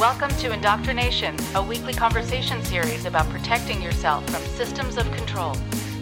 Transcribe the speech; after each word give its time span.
Welcome 0.00 0.30
to 0.36 0.50
Indoctrination, 0.50 1.36
a 1.54 1.62
weekly 1.62 1.92
conversation 1.92 2.64
series 2.64 3.04
about 3.04 3.28
protecting 3.28 3.82
yourself 3.82 4.24
from 4.30 4.40
systems 4.56 4.96
of 4.96 5.04
control. 5.12 5.54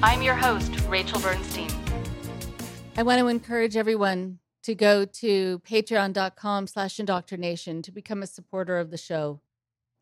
I'm 0.04 0.22
your 0.22 0.36
host, 0.36 0.70
Rachel 0.82 1.18
Bernstein. 1.20 1.68
I 2.96 3.02
want 3.02 3.18
to 3.18 3.26
encourage 3.26 3.76
everyone 3.76 4.38
to 4.62 4.76
go 4.76 5.04
to 5.04 5.58
patreon.com 5.68 6.68
slash 6.68 7.00
indoctrination 7.00 7.82
to 7.82 7.90
become 7.90 8.22
a 8.22 8.28
supporter 8.28 8.78
of 8.78 8.92
the 8.92 8.96
show. 8.96 9.40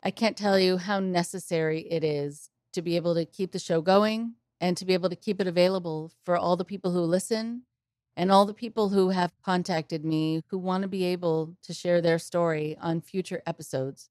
I 0.03 0.11
can't 0.11 0.37
tell 0.37 0.59
you 0.59 0.77
how 0.77 0.99
necessary 0.99 1.79
it 1.89 2.03
is 2.03 2.51
to 2.73 2.83
be 2.83 2.97
able 2.97 3.15
to 3.15 3.25
keep 3.25 3.51
the 3.51 3.57
show 3.57 3.81
going 3.81 4.35
and 4.61 4.77
to 4.77 4.85
be 4.85 4.93
able 4.93 5.09
to 5.09 5.15
keep 5.15 5.41
it 5.41 5.47
available 5.47 6.11
for 6.23 6.37
all 6.37 6.55
the 6.55 6.63
people 6.63 6.91
who 6.91 7.01
listen 7.01 7.63
and 8.17 8.31
all 8.31 8.47
the 8.47 8.53
people 8.53 8.89
who 8.89 9.09
have 9.09 9.31
contacted 9.45 10.03
me 10.03 10.41
who 10.49 10.57
want 10.57 10.81
to 10.81 10.87
be 10.87 11.05
able 11.05 11.55
to 11.61 11.71
share 11.71 12.01
their 12.01 12.17
story 12.17 12.75
on 12.81 12.99
future 12.99 13.43
episodes. 13.45 14.09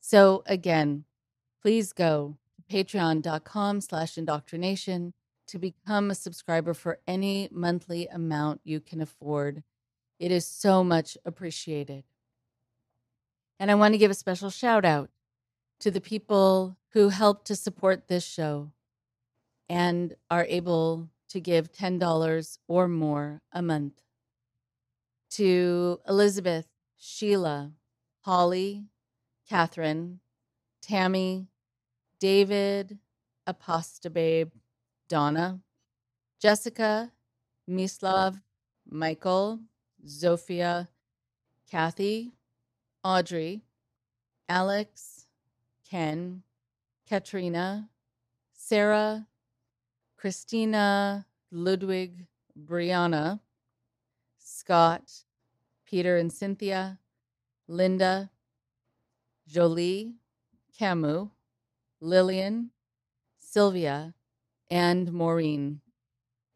So 0.00 0.42
again, 0.46 1.04
please 1.60 1.92
go 1.92 2.38
to 2.56 2.74
patreon.com 2.74 3.82
slash 3.82 4.16
indoctrination 4.16 5.12
to 5.48 5.58
become 5.58 6.10
a 6.10 6.14
subscriber 6.14 6.72
for 6.72 6.98
any 7.06 7.50
monthly 7.52 8.06
amount 8.06 8.62
you 8.64 8.80
can 8.80 9.02
afford. 9.02 9.62
It 10.18 10.32
is 10.32 10.46
so 10.46 10.82
much 10.82 11.18
appreciated. 11.26 12.04
And 13.60 13.70
I 13.70 13.74
want 13.74 13.92
to 13.92 13.98
give 13.98 14.10
a 14.10 14.14
special 14.14 14.48
shout 14.48 14.86
out 14.86 15.10
to 15.80 15.90
the 15.90 16.00
people 16.00 16.78
who 16.92 17.10
help 17.10 17.44
to 17.44 17.54
support 17.54 18.08
this 18.08 18.24
show 18.24 18.72
and 19.68 20.16
are 20.30 20.46
able 20.48 21.10
to 21.32 21.40
give 21.40 21.72
$10 21.72 22.58
or 22.68 22.86
more 22.86 23.40
a 23.52 23.62
month. 23.62 24.02
To 25.30 25.98
Elizabeth, 26.06 26.66
Sheila, 26.98 27.72
Holly, 28.20 28.84
Catherine, 29.48 30.20
Tammy, 30.82 31.48
David, 32.20 32.98
Apostababe, 33.48 34.50
Donna, 35.08 35.60
Jessica, 36.38 37.10
Mislav, 37.68 38.38
Michael, 38.86 39.60
Zofia, 40.06 40.88
Kathy, 41.70 42.32
Audrey, 43.02 43.62
Alex, 44.50 45.26
Ken, 45.88 46.42
Katrina, 47.08 47.88
Sarah, 48.52 49.26
Christina, 50.22 51.26
Ludwig, 51.50 52.26
Brianna, 52.56 53.40
Scott, 54.38 55.24
Peter 55.84 56.16
and 56.16 56.32
Cynthia, 56.32 57.00
Linda, 57.66 58.30
Jolie, 59.48 60.14
Camus, 60.78 61.26
Lillian, 62.00 62.70
Sylvia, 63.40 64.14
and 64.70 65.12
Maureen. 65.12 65.80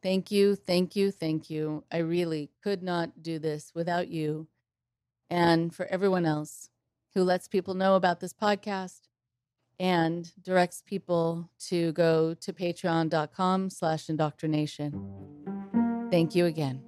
Thank 0.00 0.30
you, 0.30 0.54
thank 0.54 0.94
you, 0.94 1.10
thank 1.10 1.50
you. 1.50 1.82
I 1.90 1.96
really 1.98 2.52
could 2.62 2.84
not 2.84 3.20
do 3.20 3.40
this 3.40 3.72
without 3.74 4.06
you. 4.06 4.46
And 5.28 5.74
for 5.74 5.86
everyone 5.86 6.24
else 6.24 6.70
who 7.14 7.24
lets 7.24 7.48
people 7.48 7.74
know 7.74 7.96
about 7.96 8.20
this 8.20 8.32
podcast 8.32 9.05
and 9.78 10.32
directs 10.42 10.82
people 10.84 11.50
to 11.68 11.92
go 11.92 12.34
to 12.34 12.52
patreon.com 12.52 13.70
slash 13.70 14.08
indoctrination. 14.08 14.92
Thank 16.10 16.34
you 16.34 16.46
again. 16.46 16.82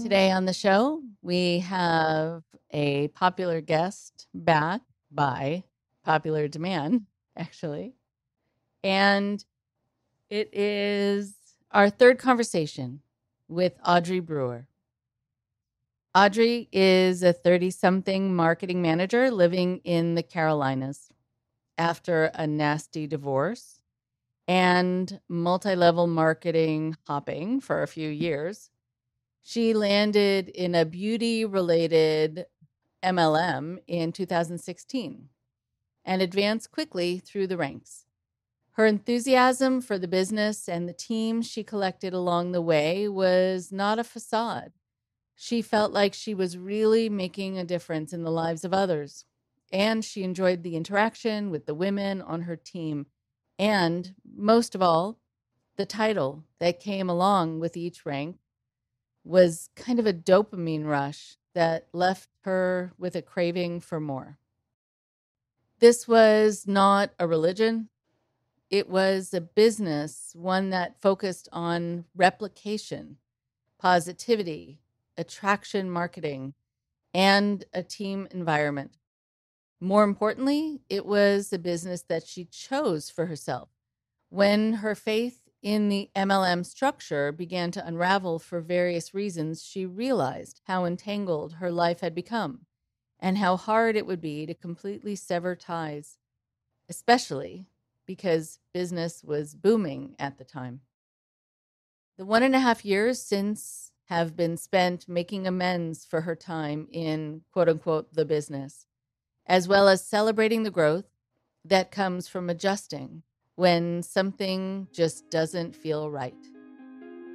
Today 0.00 0.30
on 0.30 0.44
the 0.44 0.52
show, 0.52 1.02
we 1.22 1.60
have 1.60 2.42
a 2.70 3.08
popular 3.08 3.60
guest 3.60 4.26
back 4.34 4.82
by 5.10 5.64
popular 6.04 6.46
demand, 6.46 7.06
actually. 7.36 7.94
And 8.82 9.42
it 10.28 10.50
is 10.52 11.34
our 11.70 11.88
third 11.88 12.18
conversation 12.18 13.00
with 13.48 13.72
Audrey 13.84 14.20
Brewer. 14.20 14.66
Audrey 16.16 16.68
is 16.70 17.24
a 17.24 17.32
30 17.32 17.72
something 17.72 18.36
marketing 18.36 18.80
manager 18.80 19.32
living 19.32 19.78
in 19.78 20.14
the 20.14 20.22
Carolinas 20.22 21.08
after 21.76 22.26
a 22.34 22.46
nasty 22.46 23.08
divorce 23.08 23.80
and 24.46 25.18
multi 25.28 25.74
level 25.74 26.06
marketing 26.06 26.96
hopping 27.08 27.60
for 27.60 27.82
a 27.82 27.88
few 27.88 28.08
years. 28.08 28.70
She 29.42 29.74
landed 29.74 30.50
in 30.50 30.76
a 30.76 30.84
beauty 30.84 31.44
related 31.44 32.46
MLM 33.02 33.78
in 33.88 34.12
2016 34.12 35.30
and 36.04 36.22
advanced 36.22 36.70
quickly 36.70 37.18
through 37.18 37.48
the 37.48 37.56
ranks. 37.56 38.06
Her 38.74 38.86
enthusiasm 38.86 39.80
for 39.80 39.98
the 39.98 40.06
business 40.06 40.68
and 40.68 40.88
the 40.88 40.92
team 40.92 41.42
she 41.42 41.64
collected 41.64 42.14
along 42.14 42.52
the 42.52 42.62
way 42.62 43.08
was 43.08 43.72
not 43.72 43.98
a 43.98 44.04
facade 44.04 44.74
she 45.34 45.62
felt 45.62 45.92
like 45.92 46.14
she 46.14 46.34
was 46.34 46.56
really 46.56 47.08
making 47.08 47.58
a 47.58 47.64
difference 47.64 48.12
in 48.12 48.22
the 48.22 48.30
lives 48.30 48.64
of 48.64 48.72
others. 48.72 49.24
And 49.72 50.04
she 50.04 50.22
enjoyed 50.22 50.62
the 50.62 50.76
interaction 50.76 51.50
with 51.50 51.66
the 51.66 51.74
women 51.74 52.22
on 52.22 52.42
her 52.42 52.56
team. 52.56 53.06
And 53.58 54.14
most 54.36 54.74
of 54.74 54.82
all, 54.82 55.18
the 55.76 55.86
title 55.86 56.44
that 56.60 56.80
came 56.80 57.10
along 57.10 57.58
with 57.58 57.76
each 57.76 58.06
rank 58.06 58.38
was 59.24 59.70
kind 59.74 59.98
of 59.98 60.06
a 60.06 60.12
dopamine 60.12 60.86
rush 60.86 61.36
that 61.54 61.88
left 61.92 62.28
her 62.42 62.92
with 62.98 63.16
a 63.16 63.22
craving 63.22 63.80
for 63.80 63.98
more. 63.98 64.38
This 65.80 66.06
was 66.06 66.66
not 66.66 67.10
a 67.18 67.26
religion, 67.26 67.88
it 68.70 68.88
was 68.88 69.34
a 69.34 69.40
business, 69.40 70.32
one 70.34 70.70
that 70.70 71.00
focused 71.00 71.48
on 71.52 72.04
replication, 72.16 73.18
positivity, 73.78 74.80
attraction 75.16 75.90
marketing, 75.90 76.54
and 77.12 77.64
a 77.72 77.82
team 77.82 78.26
environment. 78.32 78.96
More 79.80 80.04
importantly, 80.04 80.80
it 80.88 81.06
was 81.06 81.52
a 81.52 81.58
business 81.58 82.02
that 82.02 82.26
she 82.26 82.44
chose 82.44 83.10
for 83.10 83.26
herself. 83.26 83.68
When 84.30 84.74
her 84.74 84.94
faith 84.94 85.42
in 85.62 85.88
the 85.88 86.10
MLM 86.16 86.66
structure 86.66 87.32
began 87.32 87.70
to 87.72 87.86
unravel 87.86 88.38
for 88.38 88.60
various 88.60 89.14
reasons, 89.14 89.62
she 89.64 89.86
realized 89.86 90.60
how 90.66 90.84
entangled 90.84 91.54
her 91.54 91.70
life 91.70 92.00
had 92.00 92.14
become 92.14 92.66
and 93.20 93.38
how 93.38 93.56
hard 93.56 93.96
it 93.96 94.06
would 94.06 94.20
be 94.20 94.44
to 94.44 94.54
completely 94.54 95.14
sever 95.14 95.54
ties, 95.54 96.18
especially 96.88 97.66
because 98.06 98.58
business 98.72 99.24
was 99.24 99.54
booming 99.54 100.14
at 100.18 100.36
the 100.36 100.44
time. 100.44 100.80
The 102.18 102.26
one 102.26 102.42
and 102.42 102.54
a 102.54 102.60
half 102.60 102.84
years 102.84 103.20
since 103.20 103.92
have 104.06 104.36
been 104.36 104.56
spent 104.56 105.08
making 105.08 105.46
amends 105.46 106.04
for 106.04 106.22
her 106.22 106.36
time 106.36 106.86
in 106.92 107.42
quote 107.52 107.68
unquote 107.68 108.12
the 108.12 108.24
business, 108.24 108.86
as 109.46 109.66
well 109.66 109.88
as 109.88 110.06
celebrating 110.06 110.62
the 110.62 110.70
growth 110.70 111.06
that 111.64 111.90
comes 111.90 112.28
from 112.28 112.50
adjusting 112.50 113.22
when 113.56 114.02
something 114.02 114.88
just 114.92 115.30
doesn't 115.30 115.74
feel 115.74 116.10
right. 116.10 116.34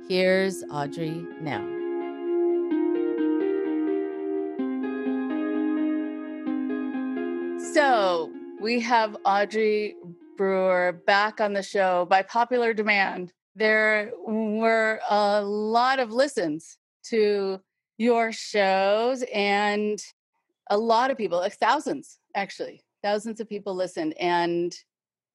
Here's 0.08 0.64
Audrey 0.72 1.26
now. 1.42 1.66
So 7.74 8.32
we 8.60 8.80
have 8.82 9.16
Audrey 9.26 9.96
Brewer 10.38 10.92
back 11.06 11.40
on 11.40 11.54
the 11.54 11.64
show 11.64 12.06
by 12.10 12.24
popular 12.24 12.74
demand 12.74 13.34
there 13.56 14.12
were 14.26 15.00
a 15.10 15.42
lot 15.42 16.00
of 16.00 16.12
listens 16.12 16.78
to 17.04 17.60
your 17.98 18.32
shows 18.32 19.24
and 19.34 20.02
a 20.70 20.78
lot 20.78 21.12
of 21.12 21.18
people 21.18 21.40
like 21.40 21.54
thousands 21.54 22.20
actually 22.36 22.84
thousands 23.04 23.40
of 23.40 23.50
people 23.50 23.76
listened 23.76 24.14
and 24.20 24.76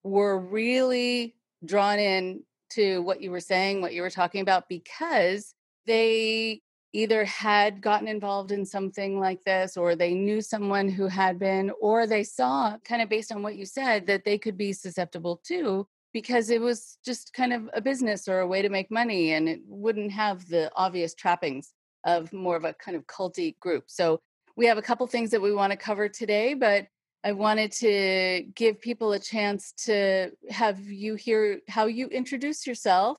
were 0.02 0.38
really 0.38 1.34
drawn 1.64 1.98
in 1.98 2.42
to 2.70 3.00
what 3.02 3.20
you 3.20 3.30
were 3.30 3.40
saying 3.40 3.80
what 3.80 3.92
you 3.92 4.02
were 4.02 4.10
talking 4.10 4.40
about 4.40 4.68
because 4.68 5.54
they 5.86 6.60
either 6.94 7.24
had 7.24 7.80
gotten 7.80 8.06
involved 8.06 8.52
in 8.52 8.64
something 8.64 9.18
like 9.18 9.42
this 9.44 9.76
or 9.76 9.96
they 9.96 10.14
knew 10.14 10.40
someone 10.40 10.88
who 10.88 11.08
had 11.08 11.38
been 11.38 11.70
or 11.80 12.06
they 12.06 12.22
saw 12.22 12.78
kind 12.84 13.02
of 13.02 13.08
based 13.08 13.32
on 13.32 13.42
what 13.42 13.56
you 13.56 13.66
said 13.66 14.06
that 14.06 14.24
they 14.24 14.38
could 14.38 14.56
be 14.56 14.72
susceptible 14.72 15.40
to 15.44 15.86
because 16.14 16.48
it 16.48 16.60
was 16.60 16.96
just 17.04 17.34
kind 17.34 17.52
of 17.52 17.68
a 17.74 17.80
business 17.80 18.26
or 18.28 18.40
a 18.40 18.46
way 18.46 18.62
to 18.62 18.70
make 18.70 18.90
money 18.90 19.32
and 19.32 19.48
it 19.48 19.60
wouldn't 19.66 20.12
have 20.12 20.48
the 20.48 20.70
obvious 20.74 21.12
trappings 21.12 21.74
of 22.04 22.32
more 22.32 22.56
of 22.56 22.64
a 22.64 22.72
kind 22.72 22.96
of 22.96 23.06
culty 23.06 23.58
group. 23.58 23.84
So 23.88 24.20
we 24.56 24.66
have 24.66 24.78
a 24.78 24.82
couple 24.82 25.06
things 25.06 25.30
that 25.32 25.42
we 25.42 25.52
want 25.52 25.72
to 25.72 25.76
cover 25.76 26.08
today, 26.08 26.54
but 26.54 26.86
I 27.24 27.32
wanted 27.32 27.72
to 27.72 28.44
give 28.54 28.80
people 28.80 29.12
a 29.12 29.18
chance 29.18 29.72
to 29.86 30.30
have 30.50 30.80
you 30.80 31.16
hear 31.16 31.60
how 31.68 31.86
you 31.86 32.06
introduce 32.06 32.66
yourself. 32.66 33.18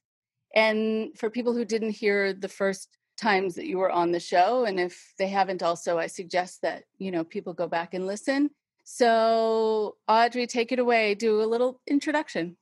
And 0.56 1.10
for 1.18 1.30
people 1.30 1.54
who 1.54 1.66
didn't 1.66 1.92
hear 1.92 2.32
the 2.32 2.48
first 2.48 2.98
times 3.18 3.56
that 3.56 3.66
you 3.66 3.78
were 3.78 3.92
on 3.92 4.12
the 4.12 4.20
show. 4.20 4.66
And 4.66 4.80
if 4.80 5.14
they 5.18 5.28
haven't, 5.28 5.64
also, 5.64 5.98
I 5.98 6.08
suggest 6.08 6.62
that, 6.62 6.84
you 6.98 7.12
know, 7.12 7.24
people 7.24 7.54
go 7.54 7.68
back 7.68 7.94
and 7.94 8.06
listen. 8.08 8.52
So, 8.84 9.96
Audrey, 10.08 10.48
take 10.48 10.72
it 10.72 10.80
away. 10.80 11.16
Do 11.16 11.42
a 11.42 11.44
little 11.44 11.82
introduction. 11.88 12.58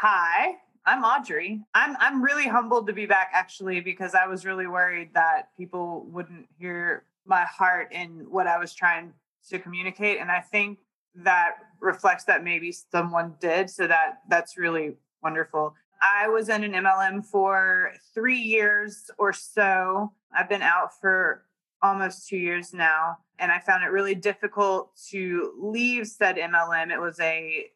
Hi, 0.00 0.52
I'm 0.86 1.02
Audrey. 1.02 1.60
I'm 1.74 1.96
I'm 1.98 2.22
really 2.22 2.46
humbled 2.46 2.86
to 2.86 2.92
be 2.92 3.04
back 3.04 3.32
actually 3.34 3.80
because 3.80 4.14
I 4.14 4.28
was 4.28 4.46
really 4.46 4.68
worried 4.68 5.10
that 5.14 5.48
people 5.56 6.06
wouldn't 6.12 6.46
hear 6.56 7.02
my 7.26 7.42
heart 7.42 7.88
in 7.90 8.24
what 8.30 8.46
I 8.46 8.58
was 8.58 8.72
trying 8.72 9.12
to 9.48 9.58
communicate 9.58 10.20
and 10.20 10.30
I 10.30 10.38
think 10.38 10.78
that 11.16 11.56
reflects 11.80 12.22
that 12.26 12.44
maybe 12.44 12.70
someone 12.70 13.34
did 13.40 13.70
so 13.70 13.88
that 13.88 14.20
that's 14.28 14.56
really 14.56 14.94
wonderful. 15.20 15.74
I 16.00 16.28
was 16.28 16.48
in 16.48 16.62
an 16.62 16.74
MLM 16.74 17.26
for 17.26 17.90
3 18.14 18.38
years 18.38 19.10
or 19.18 19.32
so. 19.32 20.12
I've 20.32 20.48
been 20.48 20.62
out 20.62 20.90
for 21.00 21.42
almost 21.82 22.28
2 22.28 22.36
years 22.36 22.72
now 22.72 23.18
and 23.40 23.50
I 23.50 23.58
found 23.58 23.82
it 23.82 23.88
really 23.88 24.14
difficult 24.14 24.92
to 25.10 25.54
leave 25.58 26.06
said 26.06 26.36
MLM. 26.36 26.92
It 26.92 27.00
was 27.00 27.18
a 27.18 27.72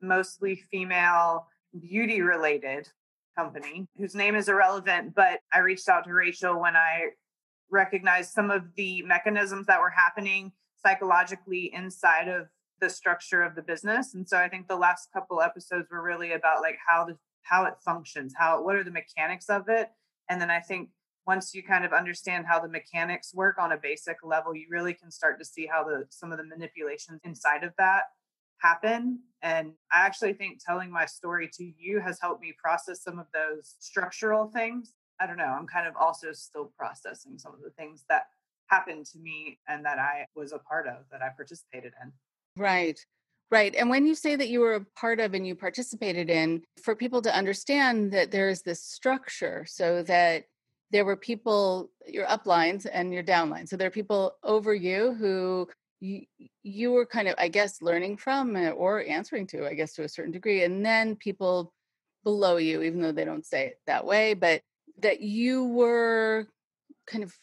mostly 0.00 0.62
female 0.70 1.46
beauty 1.78 2.20
related 2.22 2.88
company 3.36 3.86
whose 3.96 4.14
name 4.14 4.34
is 4.34 4.48
irrelevant, 4.48 5.14
but 5.14 5.40
I 5.52 5.60
reached 5.60 5.88
out 5.88 6.04
to 6.04 6.12
Rachel 6.12 6.60
when 6.60 6.76
I 6.76 7.10
recognized 7.70 8.32
some 8.32 8.50
of 8.50 8.62
the 8.76 9.02
mechanisms 9.02 9.66
that 9.66 9.80
were 9.80 9.90
happening 9.90 10.52
psychologically 10.82 11.72
inside 11.74 12.28
of 12.28 12.46
the 12.80 12.88
structure 12.90 13.42
of 13.42 13.54
the 13.54 13.62
business. 13.62 14.14
And 14.14 14.28
so 14.28 14.38
I 14.38 14.48
think 14.48 14.68
the 14.68 14.76
last 14.76 15.08
couple 15.12 15.40
episodes 15.40 15.88
were 15.90 16.02
really 16.02 16.32
about 16.32 16.62
like 16.62 16.78
how 16.88 17.04
the 17.04 17.16
how 17.42 17.64
it 17.64 17.74
functions, 17.84 18.34
how 18.36 18.62
what 18.62 18.76
are 18.76 18.84
the 18.84 18.90
mechanics 18.90 19.48
of 19.48 19.68
it. 19.68 19.88
And 20.28 20.40
then 20.40 20.50
I 20.50 20.60
think 20.60 20.90
once 21.26 21.54
you 21.54 21.62
kind 21.62 21.84
of 21.84 21.92
understand 21.92 22.46
how 22.46 22.60
the 22.60 22.68
mechanics 22.68 23.34
work 23.34 23.56
on 23.58 23.72
a 23.72 23.76
basic 23.76 24.16
level, 24.22 24.54
you 24.54 24.66
really 24.70 24.94
can 24.94 25.10
start 25.10 25.38
to 25.38 25.44
see 25.44 25.66
how 25.66 25.84
the 25.84 26.06
some 26.10 26.32
of 26.32 26.38
the 26.38 26.44
manipulations 26.44 27.20
inside 27.24 27.64
of 27.64 27.72
that 27.78 28.04
happen. 28.58 29.20
And 29.42 29.72
I 29.92 30.04
actually 30.04 30.32
think 30.32 30.60
telling 30.64 30.90
my 30.90 31.06
story 31.06 31.48
to 31.54 31.64
you 31.78 32.00
has 32.00 32.18
helped 32.20 32.42
me 32.42 32.54
process 32.62 33.02
some 33.02 33.18
of 33.18 33.26
those 33.32 33.76
structural 33.78 34.48
things. 34.48 34.92
I 35.20 35.26
don't 35.26 35.36
know. 35.36 35.44
I'm 35.44 35.66
kind 35.66 35.86
of 35.86 35.94
also 35.96 36.32
still 36.32 36.72
processing 36.76 37.38
some 37.38 37.54
of 37.54 37.60
the 37.62 37.70
things 37.70 38.04
that 38.08 38.24
happened 38.66 39.06
to 39.06 39.18
me 39.18 39.58
and 39.68 39.84
that 39.84 39.98
I 39.98 40.26
was 40.36 40.52
a 40.52 40.58
part 40.58 40.86
of, 40.86 41.04
that 41.10 41.22
I 41.22 41.28
participated 41.36 41.92
in. 42.02 42.12
Right. 42.56 42.98
Right. 43.50 43.74
And 43.74 43.88
when 43.88 44.06
you 44.06 44.14
say 44.14 44.36
that 44.36 44.48
you 44.48 44.60
were 44.60 44.74
a 44.74 44.84
part 44.94 45.20
of 45.20 45.32
and 45.32 45.46
you 45.46 45.54
participated 45.54 46.28
in, 46.28 46.62
for 46.82 46.94
people 46.94 47.22
to 47.22 47.34
understand 47.34 48.12
that 48.12 48.30
there 48.30 48.50
is 48.50 48.62
this 48.62 48.84
structure 48.84 49.64
so 49.66 50.02
that 50.02 50.44
there 50.90 51.04
were 51.04 51.16
people, 51.16 51.90
your 52.06 52.26
uplines 52.26 52.86
and 52.90 53.12
your 53.12 53.22
downlines. 53.22 53.68
So 53.68 53.76
there 53.76 53.88
are 53.88 53.90
people 53.90 54.36
over 54.42 54.74
you 54.74 55.14
who 55.14 55.68
you, 56.00 56.22
you 56.62 56.92
were 56.92 57.06
kind 57.06 57.28
of 57.28 57.34
i 57.38 57.48
guess 57.48 57.82
learning 57.82 58.16
from 58.16 58.56
uh, 58.56 58.70
or 58.70 59.04
answering 59.04 59.46
to 59.46 59.66
i 59.66 59.74
guess 59.74 59.94
to 59.94 60.04
a 60.04 60.08
certain 60.08 60.32
degree 60.32 60.64
and 60.64 60.84
then 60.84 61.16
people 61.16 61.72
below 62.24 62.56
you 62.56 62.82
even 62.82 63.00
though 63.00 63.12
they 63.12 63.24
don't 63.24 63.46
say 63.46 63.66
it 63.66 63.80
that 63.86 64.04
way 64.04 64.34
but 64.34 64.62
that 65.00 65.20
you 65.20 65.64
were 65.64 66.46
kind 67.06 67.24
of 67.24 67.34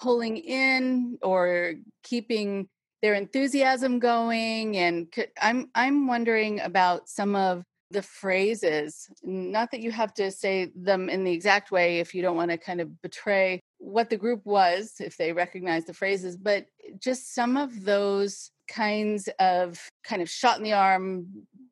pulling 0.00 0.36
in 0.36 1.18
or 1.22 1.74
keeping 2.02 2.68
their 3.02 3.14
enthusiasm 3.14 3.98
going 3.98 4.76
and 4.76 5.12
i'm 5.40 5.70
i'm 5.74 6.06
wondering 6.06 6.60
about 6.60 7.08
some 7.08 7.34
of 7.34 7.64
the 7.90 8.02
phrases 8.02 9.08
not 9.22 9.70
that 9.70 9.80
you 9.80 9.92
have 9.92 10.12
to 10.12 10.30
say 10.30 10.70
them 10.74 11.08
in 11.08 11.24
the 11.24 11.32
exact 11.32 11.70
way 11.70 12.00
if 12.00 12.14
you 12.14 12.22
don't 12.22 12.36
want 12.36 12.50
to 12.50 12.58
kind 12.58 12.80
of 12.80 13.00
betray 13.02 13.60
what 13.78 14.10
the 14.10 14.16
group 14.16 14.40
was 14.44 14.94
if 14.98 15.16
they 15.16 15.32
recognize 15.32 15.84
the 15.84 15.94
phrases 15.94 16.36
but 16.36 16.66
just 16.98 17.34
some 17.34 17.56
of 17.56 17.84
those 17.84 18.50
kinds 18.68 19.28
of 19.38 19.78
kind 20.04 20.20
of 20.20 20.28
shot 20.28 20.58
in 20.58 20.64
the 20.64 20.72
arm 20.72 21.26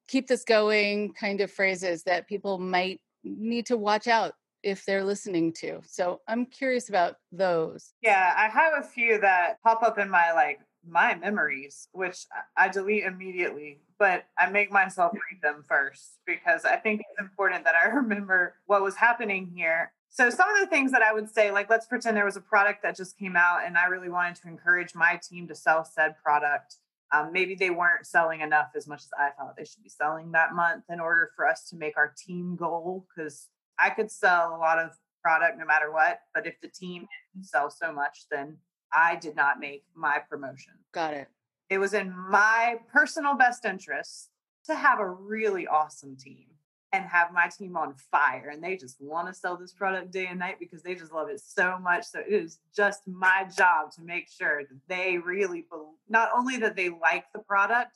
keep 0.09 0.27
this 0.27 0.45
going 0.45 1.13
kind 1.15 1.41
of 1.41 1.51
phrases 1.51 2.03
that 2.05 2.29
people 2.29 2.59
might 2.59 3.01
need 3.25 3.67
to 3.67 3.77
watch 3.77 4.07
out 4.07 4.35
if 4.63 4.85
they're 4.87 5.05
listening 5.05 5.53
to. 5.53 5.81
So 5.85 6.21
i'm 6.29 6.47
curious 6.47 6.89
about 6.89 7.17
those. 7.33 7.93
Yeah 8.03 8.35
i 8.37 8.49
have 8.49 8.73
a 8.79 8.87
few 8.87 9.21
that 9.21 9.63
pop 9.63 9.83
up 9.83 9.99
in 9.99 10.09
my 10.09 10.33
like 10.33 10.61
my 10.89 11.15
memories 11.15 11.89
which 11.93 12.27
i 12.57 12.69
delete 12.69 13.05
immediately 13.05 13.79
but 13.99 14.25
i 14.39 14.49
make 14.49 14.71
myself 14.71 15.13
read 15.13 15.41
them 15.43 15.65
first 15.67 16.19
because 16.27 16.65
i 16.65 16.77
think 16.77 17.01
it's 17.01 17.21
important 17.21 17.65
that 17.65 17.75
i 17.75 17.87
remember 17.95 18.55
what 18.67 18.83
was 18.83 18.97
happening 18.97 19.51
here 19.55 19.93
so 20.15 20.31
some 20.31 20.49
of 20.49 20.61
the 20.61 20.69
things 20.69 20.93
that 20.93 21.03
I 21.03 21.13
would 21.13 21.29
say, 21.29 21.51
like 21.51 21.69
let's 21.69 21.87
pretend 21.87 22.17
there 22.17 22.25
was 22.25 22.37
a 22.37 22.41
product 22.41 22.85
that 22.85 22.97
just 22.97 23.19
came 23.19 23.35
out 23.35 23.67
and 23.67 23.77
I 23.77 23.87
really 23.87 24.09
wanted 24.09 24.37
to 24.43 24.49
encourage 24.49 24.95
my 24.95 25.19
team 25.21 25.49
to 25.49 25.57
sell 25.57 25.85
said 25.85 26.15
product. 26.23 26.77
Um, 27.13 27.33
maybe 27.33 27.57
they 27.57 27.71
weren't 27.71 28.07
selling 28.07 28.41
enough 28.41 28.69
as 28.77 28.87
much 28.87 29.01
as 29.01 29.11
I 29.19 29.31
thought 29.31 29.57
they 29.57 29.65
should 29.65 29.83
be 29.83 29.89
selling 29.89 30.31
that 30.31 30.55
month 30.55 30.85
in 30.89 31.01
order 31.01 31.33
for 31.35 31.49
us 31.49 31.69
to 31.71 31.77
make 31.77 31.97
our 31.97 32.15
team 32.17 32.55
goal. 32.55 33.09
Because 33.09 33.49
I 33.77 33.91
could 33.91 34.09
sell 34.09 34.55
a 34.55 34.59
lot 34.59 34.79
of 34.79 34.93
product 35.21 35.59
no 35.59 35.65
matter 35.65 35.91
what, 35.91 36.21
but 36.33 36.47
if 36.47 36.61
the 36.61 36.69
team 36.69 37.09
didn't 37.35 37.49
sell 37.49 37.69
so 37.69 37.91
much, 37.91 38.27
then 38.31 38.59
I 38.95 39.17
did 39.17 39.37
not 39.37 39.61
make 39.61 39.85
my 39.95 40.19
promotion. 40.29 40.75
Got 40.93 41.15
it. 41.15 41.29
It 41.71 41.79
was 41.79 41.95
in 41.95 42.15
my 42.31 42.77
personal 42.93 43.35
best 43.35 43.65
interest 43.65 44.31
to 44.67 44.75
have 44.75 45.01
a 45.01 45.09
really 45.09 45.67
awesome 45.67 46.17
team 46.17 46.47
and 46.93 47.05
have 47.07 47.33
my 47.33 47.49
team 47.49 47.77
on 47.77 47.95
fire 48.13 48.51
and 48.53 48.63
they 48.63 48.77
just 48.77 49.01
want 49.01 49.27
to 49.27 49.35
sell 49.35 49.57
this 49.57 49.73
product 49.73 50.13
day 50.13 50.27
and 50.27 50.39
night 50.39 50.57
because 50.61 50.83
they 50.83 50.95
just 50.95 51.13
love 51.13 51.29
it 51.29 51.41
so 51.41 51.77
much 51.83 52.05
so 52.05 52.21
it 52.21 52.33
is 52.33 52.61
just 52.75 53.01
my 53.07 53.45
job 53.57 53.91
to 53.91 54.01
make 54.03 54.29
sure 54.31 54.63
that 54.63 54.79
they 54.87 55.19
really 55.19 55.63
be- 55.63 55.77
not 56.09 56.29
only 56.35 56.57
that 56.57 56.77
they 56.77 56.89
like 56.89 57.25
the 57.35 57.41
product 57.41 57.91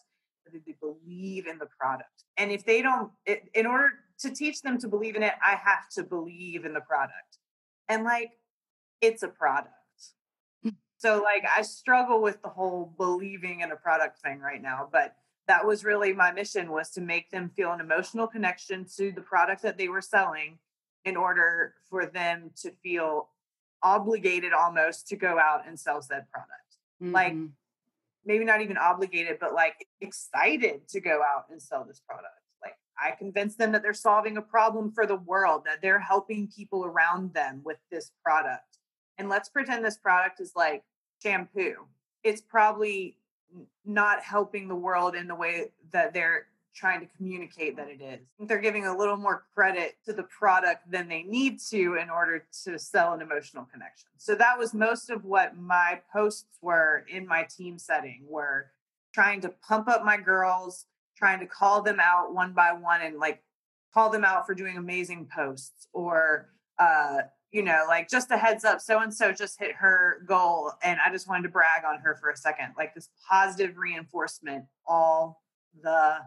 but 0.44 0.52
that 0.52 0.66
they 0.66 0.74
believe 0.80 1.46
in 1.46 1.58
the 1.58 1.68
product 1.78 2.24
and 2.38 2.50
if 2.50 2.64
they 2.64 2.82
don't 2.82 3.12
it, 3.24 3.44
in 3.54 3.66
order 3.66 3.90
to 4.18 4.30
teach 4.30 4.62
them 4.62 4.76
to 4.76 4.88
believe 4.88 5.14
in 5.14 5.22
it 5.22 5.34
i 5.46 5.50
have 5.50 5.88
to 5.88 6.02
believe 6.02 6.64
in 6.64 6.72
the 6.72 6.80
product 6.80 7.38
and 7.88 8.02
like 8.02 8.32
it's 9.00 9.22
a 9.22 9.28
product. 9.28 9.74
So 10.98 11.22
like 11.22 11.44
i 11.56 11.62
struggle 11.62 12.20
with 12.20 12.42
the 12.42 12.48
whole 12.48 12.92
believing 12.98 13.60
in 13.60 13.72
a 13.72 13.76
product 13.76 14.20
thing 14.20 14.40
right 14.40 14.60
now 14.60 14.88
but 14.92 15.16
that 15.46 15.66
was 15.66 15.82
really 15.82 16.12
my 16.12 16.30
mission 16.30 16.70
was 16.70 16.90
to 16.90 17.00
make 17.00 17.30
them 17.30 17.50
feel 17.56 17.72
an 17.72 17.80
emotional 17.80 18.26
connection 18.26 18.84
to 18.96 19.10
the 19.10 19.22
product 19.22 19.62
that 19.62 19.78
they 19.78 19.88
were 19.88 20.02
selling 20.02 20.58
in 21.04 21.16
order 21.16 21.74
for 21.88 22.04
them 22.04 22.50
to 22.60 22.70
feel 22.82 23.31
obligated 23.82 24.52
almost 24.52 25.08
to 25.08 25.17
go 25.17 25.38
out 25.38 25.67
and 25.67 25.78
sell 25.78 26.02
said 26.02 26.31
product. 26.31 26.52
Mm-hmm. 27.02 27.14
like 27.14 27.36
maybe 28.26 28.44
not 28.44 28.60
even 28.60 28.76
obligated 28.76 29.38
but 29.40 29.55
like 29.55 29.86
excited 30.00 30.86
to 30.88 31.00
go 31.00 31.22
out 31.22 31.44
and 31.50 31.62
sell 31.62 31.84
this 31.84 32.02
product. 32.06 32.26
Like 32.62 32.76
i 33.00 33.12
convinced 33.12 33.56
them 33.56 33.72
that 33.72 33.82
they're 33.82 33.94
solving 33.94 34.36
a 34.36 34.43
problem 34.43 34.93
for 34.93 35.06
the 35.06 35.17
world 35.17 35.62
that 35.64 35.81
they're 35.81 36.00
helping 36.00 36.48
people 36.48 36.84
around 36.84 37.32
them 37.32 37.62
with 37.64 37.78
this 37.90 38.10
product 38.22 38.68
and 39.19 39.29
let's 39.29 39.48
pretend 39.48 39.84
this 39.84 39.96
product 39.96 40.41
is 40.41 40.53
like 40.56 40.82
shampoo 41.22 41.87
it's 42.25 42.41
probably 42.41 43.17
not 43.84 44.22
helping 44.22 44.69
the 44.69 44.75
world 44.75 45.15
in 45.15 45.27
the 45.27 45.34
way 45.34 45.67
that 45.93 46.13
they're 46.13 46.46
trying 46.75 47.01
to 47.01 47.06
communicate 47.17 47.77
that 47.77 47.89
it 47.89 48.01
is. 48.01 48.20
They're 48.46 48.60
giving 48.60 48.87
a 48.87 48.96
little 48.96 49.17
more 49.17 49.44
credit 49.55 49.96
to 50.05 50.13
the 50.13 50.22
product 50.25 50.89
than 50.91 51.08
they 51.08 51.22
need 51.22 51.58
to 51.70 51.96
in 52.01 52.08
order 52.08 52.44
to 52.65 52.79
sell 52.79 53.15
an 53.15 53.20
emotional 53.20 53.65
connection. 53.65 54.08
So 54.17 54.34
that 54.37 54.56
was 54.56 54.75
most 54.75 55.10
of 55.10 55.25
what 55.25 55.56
my 55.56 56.01
posts 56.13 56.58
were 56.63 57.05
in 57.10 57.27
my 57.27 57.44
team 57.44 57.79
setting 57.79 58.22
were 58.29 58.67
trying 59.13 59.41
to 59.41 59.48
pump 59.48 59.89
up 59.89 60.05
my 60.05 60.19
girls, 60.19 60.87
trying 61.17 61.41
to 61.41 61.46
call 61.46 61.82
them 61.82 61.98
out 62.01 62.32
one 62.32 62.53
by 62.53 62.72
one 62.72 63.01
and 63.01 63.19
like 63.19 63.43
call 63.93 64.10
them 64.10 64.25
out 64.25 64.46
for 64.46 64.55
doing 64.55 64.77
amazing 64.77 65.29
posts 65.34 65.89
or 65.93 66.51
uh 66.79 67.22
you 67.50 67.62
know, 67.62 67.84
like 67.88 68.08
just 68.08 68.31
a 68.31 68.36
heads 68.36 68.64
up, 68.64 68.81
so 68.81 69.00
and 69.00 69.12
so 69.12 69.32
just 69.32 69.58
hit 69.58 69.74
her 69.76 70.22
goal. 70.26 70.72
And 70.82 70.98
I 71.05 71.10
just 71.10 71.28
wanted 71.28 71.44
to 71.44 71.48
brag 71.48 71.84
on 71.84 71.98
her 72.00 72.17
for 72.20 72.31
a 72.31 72.36
second, 72.36 72.74
like 72.76 72.94
this 72.94 73.08
positive 73.28 73.76
reinforcement 73.78 74.64
all 74.86 75.43
the 75.82 76.19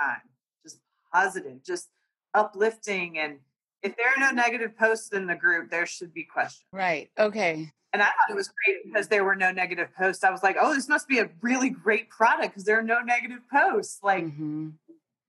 time, 0.00 0.20
just 0.62 0.78
positive, 1.12 1.62
just 1.64 1.88
uplifting. 2.34 3.18
And 3.18 3.38
if 3.82 3.96
there 3.96 4.06
are 4.06 4.20
no 4.20 4.30
negative 4.30 4.76
posts 4.76 5.12
in 5.12 5.26
the 5.26 5.34
group, 5.34 5.70
there 5.70 5.86
should 5.86 6.14
be 6.14 6.24
questions. 6.24 6.66
Right. 6.72 7.10
Okay. 7.18 7.70
And 7.92 8.00
I 8.00 8.06
thought 8.06 8.30
it 8.30 8.36
was 8.36 8.50
great 8.64 8.84
because 8.84 9.08
there 9.08 9.24
were 9.24 9.34
no 9.34 9.50
negative 9.50 9.88
posts. 9.96 10.22
I 10.22 10.30
was 10.30 10.42
like, 10.42 10.56
oh, 10.60 10.74
this 10.74 10.88
must 10.88 11.08
be 11.08 11.18
a 11.18 11.28
really 11.42 11.70
great 11.70 12.08
product 12.08 12.50
because 12.50 12.64
there 12.64 12.78
are 12.78 12.84
no 12.84 13.00
negative 13.00 13.40
posts. 13.52 13.98
Like, 14.02 14.24
mm-hmm. 14.24 14.68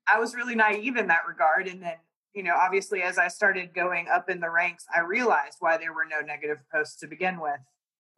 I 0.06 0.20
was 0.20 0.34
really 0.34 0.54
naive 0.54 0.96
in 0.96 1.08
that 1.08 1.26
regard. 1.26 1.66
And 1.66 1.82
then 1.82 1.96
you 2.34 2.42
know, 2.42 2.54
obviously, 2.54 3.02
as 3.02 3.18
I 3.18 3.28
started 3.28 3.74
going 3.74 4.08
up 4.08 4.30
in 4.30 4.40
the 4.40 4.50
ranks, 4.50 4.84
I 4.94 5.00
realized 5.00 5.56
why 5.60 5.76
there 5.76 5.92
were 5.92 6.06
no 6.08 6.24
negative 6.24 6.58
posts 6.72 6.96
to 7.00 7.06
begin 7.06 7.40
with. 7.40 7.60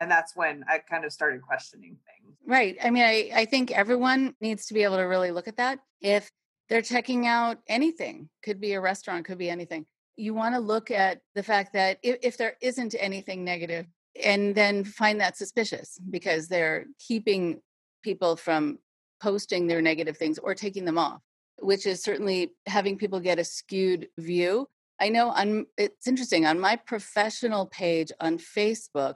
And 0.00 0.10
that's 0.10 0.34
when 0.36 0.64
I 0.68 0.78
kind 0.78 1.04
of 1.04 1.12
started 1.12 1.42
questioning 1.42 1.96
things. 2.06 2.36
Right. 2.46 2.76
I 2.82 2.90
mean, 2.90 3.04
I, 3.04 3.30
I 3.34 3.44
think 3.44 3.70
everyone 3.70 4.34
needs 4.40 4.66
to 4.66 4.74
be 4.74 4.82
able 4.82 4.96
to 4.96 5.02
really 5.02 5.30
look 5.30 5.48
at 5.48 5.56
that. 5.56 5.78
If 6.00 6.30
they're 6.68 6.82
checking 6.82 7.26
out 7.26 7.58
anything, 7.68 8.28
could 8.42 8.60
be 8.60 8.72
a 8.72 8.80
restaurant, 8.80 9.24
could 9.24 9.38
be 9.38 9.50
anything, 9.50 9.86
you 10.16 10.34
want 10.34 10.54
to 10.54 10.60
look 10.60 10.90
at 10.90 11.20
the 11.34 11.42
fact 11.42 11.72
that 11.72 11.98
if, 12.02 12.18
if 12.22 12.36
there 12.36 12.56
isn't 12.60 12.94
anything 12.98 13.44
negative, 13.44 13.86
and 14.22 14.54
then 14.54 14.84
find 14.84 15.20
that 15.20 15.36
suspicious 15.36 15.98
because 16.10 16.46
they're 16.46 16.86
keeping 17.00 17.60
people 18.02 18.36
from 18.36 18.78
posting 19.20 19.66
their 19.66 19.82
negative 19.82 20.16
things 20.16 20.38
or 20.38 20.54
taking 20.54 20.84
them 20.84 20.98
off, 20.98 21.20
which 21.60 21.86
is 21.86 22.02
certainly 22.02 22.52
having 22.66 22.98
people 22.98 23.20
get 23.20 23.38
a 23.38 23.44
skewed 23.44 24.08
view. 24.18 24.66
I 25.00 25.08
know 25.08 25.30
on 25.30 25.66
it's 25.76 26.06
interesting 26.06 26.46
on 26.46 26.60
my 26.60 26.76
professional 26.76 27.66
page 27.66 28.12
on 28.20 28.38
Facebook, 28.38 29.14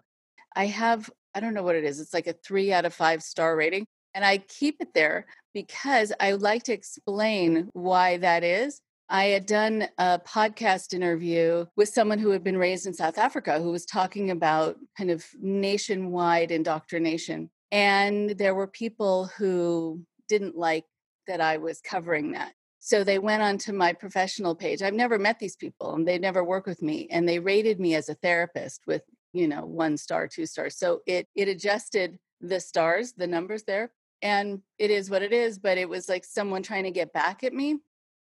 I 0.54 0.66
have 0.66 1.11
I 1.35 1.40
don't 1.40 1.54
know 1.54 1.62
what 1.62 1.76
it 1.76 1.85
is. 1.85 2.00
It's 2.00 2.14
like 2.14 2.26
a 2.26 2.33
3 2.33 2.73
out 2.73 2.85
of 2.85 2.95
5 2.95 3.23
star 3.23 3.54
rating 3.57 3.87
and 4.14 4.25
I 4.25 4.38
keep 4.38 4.76
it 4.80 4.95
there 4.95 5.26
because 5.54 6.12
I 6.18 6.33
like 6.33 6.64
to 6.64 6.73
explain 6.73 7.68
why 7.73 8.16
that 8.18 8.42
is 8.42 8.80
I 9.11 9.26
had 9.26 9.47
done 9.47 9.88
a 9.97 10.18
podcast 10.18 10.92
interview 10.92 11.64
with 11.76 11.88
someone 11.88 12.18
who 12.18 12.30
had 12.30 12.45
been 12.45 12.59
raised 12.59 12.87
in 12.87 12.92
South 12.92 13.16
Africa 13.16 13.59
who 13.61 13.71
was 13.71 13.87
talking 13.87 14.30
about 14.30 14.76
kind 14.99 15.11
of 15.11 15.25
nationwide 15.40 16.50
indoctrination. 16.50 17.49
And 17.73 18.30
there 18.30 18.54
were 18.54 18.66
people 18.66 19.30
who 19.38 20.02
didn't 20.28 20.59
like 20.59 20.85
that 21.28 21.40
I 21.40 21.58
was 21.58 21.80
covering 21.80 22.32
that. 22.32 22.52
So 22.80 23.04
they 23.04 23.18
went 23.18 23.42
onto 23.42 23.73
my 23.73 23.92
professional 23.92 24.54
page. 24.54 24.82
I've 24.82 24.94
never 24.94 25.18
met 25.18 25.38
these 25.38 25.56
people 25.56 25.94
and 25.94 26.06
they 26.06 26.18
never 26.18 26.42
work 26.42 26.66
with 26.66 26.82
me. 26.82 27.08
And 27.11 27.28
they 27.28 27.38
rated 27.38 27.78
me 27.78 27.94
as 27.94 28.08
a 28.08 28.14
therapist 28.14 28.82
with, 28.87 29.02
you 29.32 29.49
know, 29.49 29.64
one 29.64 29.97
star, 29.97 30.28
two 30.28 30.47
stars. 30.47 30.76
So 30.76 31.00
it 31.06 31.28
it 31.35 31.49
adjusted 31.49 32.18
the 32.40 32.61
stars, 32.61 33.12
the 33.12 33.26
numbers 33.26 33.64
there. 33.64 33.92
And 34.23 34.62
it 34.78 34.90
is 34.90 35.11
what 35.11 35.23
it 35.23 35.32
is, 35.32 35.58
but 35.58 35.78
it 35.78 35.88
was 35.88 36.08
like 36.08 36.25
someone 36.25 36.62
trying 36.62 36.85
to 36.85 36.90
get 36.90 37.12
back 37.12 37.44
at 37.44 37.52
me 37.54 37.78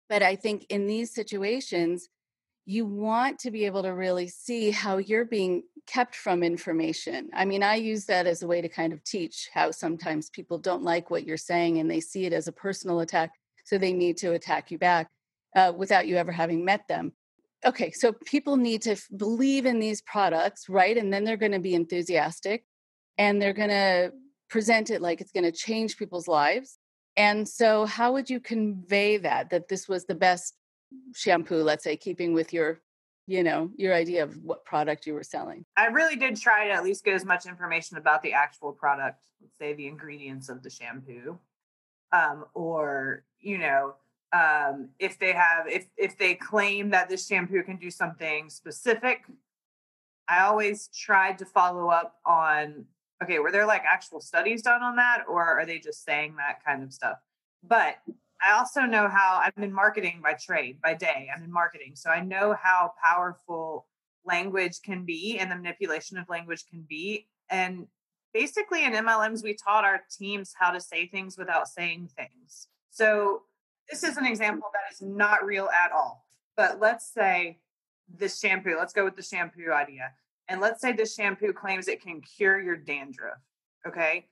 but 0.10 0.22
I 0.22 0.36
think 0.36 0.66
in 0.70 0.88
these 0.88 1.14
situations, 1.14 2.10
you 2.66 2.86
want 2.86 3.40
to 3.40 3.52
be 3.52 3.66
able 3.66 3.84
to 3.84 3.94
really 3.94 4.28
see 4.28 4.72
how 4.72 4.98
you're 4.98 5.26
being 5.26 5.64
kept 5.86 6.16
from 6.16 6.42
information. 6.42 7.30
I 7.34 7.46
mean, 7.46 7.62
I 7.62 7.76
use 7.76 8.06
that 8.06 8.26
as 8.26 8.42
a 8.42 8.48
way 8.48 8.62
to 8.62 8.70
kind 8.70 8.92
of 8.92 9.04
teach 9.04 9.50
how 9.54 9.72
sometimes 9.72 10.32
people 10.32 10.58
don't 10.58 10.84
like 10.84 11.10
what 11.10 11.26
you're 11.26 11.38
saying 11.38 11.78
and 11.78 11.90
they 11.90 12.00
see 12.00 12.26
it 12.26 12.34
as 12.34 12.48
a 12.48 12.52
personal 12.52 13.02
attack. 13.02 13.32
So 13.66 13.78
they 13.78 13.94
need 13.94 14.18
to 14.18 14.34
attack 14.34 14.72
you 14.72 14.80
back 14.80 15.10
uh, 15.56 15.74
without 15.76 16.08
you 16.08 16.18
ever 16.18 16.32
having 16.32 16.66
met 16.66 16.88
them. 16.88 17.14
Okay, 17.64 17.92
so 17.92 18.14
people 18.14 18.58
need 18.58 18.82
to 18.84 18.92
f- 18.92 19.08
believe 19.16 19.66
in 19.66 19.80
these 19.80 20.02
products, 20.02 20.68
right? 20.70 20.98
And 20.98 21.12
then 21.12 21.24
they're 21.24 21.38
going 21.38 21.52
to 21.52 21.60
be 21.60 21.74
enthusiastic 21.74 22.64
and 23.18 23.42
they're 23.42 23.54
going 23.54 23.70
to 23.70 24.12
present 24.50 24.90
it 24.90 25.02
like 25.02 25.22
it's 25.22 25.32
going 25.32 25.46
to 25.46 25.52
change 25.52 25.98
people's 25.98 26.28
lives. 26.28 26.78
And 27.18 27.48
so, 27.48 27.86
how 27.86 28.12
would 28.14 28.30
you 28.30 28.40
convey 28.40 29.18
that, 29.18 29.50
that 29.52 29.70
this 29.70 29.88
was 29.88 30.06
the 30.06 30.16
best 30.16 30.54
shampoo, 31.14 31.64
let's 31.64 31.84
say, 31.84 31.98
keeping 31.98 32.34
with 32.34 32.54
your 32.54 32.80
you 33.28 33.44
know 33.44 33.72
your 33.76 33.94
idea 33.94 34.22
of 34.22 34.38
what 34.44 34.64
product 34.66 35.08
you 35.08 35.16
were 35.16 35.24
selling 35.24 35.66
i 35.78 35.88
really 35.88 36.16
did 36.16 36.40
try 36.40 36.68
to 36.68 36.72
at 36.72 36.84
least 36.84 37.04
get 37.04 37.16
as 37.16 37.26
much 37.26 37.48
information 37.48 37.98
about 37.98 38.22
the 38.22 38.32
actual 38.32 38.72
product 38.72 39.24
let's 39.42 39.58
say 39.58 39.74
the 39.74 39.88
ingredients 39.88 40.48
of 40.48 40.62
the 40.62 40.70
shampoo 40.70 41.36
um, 42.12 42.46
or 42.54 43.24
you 43.40 43.58
know 43.58 43.96
um, 44.32 44.90
if 45.00 45.18
they 45.18 45.34
have 45.34 45.68
if 45.68 45.88
if 45.98 46.16
they 46.20 46.36
claim 46.36 46.92
that 46.92 47.10
this 47.10 47.26
shampoo 47.26 47.64
can 47.64 47.78
do 47.78 47.90
something 47.90 48.48
specific 48.48 49.26
i 50.30 50.44
always 50.44 50.88
tried 50.90 51.40
to 51.40 51.46
follow 51.46 51.88
up 51.88 52.18
on 52.28 52.86
okay, 53.24 53.40
were 53.40 53.52
there 53.52 53.66
like 53.66 53.84
actual 53.86 54.20
studies 54.20 54.62
done 54.62 54.82
on 54.82 54.96
that 54.98 55.24
or 55.28 55.44
are 55.44 55.66
they 55.66 55.80
just 55.80 56.04
saying 56.04 56.36
that 56.38 56.64
kind 56.64 56.84
of 56.84 56.94
stuff? 56.94 57.18
But 57.64 57.96
I 58.42 58.58
also 58.58 58.82
know 58.82 59.08
how 59.08 59.42
I'm 59.44 59.64
in 59.64 59.74
marketing 59.74 60.20
by 60.24 60.34
trade, 60.34 60.82
by 60.82 60.94
day. 60.94 61.30
I'm 61.36 61.44
in 61.44 61.52
marketing. 61.52 61.94
So 61.96 62.10
I 62.10 62.22
know 62.22 62.56
how 62.62 62.94
powerful 63.04 63.88
language 64.26 64.82
can 64.84 65.06
be 65.06 65.38
and 65.40 65.50
the 65.50 65.56
manipulation 65.56 66.18
of 66.18 66.30
language 66.30 66.66
can 66.70 66.86
be. 66.88 67.28
And 67.50 67.88
basically, 68.34 68.84
in 68.84 68.94
MLMs, 68.94 69.44
we 69.44 69.56
taught 69.56 69.86
our 69.86 70.02
teams 70.18 70.54
how 70.58 70.72
to 70.72 70.82
say 70.82 71.08
things 71.08 71.38
without 71.38 71.68
saying 71.68 72.10
things. 72.18 72.68
So 72.92 73.44
this 73.90 74.04
is 74.04 74.18
an 74.18 74.26
example 74.26 74.70
that 74.74 74.94
is 74.94 75.02
not 75.02 75.46
real 75.46 75.70
at 75.70 75.92
all. 75.92 76.26
But 76.58 76.80
let's 76.80 77.12
say 77.14 77.60
this 78.14 78.40
shampoo, 78.40 78.76
let's 78.78 78.94
go 78.94 79.04
with 79.04 79.16
the 79.16 79.24
shampoo 79.24 79.72
idea. 79.72 80.12
And 80.48 80.62
let's 80.62 80.82
say 80.82 80.92
this 80.92 81.16
shampoo 81.16 81.54
claims 81.54 81.88
it 81.88 82.02
can 82.02 82.22
cure 82.22 82.62
your 82.62 82.78
dandruff. 82.78 83.40
Okay. 83.88 84.28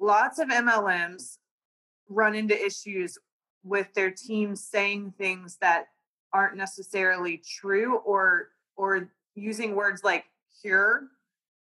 Lots 0.00 0.38
of 0.38 0.48
MLMs 0.48 1.38
run 2.08 2.34
into 2.34 2.60
issues 2.60 3.18
with 3.64 3.92
their 3.94 4.10
teams 4.10 4.64
saying 4.64 5.14
things 5.16 5.58
that 5.60 5.86
aren't 6.32 6.56
necessarily 6.56 7.38
true 7.38 7.98
or 7.98 8.48
or 8.76 9.10
using 9.34 9.74
words 9.74 10.02
like 10.02 10.24
cure 10.60 11.04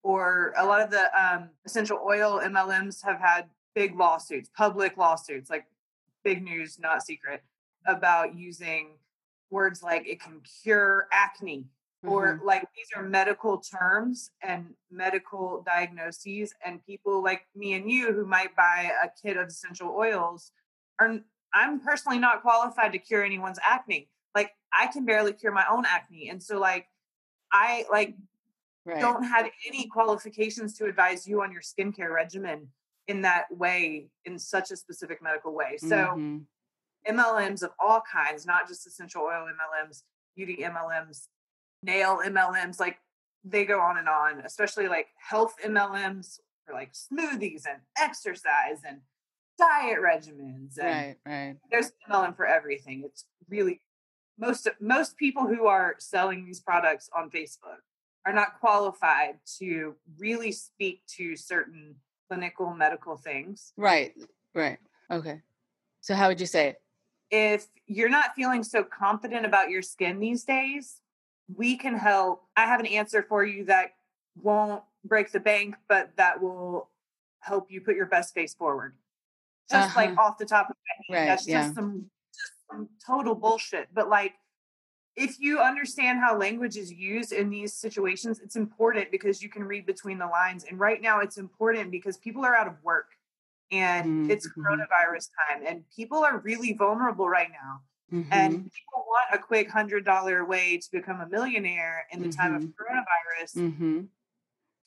or 0.03 0.55
a 0.57 0.65
lot 0.65 0.81
of 0.81 0.91
the 0.91 1.11
um, 1.21 1.51
essential 1.65 2.01
oil 2.05 2.41
MLMs 2.43 3.05
have 3.05 3.21
had 3.21 3.47
big 3.75 3.99
lawsuits, 3.99 4.51
public 4.57 4.97
lawsuits, 4.97 5.51
like 5.51 5.67
big 6.25 6.43
news, 6.43 6.79
not 6.79 7.03
secret, 7.03 7.43
about 7.87 8.35
using 8.35 8.93
words 9.51 9.83
like 9.83 10.07
it 10.07 10.21
can 10.21 10.41
cure 10.63 11.09
acne 11.13 11.65
mm-hmm. 12.05 12.09
or 12.09 12.41
like 12.45 12.63
these 12.77 12.87
are 12.95 13.03
medical 13.03 13.59
terms 13.59 14.31
and 14.43 14.67
medical 14.91 15.63
diagnoses 15.67 16.55
and 16.65 16.85
people 16.87 17.23
like 17.23 17.43
me 17.57 17.75
and 17.75 17.91
you 17.91 18.13
who 18.13 18.25
might 18.25 18.55
buy 18.55 18.91
a 19.03 19.09
kit 19.21 19.37
of 19.37 19.49
essential 19.49 19.89
oils 19.89 20.53
are 21.01 21.19
i'm 21.55 21.81
personally 21.81 22.19
not 22.19 22.43
qualified 22.43 22.93
to 22.93 22.99
cure 22.99 23.25
anyone's 23.25 23.59
acne 23.65 24.09
like 24.35 24.53
i 24.73 24.87
can 24.87 25.05
barely 25.05 25.33
cure 25.33 25.53
my 25.53 25.65
own 25.71 25.85
acne 25.87 26.29
and 26.29 26.43
so 26.43 26.59
like 26.59 26.87
i 27.53 27.85
like 27.91 28.15
right. 28.85 29.01
don't 29.01 29.25
have 29.25 29.47
any 29.67 29.87
qualifications 29.87 30.77
to 30.77 30.87
advise 30.87 31.27
you 31.27 31.43
on 31.43 31.53
your 31.53 31.63
skincare 31.63 32.13
regimen 32.15 32.69
in 33.09 33.23
that 33.23 33.45
way 33.51 34.07
in 34.25 34.39
such 34.39 34.71
a 34.71 34.77
specific 34.77 35.23
medical 35.23 35.55
way 35.55 35.77
so 35.77 35.97
mm-hmm. 35.97 36.39
mlms 37.09 37.63
of 37.63 37.71
all 37.79 38.03
kinds 38.11 38.47
not 38.47 38.69
just 38.69 38.87
essential 38.87 39.23
oil 39.23 39.47
mlms 39.47 40.03
beauty 40.37 40.59
mlms 40.63 41.27
nail 41.83 42.21
MLMs, 42.25 42.81
like 42.81 42.99
they 43.45 43.65
go 43.65 43.81
on 43.81 43.97
and 43.97 44.09
on, 44.09 44.41
especially 44.45 44.89
like 44.89 45.09
health 45.17 45.55
MLMs 45.65 46.41
for 46.67 46.75
like 46.75 46.93
smoothies 46.93 47.63
and 47.67 47.81
exercise 47.99 48.83
and 48.87 49.01
diet 49.61 49.99
regimens. 50.01 50.79
And 50.79 50.87
right, 50.87 51.17
right. 51.27 51.57
There's 51.71 51.93
MLM 52.11 52.37
for 52.37 52.47
everything. 52.47 53.03
It's 53.05 53.25
really 53.49 53.81
most 54.39 54.69
most 54.81 55.17
people 55.17 55.47
who 55.47 55.67
are 55.67 55.97
selling 55.99 56.45
these 56.45 56.61
products 56.61 57.11
on 57.17 57.31
Facebook 57.31 57.83
are 58.27 58.33
not 58.33 58.61
qualified 58.61 59.39
to 59.59 59.95
really 60.19 60.53
speak 60.53 61.03
to 61.17 61.37
certain 61.37 61.95
clinical 62.29 62.73
medical 62.75 63.17
things. 63.17 63.73
Right, 63.77 64.15
right. 64.55 64.79
Okay. 65.11 65.41
So 66.01 66.15
how 66.15 66.29
would 66.29 66.41
you 66.41 66.47
say 66.47 66.69
it? 66.69 66.83
If 67.31 67.69
you're 67.87 68.09
not 68.09 68.35
feeling 68.35 68.65
so 68.65 68.83
confident 68.83 69.47
about 69.47 69.71
your 69.71 69.83
skin 69.83 70.19
these 70.21 70.45
days, 70.45 71.01
we 71.55 71.77
can 71.77 71.97
help. 71.97 72.43
I 72.57 72.67
have 72.67 72.81
an 72.81 72.87
answer 72.87 73.25
for 73.29 73.45
you 73.45 73.65
that 73.67 73.93
won't 74.41 74.83
break 75.05 75.33
the 75.33 75.41
bank, 75.41 75.77
but 75.89 76.11
that 76.17 76.43
will 76.43 76.89
help 77.41 77.71
you 77.71 77.81
put 77.81 77.97
your 77.97 78.07
best 78.07 78.35
face 78.35 78.55
forward. 78.55 78.95
Just 79.71 79.97
uh-huh. 79.97 80.01
like 80.01 80.19
off 80.19 80.39
the 80.39 80.47
top 80.47 80.71
of 80.71 80.77
my 80.77 81.17
head. 81.17 81.23
Right, 81.23 81.29
that's 81.29 81.47
yeah. 81.47 81.63
just 81.63 81.75
some 81.75 82.11
just 82.29 82.53
some 82.71 82.89
total 83.07 83.35
bullshit. 83.35 83.89
But 83.93 84.09
like 84.09 84.35
if 85.17 85.39
you 85.39 85.59
understand 85.59 86.21
how 86.21 86.37
language 86.37 86.77
is 86.77 86.91
used 86.93 87.33
in 87.33 87.51
these 87.51 87.75
situations, 87.75 88.41
it's 88.41 88.57
important 88.57 89.11
because 89.11 89.43
you 89.43 89.49
can 89.49 89.65
read 89.65 89.87
between 89.87 90.19
the 90.19 90.27
lines. 90.27 90.65
And 90.65 90.79
right 90.79 91.01
now 91.01 91.21
it's 91.21 91.37
important 91.37 91.91
because 91.91 92.17
people 92.17 92.45
are 92.45 92.55
out 92.55 92.67
of 92.67 92.75
work 92.83 93.07
and 93.71 94.07
mm-hmm. 94.07 94.31
it's 94.31 94.49
coronavirus 94.49 95.29
time 95.49 95.63
and 95.67 95.85
people 95.95 96.19
are 96.19 96.39
really 96.39 96.73
vulnerable 96.73 97.29
right 97.29 97.51
now. 97.51 97.81
Mm-hmm. 98.13 98.33
And 98.33 98.53
people 98.53 99.05
want 99.07 99.29
a 99.33 99.39
quick 99.39 99.71
hundred 99.71 100.05
dollar 100.05 100.45
way 100.45 100.79
to 100.79 100.89
become 100.91 101.21
a 101.21 101.29
millionaire 101.29 102.07
in 102.11 102.21
the 102.21 102.29
mm-hmm. 102.29 102.41
time 102.41 102.55
of 102.55 102.63
mm-hmm. 102.63 102.71
coronavirus. 102.71 103.57
Mm-hmm. 103.57 104.01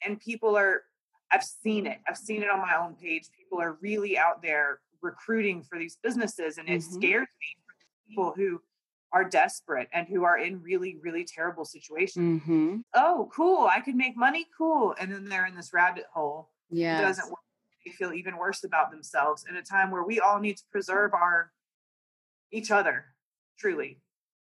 And 0.05 0.19
people 0.19 0.57
are, 0.57 0.81
I've 1.33 1.43
seen 1.43 1.87
it. 1.87 1.99
I've 2.07 2.17
seen 2.17 2.43
it 2.43 2.49
on 2.49 2.59
my 2.59 2.75
own 2.75 2.93
page. 2.95 3.27
People 3.35 3.59
are 3.59 3.77
really 3.81 4.17
out 4.17 4.41
there 4.43 4.79
recruiting 5.01 5.63
for 5.63 5.79
these 5.79 5.97
businesses. 6.03 6.57
And 6.57 6.69
it 6.69 6.81
mm-hmm. 6.81 6.93
scares 6.93 7.27
me 7.41 7.57
for 7.65 8.07
people 8.07 8.33
who 8.35 8.61
are 9.11 9.23
desperate 9.27 9.89
and 9.93 10.07
who 10.07 10.23
are 10.23 10.37
in 10.37 10.61
really, 10.61 10.97
really 11.01 11.25
terrible 11.25 11.65
situations. 11.65 12.41
Mm-hmm. 12.41 12.77
Oh, 12.93 13.29
cool. 13.33 13.67
I 13.69 13.79
could 13.79 13.95
make 13.95 14.15
money. 14.15 14.45
Cool. 14.55 14.95
And 14.99 15.11
then 15.11 15.25
they're 15.25 15.47
in 15.47 15.55
this 15.55 15.73
rabbit 15.73 16.05
hole. 16.13 16.49
Yeah. 16.69 17.01
Doesn't 17.01 17.29
work. 17.29 17.39
They 17.85 17.91
feel 17.91 18.13
even 18.13 18.37
worse 18.37 18.63
about 18.63 18.91
themselves 18.91 19.45
in 19.49 19.57
a 19.57 19.61
time 19.61 19.91
where 19.91 20.03
we 20.03 20.19
all 20.19 20.39
need 20.39 20.57
to 20.57 20.63
preserve 20.71 21.13
our 21.13 21.51
each 22.51 22.71
other 22.71 23.05
truly. 23.59 23.99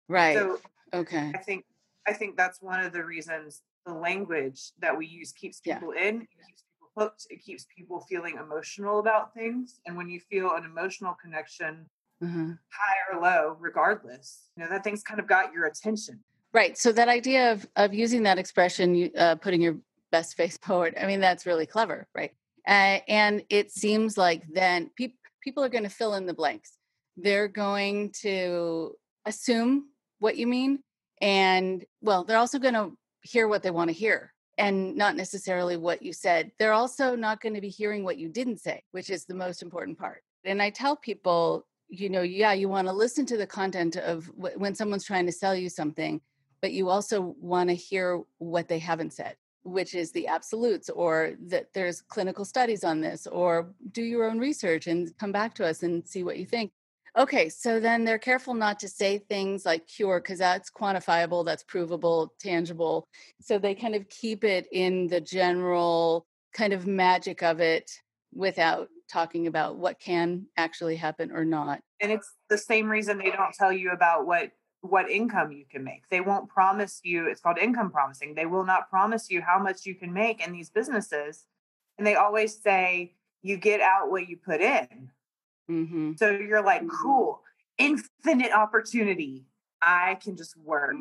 Right. 0.08 0.36
So 0.36 0.60
okay. 0.94 1.32
I 1.34 1.40
think 1.40 1.66
I 2.08 2.14
think 2.14 2.38
that's 2.38 2.62
one 2.62 2.82
of 2.82 2.94
the 2.94 3.04
reasons 3.04 3.64
the 3.86 3.94
language 3.94 4.72
that 4.80 4.98
we 4.98 5.06
use 5.06 5.32
keeps 5.32 5.60
people 5.60 5.94
yeah. 5.96 6.08
in, 6.08 6.20
keeps 6.20 6.64
hooked, 6.98 7.28
it 7.30 7.44
keeps 7.44 7.66
people 7.76 8.02
feeling 8.02 8.38
emotional 8.38 9.00
about 9.00 9.34
things. 9.34 9.80
And 9.86 9.96
when 9.98 10.10
you 10.10 10.20
feel 10.20 10.56
an 10.56 10.64
emotional 10.64 11.16
connection, 11.22 11.86
mm-hmm. 12.24 12.52
high 12.70 13.16
or 13.16 13.22
low, 13.22 13.58
regardless, 13.60 14.46
you 14.56 14.64
know, 14.64 14.70
that 14.70 14.84
thing's 14.84 15.04
kind 15.04 15.20
of 15.20 15.28
got 15.28 15.54
your 15.54 15.66
attention. 15.66 16.20
Right. 16.54 16.78
So 16.78 16.92
that 16.94 17.10
idea 17.10 17.52
of 17.52 17.68
of 17.76 17.94
using 17.94 18.24
that 18.24 18.38
expression, 18.38 19.12
uh, 19.18 19.36
putting 19.36 19.62
your 19.62 19.78
best 20.12 20.36
face 20.38 20.58
forward. 20.62 20.96
I 21.00 21.06
mean, 21.06 21.20
that's 21.20 21.46
really 21.46 21.66
clever, 21.66 22.08
right? 22.16 22.32
Uh, 22.68 23.00
and 23.08 23.44
it 23.50 23.72
seems 23.72 24.18
like 24.18 24.44
then 24.52 24.90
pe- 24.98 25.14
people 25.42 25.64
are 25.64 25.70
going 25.70 25.84
to 25.84 25.90
fill 25.90 26.16
in 26.16 26.26
the 26.26 26.34
blanks. 26.34 26.78
They're 27.18 27.48
going 27.48 28.12
to 28.22 28.96
assume 29.26 29.90
what 30.20 30.38
you 30.38 30.48
mean, 30.48 30.80
and 31.22 31.86
well, 32.02 32.24
they're 32.24 32.38
also 32.38 32.60
going 32.60 32.74
to 32.74 32.98
hear 33.22 33.48
what 33.48 33.64
they 33.64 33.72
want 33.72 33.90
to 33.90 33.96
hear 33.96 34.34
and 34.58 34.96
not 34.96 35.16
necessarily 35.16 35.78
what 35.78 36.02
you 36.02 36.14
said. 36.14 36.52
They're 36.58 36.74
also 36.74 37.16
not 37.16 37.42
going 37.42 37.56
to 37.56 37.62
be 37.62 37.70
hearing 37.70 38.04
what 38.04 38.18
you 38.18 38.30
didn't 38.30 38.60
say, 38.60 38.84
which 38.92 39.10
is 39.10 39.26
the 39.26 39.34
most 39.34 39.62
important 39.62 39.98
part. 39.98 40.24
And 40.46 40.62
I 40.62 40.70
tell 40.70 40.96
people, 40.96 41.66
you 41.90 42.10
know, 42.10 42.22
yeah, 42.22 42.54
you 42.54 42.70
want 42.70 42.88
to 42.88 42.94
listen 42.94 43.26
to 43.28 43.38
the 43.38 43.48
content 43.48 43.98
of 43.98 44.28
w- 44.36 44.58
when 44.58 44.76
someone's 44.76 45.06
trying 45.06 45.26
to 45.26 45.32
sell 45.32 45.56
you 45.56 45.70
something, 45.70 46.22
but 46.62 46.72
you 46.72 46.90
also 46.90 47.36
want 47.40 47.70
to 47.70 47.76
hear 47.76 48.22
what 48.38 48.68
they 48.68 48.80
haven't 48.80 49.14
said, 49.14 49.36
which 49.64 49.94
is 49.94 50.12
the 50.12 50.28
absolutes 50.28 50.90
or 50.90 51.34
that 51.48 51.74
there's 51.74 52.02
clinical 52.02 52.46
studies 52.46 52.84
on 52.84 53.02
this, 53.02 53.28
or 53.28 53.74
do 53.92 54.04
your 54.04 54.26
own 54.26 54.40
research 54.40 54.88
and 54.88 55.16
come 55.18 55.32
back 55.32 55.54
to 55.56 55.66
us 55.66 55.84
and 55.84 56.08
see 56.08 56.24
what 56.24 56.38
you 56.38 56.46
think. 56.46 56.72
Okay, 57.18 57.48
so 57.48 57.80
then 57.80 58.04
they're 58.04 58.20
careful 58.20 58.54
not 58.54 58.80
to 58.80 58.90
say 58.90 59.20
things 59.20 59.66
like 59.66 59.88
cure 59.88 60.20
because 60.20 60.40
that's 60.40 60.70
quantifiable, 60.70 61.46
that's 61.46 61.64
provable, 61.64 62.34
tangible. 62.42 63.08
So 63.40 63.58
they 63.58 63.74
kind 63.74 63.96
of 63.96 64.10
keep 64.10 64.44
it 64.44 64.68
in 64.72 65.08
the 65.08 65.22
general 65.22 66.26
kind 66.54 66.74
of 66.74 66.88
magic 66.88 67.42
of 67.42 67.62
it 67.62 67.90
without 68.34 68.90
talking 69.10 69.48
about 69.48 69.78
what 69.78 70.00
can 70.00 70.48
actually 70.58 70.98
happen 70.98 71.32
or 71.32 71.46
not. 71.46 71.80
And 72.02 72.12
it's 72.12 72.34
the 72.50 72.58
same 72.58 72.90
reason 72.90 73.18
they 73.18 73.32
don't 73.32 73.54
tell 73.54 73.72
you 73.72 73.92
about 73.92 74.26
what 74.26 74.52
what 74.82 75.10
income 75.10 75.52
you 75.52 75.66
can 75.70 75.84
make. 75.84 76.04
They 76.12 76.22
won't 76.22 76.48
promise 76.48 77.00
you, 77.04 77.28
it's 77.28 77.42
called 77.42 77.58
income 77.58 77.90
promising. 77.90 78.36
They 78.36 78.46
will 78.46 78.66
not 78.66 78.88
promise 78.90 79.32
you 79.32 79.42
how 79.42 79.58
much 79.58 79.86
you 79.86 79.96
can 79.96 80.14
make 80.14 80.46
in 80.46 80.54
these 80.54 80.70
businesses. 80.70 81.46
And 81.98 82.06
they 82.06 82.16
always 82.16 82.62
say 82.62 83.16
you 83.42 83.58
get 83.58 83.82
out 83.82 84.12
what 84.12 84.30
you 84.30 84.38
put 84.38 84.62
in. 84.62 85.10
Mm-hmm. 85.70 86.14
So 86.18 86.30
you're 86.32 86.64
like, 86.64 86.82
Mm-hmm. 86.82 87.04
cool, 87.04 87.42
infinite 87.78 88.52
opportunity. 88.52 89.46
I 89.82 90.16
can 90.16 90.36
just 90.36 90.58
work, 90.58 90.96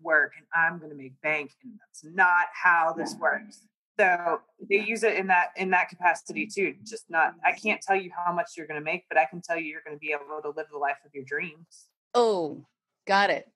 work, 0.00 0.32
and 0.36 0.46
I'm 0.54 0.78
going 0.78 0.90
to 0.90 0.96
make 0.96 1.20
bank. 1.22 1.52
And 1.62 1.72
that's 1.80 2.04
not 2.14 2.46
how 2.52 2.94
this 2.96 3.14
works. 3.20 3.66
So 3.98 4.40
they 4.70 4.80
use 4.80 5.02
it 5.02 5.16
in 5.16 5.26
that 5.26 5.48
in 5.56 5.70
that 5.70 5.88
capacity 5.88 6.46
too. 6.46 6.74
Just 6.84 7.04
not. 7.10 7.34
I 7.44 7.52
can't 7.52 7.80
tell 7.80 7.96
you 7.96 8.10
how 8.16 8.32
much 8.32 8.52
you're 8.56 8.66
going 8.66 8.80
to 8.80 8.84
make, 8.84 9.04
but 9.08 9.18
I 9.18 9.26
can 9.26 9.40
tell 9.42 9.58
you 9.58 9.64
you're 9.66 9.82
going 9.84 9.96
to 9.96 10.00
be 10.00 10.12
able 10.12 10.40
to 10.42 10.48
live 10.56 10.66
the 10.72 10.78
life 10.78 10.96
of 11.04 11.14
your 11.14 11.24
dreams. 11.24 11.88
Oh, 12.14 12.64
got 13.06 13.30
it. 13.30 13.48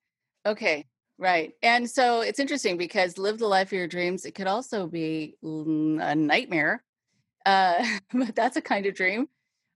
Okay, 0.45 0.85
right. 1.17 1.53
And 1.63 1.89
so 1.89 2.21
it's 2.21 2.39
interesting 2.39 2.77
because 2.77 3.17
live 3.17 3.39
the 3.39 3.47
life 3.47 3.69
of 3.69 3.73
your 3.73 3.87
dreams. 3.87 4.25
It 4.25 4.35
could 4.35 4.47
also 4.47 4.87
be 4.87 5.35
mm, 5.43 5.99
a 6.01 6.15
nightmare, 6.15 6.83
uh, 7.45 7.85
but 8.13 8.35
that's 8.35 8.57
a 8.57 8.61
kind 8.61 8.85
of 8.85 8.95
dream. 8.95 9.27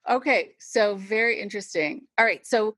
Okay, 0.09 0.51
so 0.59 0.95
very 0.95 1.39
interesting. 1.39 2.07
All 2.17 2.25
right, 2.25 2.45
so 2.45 2.75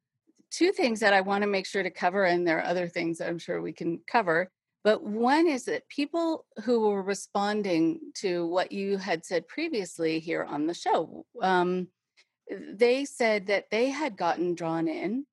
two 0.51 0.71
things 0.71 0.99
that 0.99 1.13
I 1.13 1.21
want 1.21 1.43
to 1.43 1.47
make 1.47 1.65
sure 1.65 1.83
to 1.83 1.89
cover, 1.89 2.25
and 2.25 2.47
there 2.47 2.59
are 2.59 2.65
other 2.65 2.87
things 2.87 3.21
I'm 3.21 3.39
sure 3.39 3.61
we 3.61 3.73
can 3.73 4.01
cover. 4.07 4.51
But 4.83 5.03
one 5.03 5.47
is 5.47 5.65
that 5.65 5.87
people 5.87 6.45
who 6.63 6.89
were 6.89 7.01
responding 7.01 7.99
to 8.15 8.45
what 8.47 8.71
you 8.73 8.97
had 8.97 9.25
said 9.25 9.47
previously 9.47 10.19
here 10.19 10.43
on 10.43 10.67
the 10.67 10.73
show, 10.73 11.25
um, 11.41 11.87
they 12.49 13.05
said 13.05 13.47
that 13.47 13.69
they 13.71 13.89
had 13.89 14.17
gotten 14.17 14.55
drawn 14.55 14.89
in 14.89 15.25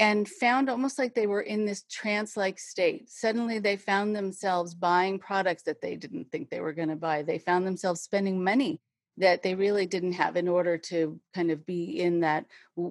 and 0.00 0.28
found 0.28 0.68
almost 0.68 0.98
like 0.98 1.14
they 1.14 1.28
were 1.28 1.42
in 1.42 1.64
this 1.64 1.84
trance 1.88 2.36
like 2.36 2.58
state. 2.58 3.08
Suddenly 3.08 3.60
they 3.60 3.76
found 3.76 4.16
themselves 4.16 4.74
buying 4.74 5.20
products 5.20 5.62
that 5.62 5.80
they 5.80 5.94
didn't 5.94 6.32
think 6.32 6.50
they 6.50 6.60
were 6.60 6.72
going 6.72 6.88
to 6.88 6.96
buy. 6.96 7.22
They 7.22 7.38
found 7.38 7.64
themselves 7.64 8.00
spending 8.00 8.42
money 8.42 8.80
that 9.18 9.42
they 9.42 9.54
really 9.54 9.86
didn't 9.86 10.14
have 10.14 10.36
in 10.36 10.48
order 10.48 10.78
to 10.78 11.20
kind 11.34 11.50
of 11.50 11.66
be 11.66 12.00
in 12.00 12.20
that 12.20 12.46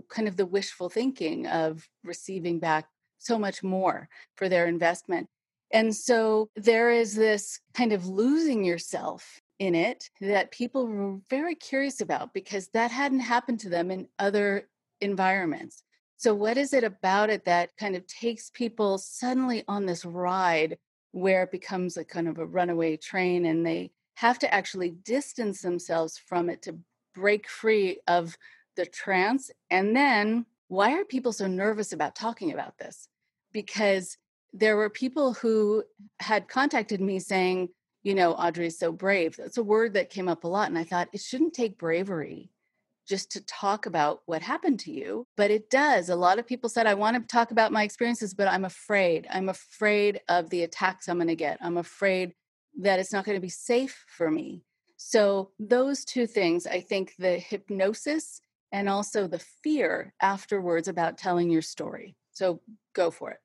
kind 0.10 0.27
of 0.27 0.38
the 0.38 0.45
wishful 0.45 0.89
thinking 0.89 1.47
of 1.47 1.88
receiving 2.03 2.60
back 2.60 2.88
so 3.17 3.38
much 3.38 3.63
more 3.63 4.07
for 4.36 4.49
their 4.49 4.67
investment. 4.67 5.27
And 5.73 5.95
so 5.95 6.49
there 6.55 6.91
is 6.91 7.15
this 7.15 7.60
kind 7.73 7.93
of 7.93 8.07
losing 8.07 8.63
yourself 8.63 9.39
in 9.60 9.75
it 9.75 10.10
that 10.19 10.51
people 10.51 10.88
were 10.88 11.19
very 11.29 11.55
curious 11.55 12.01
about 12.01 12.34
because 12.34 12.67
that 12.69 12.91
hadn't 12.91 13.19
happened 13.19 13.60
to 13.62 13.69
them 13.69 13.91
in 13.91 14.07
other 14.19 14.67
environments. 14.99 15.84
So, 16.17 16.34
what 16.34 16.57
is 16.57 16.73
it 16.73 16.84
about 16.84 17.29
it 17.29 17.45
that 17.45 17.75
kind 17.77 17.95
of 17.95 18.05
takes 18.05 18.49
people 18.51 18.97
suddenly 18.97 19.63
on 19.67 19.86
this 19.86 20.05
ride 20.05 20.77
where 21.12 21.43
it 21.43 21.51
becomes 21.51 21.97
a 21.97 22.05
kind 22.05 22.27
of 22.27 22.38
a 22.38 22.45
runaway 22.45 22.97
train 22.97 23.45
and 23.45 23.65
they 23.65 23.91
have 24.15 24.39
to 24.39 24.54
actually 24.54 24.91
distance 24.91 25.62
themselves 25.62 26.17
from 26.17 26.50
it 26.50 26.62
to 26.63 26.78
break 27.13 27.47
free 27.47 28.00
of 28.08 28.38
the 28.76 28.86
trance? 28.86 29.52
And 29.69 29.95
then, 29.95 30.45
why 30.67 30.93
are 30.93 31.06
people 31.06 31.34
so 31.34 31.47
nervous 31.47 31.91
about 31.91 32.15
talking 32.15 32.54
about 32.54 32.78
this? 32.78 33.08
Because 33.52 34.17
there 34.54 34.78
were 34.78 34.89
people 34.89 35.34
who 35.34 35.84
had 36.19 36.47
contacted 36.47 37.02
me 37.02 37.19
saying, 37.19 37.69
you 38.04 38.15
know, 38.15 38.34
Audrey's 38.34 38.80
so 38.80 38.91
brave. 38.91 39.36
That's 39.38 39.58
a 39.58 39.63
word 39.63 39.93
that 39.93 40.10
came 40.10 40.28
up 40.28 40.43
a 40.43 40.47
lot. 40.47 40.69
And 40.69 40.78
I 40.78 40.84
thought 40.84 41.10
it 41.13 41.21
shouldn't 41.21 41.54
take 41.54 41.78
bravery 41.78 42.50
just 43.08 43.32
to 43.32 43.45
talk 43.45 43.86
about 43.86 44.21
what 44.26 44.41
happened 44.41 44.80
to 44.80 44.91
you, 44.91 45.28
but 45.36 45.52
it 45.52 45.69
does. 45.69 46.10
A 46.10 46.15
lot 46.15 46.39
of 46.39 46.47
people 46.47 46.69
said, 46.69 46.88
I 46.88 46.93
want 46.93 47.17
to 47.17 47.34
talk 47.36 47.52
about 47.52 47.71
my 47.71 47.84
experiences, 47.84 48.34
but 48.34 48.47
I'm 48.47 48.63
afraid. 48.63 49.28
I'm 49.30 49.50
afraid 49.50 50.21
of 50.30 50.50
the 50.50 50.63
attacks 50.63 51.10
I'm 51.10 51.17
going 51.17 51.28
to 51.28 51.36
get. 51.36 51.58
I'm 51.62 51.78
afraid 51.78 52.34
that 52.79 52.99
it's 52.99 53.13
not 53.13 53.25
going 53.25 53.36
to 53.36 53.41
be 53.41 53.49
safe 53.49 54.05
for 54.07 54.29
me. 54.29 54.63
So, 54.97 55.51
those 55.60 56.05
two 56.05 56.27
things, 56.27 56.67
I 56.67 56.79
think 56.79 57.15
the 57.17 57.38
hypnosis 57.39 58.41
and 58.71 58.88
also 58.88 59.27
the 59.27 59.39
fear 59.39 60.13
afterwards 60.21 60.88
about 60.88 61.17
telling 61.17 61.49
your 61.49 61.63
story. 61.63 62.15
So, 62.31 62.62
go 62.93 63.12
for 63.12 63.31
it. 63.31 63.39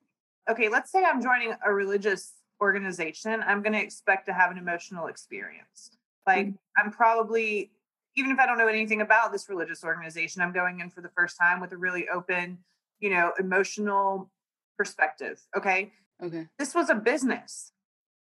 Okay, 0.49 0.69
let's 0.69 0.91
say 0.91 1.03
I'm 1.03 1.21
joining 1.21 1.53
a 1.65 1.73
religious 1.73 2.33
organization. 2.61 3.43
I'm 3.45 3.61
going 3.61 3.73
to 3.73 3.81
expect 3.81 4.27
to 4.27 4.33
have 4.33 4.51
an 4.51 4.57
emotional 4.57 5.07
experience. 5.07 5.91
Like, 6.25 6.47
mm. 6.47 6.57
I'm 6.77 6.91
probably 6.91 7.71
even 8.17 8.31
if 8.31 8.39
I 8.39 8.47
don't 8.47 8.57
know 8.57 8.67
anything 8.67 9.01
about 9.01 9.31
this 9.31 9.47
religious 9.47 9.83
organization, 9.83 10.41
I'm 10.41 10.51
going 10.51 10.79
in 10.79 10.89
for 10.89 11.01
the 11.01 11.09
first 11.09 11.37
time 11.39 11.61
with 11.61 11.71
a 11.71 11.77
really 11.77 12.09
open, 12.09 12.57
you 12.99 13.11
know, 13.11 13.31
emotional 13.39 14.31
perspective. 14.75 15.39
Okay. 15.55 15.93
Okay. 16.21 16.47
This 16.57 16.73
was 16.73 16.89
a 16.89 16.95
business. 16.95 17.71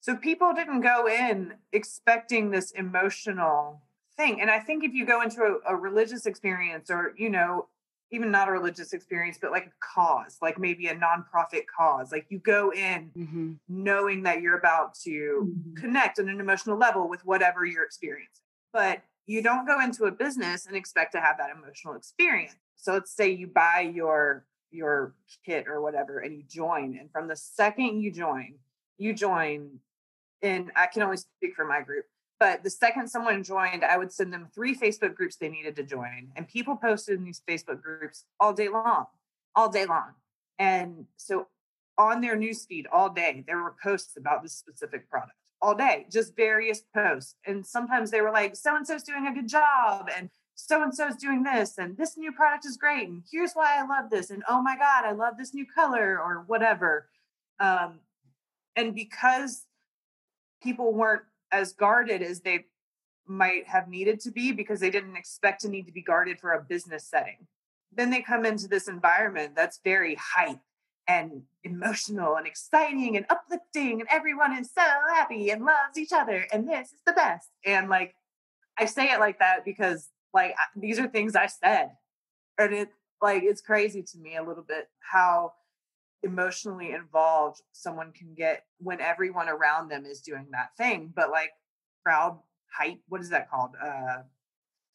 So 0.02 0.16
people 0.16 0.52
didn't 0.52 0.80
go 0.80 1.06
in 1.08 1.54
expecting 1.72 2.50
this 2.50 2.72
emotional 2.72 3.80
thing. 4.16 4.40
And 4.40 4.50
I 4.50 4.58
think 4.58 4.82
if 4.82 4.92
you 4.92 5.06
go 5.06 5.22
into 5.22 5.40
a, 5.42 5.74
a 5.74 5.76
religious 5.76 6.26
experience 6.26 6.90
or, 6.90 7.14
you 7.16 7.30
know, 7.30 7.68
even 8.10 8.32
not 8.32 8.48
a 8.48 8.52
religious 8.52 8.92
experience, 8.92 9.38
but 9.40 9.52
like 9.52 9.66
a 9.66 9.72
cause, 9.80 10.38
like 10.42 10.58
maybe 10.58 10.88
a 10.88 10.94
nonprofit 10.94 11.62
cause, 11.74 12.10
like 12.10 12.26
you 12.30 12.40
go 12.40 12.72
in 12.72 13.12
Mm-hmm. 13.16 13.52
knowing 13.68 14.24
that 14.24 14.42
you're 14.42 14.58
about 14.58 14.94
to 15.04 15.54
connect 15.76 16.18
on 16.18 16.28
an 16.28 16.40
emotional 16.40 16.76
level 16.76 17.08
with 17.08 17.24
whatever 17.24 17.64
you're 17.64 17.84
experiencing. 17.84 18.42
But 18.72 19.02
you 19.26 19.40
don't 19.40 19.66
go 19.66 19.80
into 19.80 20.06
a 20.06 20.10
business 20.10 20.66
and 20.66 20.76
expect 20.76 21.12
to 21.12 21.20
have 21.20 21.38
that 21.38 21.50
emotional 21.56 21.94
experience. 21.94 22.56
So 22.74 22.94
let's 22.94 23.14
say 23.14 23.30
you 23.30 23.46
buy 23.46 23.92
your 23.94 24.46
your 24.72 25.14
kit 25.46 25.68
or 25.68 25.80
whatever 25.80 26.18
and 26.18 26.34
you 26.34 26.42
join 26.48 26.96
and 26.98 27.08
from 27.12 27.28
the 27.28 27.36
second 27.36 28.00
you 28.00 28.10
join, 28.10 28.54
you 28.98 29.14
join 29.14 29.78
and 30.42 30.70
I 30.76 30.86
can 30.86 31.02
only 31.02 31.16
speak 31.16 31.54
for 31.54 31.64
my 31.64 31.80
group, 31.80 32.06
but 32.40 32.64
the 32.64 32.70
second 32.70 33.08
someone 33.08 33.42
joined, 33.44 33.84
I 33.84 33.96
would 33.96 34.12
send 34.12 34.32
them 34.32 34.48
three 34.54 34.76
Facebook 34.76 35.14
groups 35.14 35.36
they 35.36 35.48
needed 35.48 35.76
to 35.76 35.84
join 35.84 36.32
and 36.36 36.48
people 36.48 36.76
posted 36.76 37.18
in 37.18 37.24
these 37.24 37.42
Facebook 37.48 37.80
groups 37.80 38.24
all 38.40 38.52
day 38.52 38.68
long, 38.68 39.06
all 39.54 39.68
day 39.68 39.86
long. 39.86 40.14
And 40.58 41.06
so 41.16 41.46
on 41.98 42.20
their 42.20 42.36
newsfeed 42.36 42.86
all 42.92 43.10
day, 43.10 43.44
there 43.46 43.62
were 43.62 43.74
posts 43.82 44.16
about 44.16 44.42
this 44.42 44.54
specific 44.54 45.08
product 45.08 45.36
all 45.60 45.74
day, 45.74 46.06
just 46.10 46.34
various 46.34 46.82
posts. 46.94 47.36
And 47.46 47.64
sometimes 47.64 48.10
they 48.10 48.20
were 48.20 48.32
like, 48.32 48.56
so 48.56 48.74
and 48.76 48.86
so's 48.86 49.04
doing 49.04 49.28
a 49.28 49.32
good 49.32 49.48
job, 49.48 50.10
and 50.14 50.28
so 50.54 50.82
and 50.82 50.94
so's 50.94 51.16
doing 51.16 51.44
this, 51.44 51.78
and 51.78 51.96
this 51.96 52.16
new 52.16 52.32
product 52.32 52.66
is 52.66 52.76
great, 52.76 53.08
and 53.08 53.22
here's 53.30 53.52
why 53.52 53.78
I 53.78 53.86
love 53.86 54.10
this, 54.10 54.30
and 54.30 54.42
oh 54.48 54.60
my 54.60 54.76
God, 54.76 55.04
I 55.04 55.12
love 55.12 55.34
this 55.38 55.54
new 55.54 55.64
color, 55.64 56.20
or 56.20 56.44
whatever. 56.46 57.08
Um, 57.60 58.00
and 58.76 58.94
because 58.94 59.64
people 60.62 60.92
weren't 60.92 61.22
as 61.50 61.72
guarded 61.72 62.22
as 62.22 62.40
they 62.40 62.66
might 63.26 63.66
have 63.66 63.88
needed 63.88 64.20
to 64.20 64.30
be 64.30 64.52
because 64.52 64.80
they 64.80 64.90
didn't 64.90 65.16
expect 65.16 65.62
to 65.62 65.68
need 65.68 65.86
to 65.86 65.92
be 65.92 66.02
guarded 66.02 66.40
for 66.40 66.52
a 66.52 66.62
business 66.62 67.04
setting, 67.04 67.46
then 67.92 68.10
they 68.10 68.22
come 68.22 68.44
into 68.44 68.68
this 68.68 68.88
environment 68.88 69.54
that's 69.54 69.80
very 69.84 70.16
hype 70.20 70.60
and 71.08 71.42
emotional 71.64 72.36
and 72.36 72.46
exciting 72.46 73.16
and 73.16 73.26
uplifting 73.28 74.00
and 74.00 74.08
everyone 74.10 74.56
is 74.56 74.70
so 74.72 74.82
happy 75.14 75.50
and 75.50 75.64
loves 75.64 75.98
each 75.98 76.12
other 76.12 76.46
and 76.52 76.68
this 76.68 76.88
is 76.88 77.00
the 77.04 77.12
best. 77.12 77.48
And 77.64 77.88
like 77.88 78.14
i 78.78 78.86
say 78.86 79.10
it 79.10 79.18
like 79.18 79.38
that 79.40 79.64
because 79.64 80.08
like 80.32 80.54
these 80.76 80.98
are 80.98 81.08
things 81.08 81.34
i 81.34 81.46
said. 81.46 81.90
And 82.58 82.72
it 82.72 82.88
like 83.20 83.42
it's 83.42 83.60
crazy 83.60 84.02
to 84.02 84.18
me 84.18 84.36
a 84.36 84.42
little 84.42 84.62
bit 84.62 84.88
how 85.00 85.54
emotionally 86.22 86.92
involved 86.92 87.62
someone 87.72 88.12
can 88.12 88.34
get 88.34 88.64
when 88.78 89.00
everyone 89.00 89.48
around 89.48 89.88
them 89.88 90.04
is 90.06 90.20
doing 90.20 90.46
that 90.52 90.76
thing. 90.76 91.12
But 91.14 91.30
like 91.30 91.50
crowd 92.04 92.38
hype, 92.70 93.00
what 93.08 93.20
is 93.20 93.30
that 93.30 93.50
called? 93.50 93.70
Uh 93.82 94.22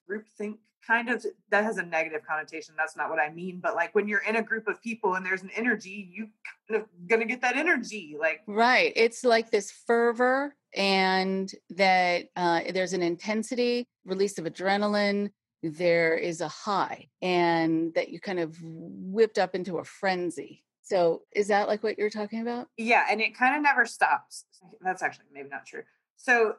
group 0.08 0.26
think 0.38 0.60
kind 0.86 1.10
of 1.10 1.26
that 1.50 1.64
has 1.64 1.78
a 1.78 1.84
negative 1.84 2.22
connotation. 2.26 2.74
That's 2.78 2.96
not 2.96 3.10
what 3.10 3.20
I 3.20 3.30
mean. 3.30 3.60
But 3.62 3.76
like 3.76 3.94
when 3.94 4.08
you're 4.08 4.24
in 4.28 4.38
a 4.38 4.42
group 4.42 4.68
of 4.68 4.82
people 4.82 5.16
and 5.16 5.26
there's 5.26 5.44
an 5.44 5.52
energy, 5.56 6.10
you 6.12 6.30
kind 6.70 6.82
of 6.82 6.88
gonna 7.08 7.26
get 7.26 7.42
that 7.42 7.58
energy. 7.58 8.16
Like 8.20 8.42
right. 8.48 8.94
It's 8.96 9.26
like 9.26 9.52
this 9.52 9.72
fervor 9.72 10.56
and 10.76 11.52
that 11.72 12.28
uh, 12.36 12.62
there's 12.74 12.94
an 12.94 13.04
intensity, 13.04 13.86
release 14.06 14.38
of 14.38 14.46
adrenaline, 14.46 15.32
there 15.64 16.16
is 16.16 16.42
a 16.42 16.48
high, 16.48 17.08
and 17.22 17.94
that 17.96 18.10
you 18.10 18.20
kind 18.20 18.40
of 18.40 18.56
whipped 18.62 19.38
up 19.38 19.56
into 19.56 19.78
a 19.78 19.84
frenzy. 19.84 20.64
So 20.88 21.24
is 21.36 21.50
that 21.50 21.68
like 21.68 21.84
what 21.84 21.98
you're 21.98 22.10
talking 22.10 22.42
about? 22.42 22.70
Yeah, 22.78 23.06
and 23.10 23.20
it 23.20 23.38
kind 23.38 23.58
of 23.58 23.62
never 23.62 23.86
stops. 23.86 24.46
That's 24.82 25.04
actually 25.04 25.26
maybe 25.34 25.50
not 25.50 25.66
true. 25.66 25.84
So 26.16 26.56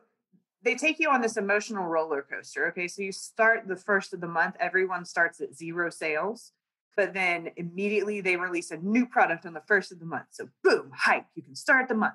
they 0.62 0.74
take 0.74 0.98
you 0.98 1.08
on 1.08 1.22
this 1.22 1.38
emotional 1.38 1.86
roller 1.86 2.26
coaster. 2.30 2.66
Okay, 2.68 2.88
so 2.88 3.00
you 3.00 3.10
start 3.10 3.66
the 3.66 3.76
first 3.76 4.12
of 4.12 4.20
the 4.20 4.28
month, 4.28 4.54
everyone 4.60 5.06
starts 5.06 5.40
at 5.40 5.54
zero 5.54 5.88
sales, 5.88 6.52
but 6.94 7.14
then 7.14 7.48
immediately 7.56 8.20
they 8.20 8.36
release 8.36 8.70
a 8.70 8.76
new 8.76 9.06
product 9.06 9.46
on 9.46 9.54
the 9.54 9.62
first 9.66 9.92
of 9.92 9.98
the 9.98 10.04
month. 10.04 10.26
So 10.32 10.50
boom, 10.62 10.90
hype, 10.94 11.24
you 11.34 11.42
can 11.42 11.54
start 11.54 11.88
the 11.88 11.94
month. 11.94 12.14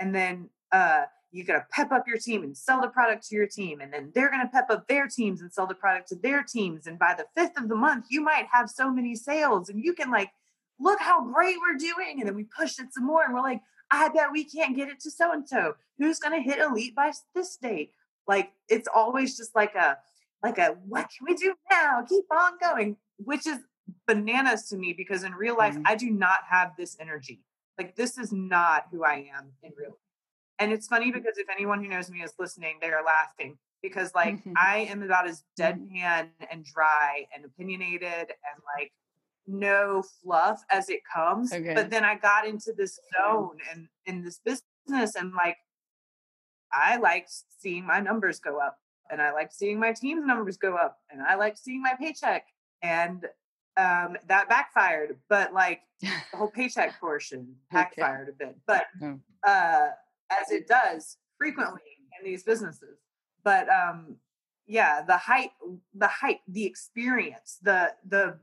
And 0.00 0.12
then 0.12 0.50
uh 0.72 1.04
you 1.30 1.44
got 1.44 1.54
to 1.54 1.66
pep 1.70 1.92
up 1.92 2.06
your 2.06 2.18
team 2.18 2.42
and 2.42 2.56
sell 2.56 2.80
the 2.80 2.88
product 2.88 3.26
to 3.28 3.36
your 3.36 3.46
team 3.46 3.80
and 3.80 3.90
then 3.92 4.12
they're 4.14 4.30
going 4.30 4.42
to 4.42 4.52
pep 4.52 4.68
up 4.68 4.86
their 4.86 5.06
teams 5.06 5.40
and 5.40 5.50
sell 5.50 5.66
the 5.66 5.74
product 5.74 6.08
to 6.08 6.16
their 6.16 6.42
teams 6.42 6.86
and 6.86 6.98
by 6.98 7.14
the 7.14 7.24
5th 7.40 7.56
of 7.56 7.70
the 7.70 7.74
month 7.74 8.04
you 8.10 8.20
might 8.20 8.46
have 8.52 8.68
so 8.68 8.90
many 8.90 9.14
sales 9.14 9.70
and 9.70 9.82
you 9.82 9.94
can 9.94 10.10
like 10.10 10.30
look 10.82 11.00
how 11.00 11.24
great 11.32 11.56
we're 11.60 11.78
doing 11.78 12.18
and 12.18 12.28
then 12.28 12.34
we 12.34 12.44
push 12.44 12.78
it 12.78 12.92
some 12.92 13.06
more 13.06 13.24
and 13.24 13.34
we're 13.34 13.40
like 13.40 13.60
i 13.90 14.08
bet 14.08 14.32
we 14.32 14.44
can't 14.44 14.76
get 14.76 14.88
it 14.88 15.00
to 15.00 15.10
so 15.10 15.32
and 15.32 15.48
so 15.48 15.74
who's 15.98 16.18
going 16.18 16.34
to 16.34 16.48
hit 16.48 16.58
elite 16.58 16.94
by 16.94 17.12
this 17.34 17.56
date 17.56 17.92
like 18.26 18.52
it's 18.68 18.88
always 18.94 19.36
just 19.36 19.54
like 19.54 19.74
a 19.74 19.96
like 20.42 20.58
a 20.58 20.76
what 20.86 21.08
can 21.16 21.26
we 21.26 21.34
do 21.34 21.54
now 21.70 22.04
keep 22.08 22.24
on 22.30 22.52
going 22.60 22.96
which 23.16 23.46
is 23.46 23.58
bananas 24.06 24.68
to 24.68 24.76
me 24.76 24.92
because 24.92 25.24
in 25.24 25.32
real 25.32 25.56
life 25.56 25.74
mm-hmm. 25.74 25.86
i 25.86 25.94
do 25.94 26.10
not 26.10 26.38
have 26.48 26.72
this 26.76 26.96
energy 27.00 27.40
like 27.78 27.94
this 27.96 28.18
is 28.18 28.32
not 28.32 28.86
who 28.90 29.04
i 29.04 29.28
am 29.34 29.52
in 29.62 29.72
real 29.76 29.90
life 29.90 29.98
and 30.62 30.72
it's 30.72 30.86
funny 30.86 31.10
because 31.10 31.38
if 31.38 31.48
anyone 31.50 31.82
who 31.82 31.90
knows 31.90 32.08
me 32.08 32.22
is 32.22 32.34
listening, 32.38 32.76
they 32.80 32.90
are 32.90 33.02
laughing 33.04 33.58
because 33.82 34.14
like 34.14 34.36
mm-hmm. 34.36 34.52
I 34.56 34.86
am 34.88 35.02
about 35.02 35.26
as 35.26 35.42
mm-hmm. 35.58 35.96
deadpan 35.96 36.28
and 36.52 36.64
dry 36.64 37.26
and 37.34 37.44
opinionated 37.44 38.04
and 38.30 38.62
like 38.78 38.92
no 39.46 40.02
fluff 40.22 40.62
as 40.70 40.88
it 40.88 41.00
comes. 41.12 41.52
Okay. 41.52 41.74
But 41.74 41.90
then 41.90 42.04
I 42.04 42.16
got 42.16 42.46
into 42.46 42.72
this 42.76 42.98
zone 43.16 43.58
and 43.72 43.88
in 44.06 44.22
this 44.22 44.40
business 44.44 45.14
and 45.16 45.32
like 45.34 45.56
I 46.72 46.96
like 46.96 47.28
seeing 47.58 47.86
my 47.86 48.00
numbers 48.00 48.38
go 48.38 48.58
up 48.58 48.78
and 49.10 49.20
I 49.20 49.32
like 49.32 49.52
seeing 49.52 49.78
my 49.78 49.92
team's 49.92 50.24
numbers 50.24 50.56
go 50.56 50.76
up 50.76 50.98
and 51.10 51.22
I 51.22 51.34
like 51.34 51.56
seeing 51.56 51.82
my 51.82 51.94
paycheck 51.98 52.46
and 52.82 53.26
um 53.76 54.16
that 54.28 54.48
backfired 54.48 55.16
but 55.28 55.52
like 55.54 55.80
the 56.00 56.10
whole 56.34 56.48
paycheck 56.48 56.98
portion 57.00 57.54
backfired 57.70 58.28
okay. 58.28 58.44
a 58.44 58.46
bit 58.46 58.56
but 58.66 58.84
oh. 59.02 59.18
uh 59.46 59.88
as 60.30 60.50
it 60.50 60.66
does 60.68 61.16
frequently 61.38 61.80
in 62.18 62.30
these 62.30 62.42
businesses. 62.42 62.98
But 63.44 63.68
um, 63.68 64.16
yeah, 64.66 65.02
the 65.06 65.16
hype, 65.16 65.50
the 65.94 66.06
hype, 66.06 66.40
the 66.46 66.64
experience, 66.64 67.58
the 67.62 67.92
the 68.08 68.38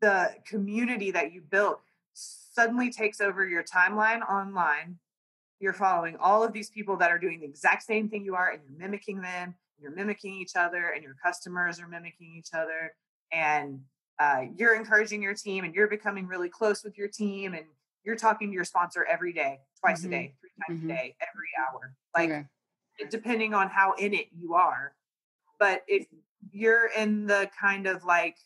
the 0.00 0.34
community 0.46 1.10
that 1.10 1.32
you 1.32 1.40
built 1.40 1.80
suddenly 2.12 2.90
takes 2.90 3.20
over 3.20 3.46
your 3.46 3.62
timeline 3.62 4.28
online. 4.28 4.98
You're 5.60 5.72
following 5.72 6.16
all 6.16 6.44
of 6.44 6.52
these 6.52 6.70
people 6.70 6.96
that 6.98 7.10
are 7.10 7.18
doing 7.18 7.40
the 7.40 7.46
exact 7.46 7.82
same 7.82 8.08
thing 8.08 8.24
you 8.24 8.34
are, 8.34 8.50
and 8.50 8.60
you're 8.62 8.78
mimicking 8.78 9.20
them. 9.20 9.54
You're 9.80 9.92
mimicking 9.92 10.34
each 10.34 10.56
other, 10.56 10.90
and 10.94 11.02
your 11.02 11.14
customers 11.22 11.80
are 11.80 11.88
mimicking 11.88 12.34
each 12.36 12.50
other, 12.52 12.94
and 13.32 13.80
uh, 14.18 14.42
you're 14.56 14.74
encouraging 14.74 15.22
your 15.22 15.34
team, 15.34 15.64
and 15.64 15.74
you're 15.74 15.88
becoming 15.88 16.26
really 16.26 16.48
close 16.48 16.82
with 16.82 16.98
your 16.98 17.08
team, 17.08 17.54
and 17.54 17.64
you're 18.04 18.16
talking 18.16 18.48
to 18.48 18.54
your 18.54 18.64
sponsor 18.64 19.04
every 19.04 19.32
day, 19.32 19.60
twice 19.80 20.00
mm-hmm. 20.00 20.12
a 20.12 20.16
day, 20.16 20.34
three 20.40 20.50
times 20.66 20.80
mm-hmm. 20.80 20.90
a 20.90 20.94
day, 20.94 21.16
every 21.28 21.48
hour. 21.60 21.94
Like 22.16 22.30
okay. 22.30 22.46
depending 23.10 23.54
on 23.54 23.68
how 23.68 23.94
in 23.94 24.14
it 24.14 24.28
you 24.36 24.54
are. 24.54 24.94
But 25.60 25.82
if 25.86 26.06
you're 26.50 26.88
in 26.96 27.26
the 27.26 27.50
kind 27.60 27.86
of 27.86 28.04
like 28.04 28.36